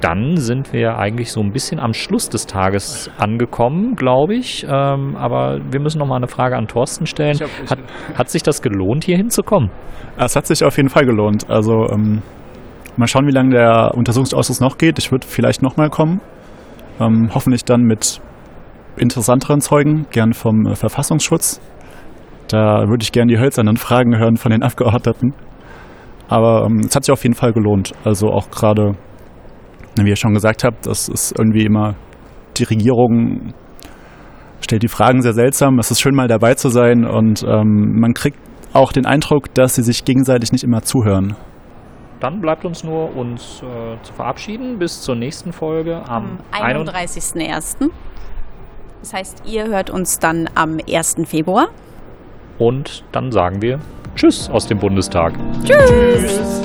dann 0.00 0.36
sind 0.36 0.72
wir 0.72 0.96
eigentlich 0.98 1.30
so 1.30 1.40
ein 1.40 1.52
bisschen 1.52 1.78
am 1.78 1.92
Schluss 1.92 2.28
des 2.28 2.46
Tages 2.46 3.10
angekommen, 3.18 3.96
glaube 3.96 4.34
ich. 4.34 4.64
Ähm, 4.68 5.16
aber 5.16 5.60
wir 5.70 5.80
müssen 5.80 5.98
noch 5.98 6.06
mal 6.06 6.16
eine 6.16 6.28
Frage 6.28 6.56
an 6.56 6.66
Thorsten 6.66 7.06
stellen. 7.06 7.38
Hab, 7.38 7.70
hat, 7.70 7.78
hat, 8.14 8.28
sich 8.30 8.42
das 8.42 8.62
gelohnt, 8.62 9.04
hier 9.04 9.16
hinzukommen? 9.16 9.70
Es 10.16 10.36
hat 10.36 10.46
sich 10.46 10.64
auf 10.64 10.76
jeden 10.76 10.88
Fall 10.88 11.04
gelohnt. 11.04 11.50
Also 11.50 11.88
ähm, 11.90 12.22
mal 12.96 13.06
schauen, 13.06 13.26
wie 13.26 13.32
lange 13.32 13.50
der 13.50 13.92
Untersuchungsausschuss 13.94 14.60
noch 14.60 14.78
geht. 14.78 14.98
Ich 14.98 15.12
würde 15.12 15.26
vielleicht 15.26 15.62
noch 15.62 15.76
mal 15.76 15.90
kommen. 15.90 16.20
Ähm, 17.00 17.30
hoffentlich 17.34 17.64
dann 17.64 17.82
mit 17.82 18.20
interessanteren 18.96 19.60
Zeugen, 19.60 20.06
gern 20.10 20.32
vom 20.32 20.66
äh, 20.66 20.74
Verfassungsschutz. 20.74 21.60
Da 22.48 22.88
würde 22.88 23.02
ich 23.02 23.12
gerne 23.12 23.32
die 23.32 23.38
hölzernen 23.38 23.76
Fragen 23.76 24.18
hören 24.18 24.36
von 24.36 24.50
den 24.50 24.62
Abgeordneten. 24.62 25.34
Aber 26.28 26.66
ähm, 26.66 26.80
es 26.80 26.94
hat 26.94 27.04
sich 27.04 27.12
auf 27.12 27.22
jeden 27.22 27.34
Fall 27.34 27.52
gelohnt. 27.52 27.92
Also 28.04 28.28
auch 28.28 28.50
gerade 28.50 28.94
wie 29.96 30.08
ihr 30.08 30.16
schon 30.16 30.34
gesagt 30.34 30.64
habt, 30.64 30.86
das 30.86 31.08
ist 31.08 31.38
irgendwie 31.38 31.64
immer 31.64 31.94
die 32.56 32.64
Regierung 32.64 33.52
stellt 34.60 34.82
die 34.82 34.88
Fragen 34.88 35.22
sehr 35.22 35.32
seltsam. 35.32 35.78
Es 35.78 35.90
ist 35.90 36.00
schön 36.00 36.14
mal 36.14 36.28
dabei 36.28 36.54
zu 36.54 36.68
sein 36.68 37.04
und 37.04 37.42
ähm, 37.42 37.98
man 37.98 38.14
kriegt 38.14 38.38
auch 38.72 38.92
den 38.92 39.06
Eindruck, 39.06 39.52
dass 39.54 39.74
sie 39.74 39.82
sich 39.82 40.04
gegenseitig 40.04 40.52
nicht 40.52 40.64
immer 40.64 40.82
zuhören. 40.82 41.34
Dann 42.20 42.40
bleibt 42.40 42.64
uns 42.64 42.84
nur, 42.84 43.16
uns 43.16 43.62
äh, 43.62 44.02
zu 44.02 44.12
verabschieden 44.12 44.78
bis 44.78 45.00
zur 45.00 45.14
nächsten 45.14 45.52
Folge 45.52 46.02
am, 46.06 46.38
am 46.50 46.62
31.01. 46.62 47.90
Das 49.00 49.14
heißt, 49.14 49.42
ihr 49.46 49.66
hört 49.66 49.88
uns 49.90 50.18
dann 50.18 50.48
am 50.54 50.78
1. 50.88 51.16
Februar. 51.24 51.68
Und 52.58 53.04
dann 53.12 53.32
sagen 53.32 53.62
wir 53.62 53.80
Tschüss 54.16 54.50
aus 54.50 54.66
dem 54.66 54.78
Bundestag. 54.78 55.32
Tschüss. 55.64 55.88
Tschüss. 55.88 56.62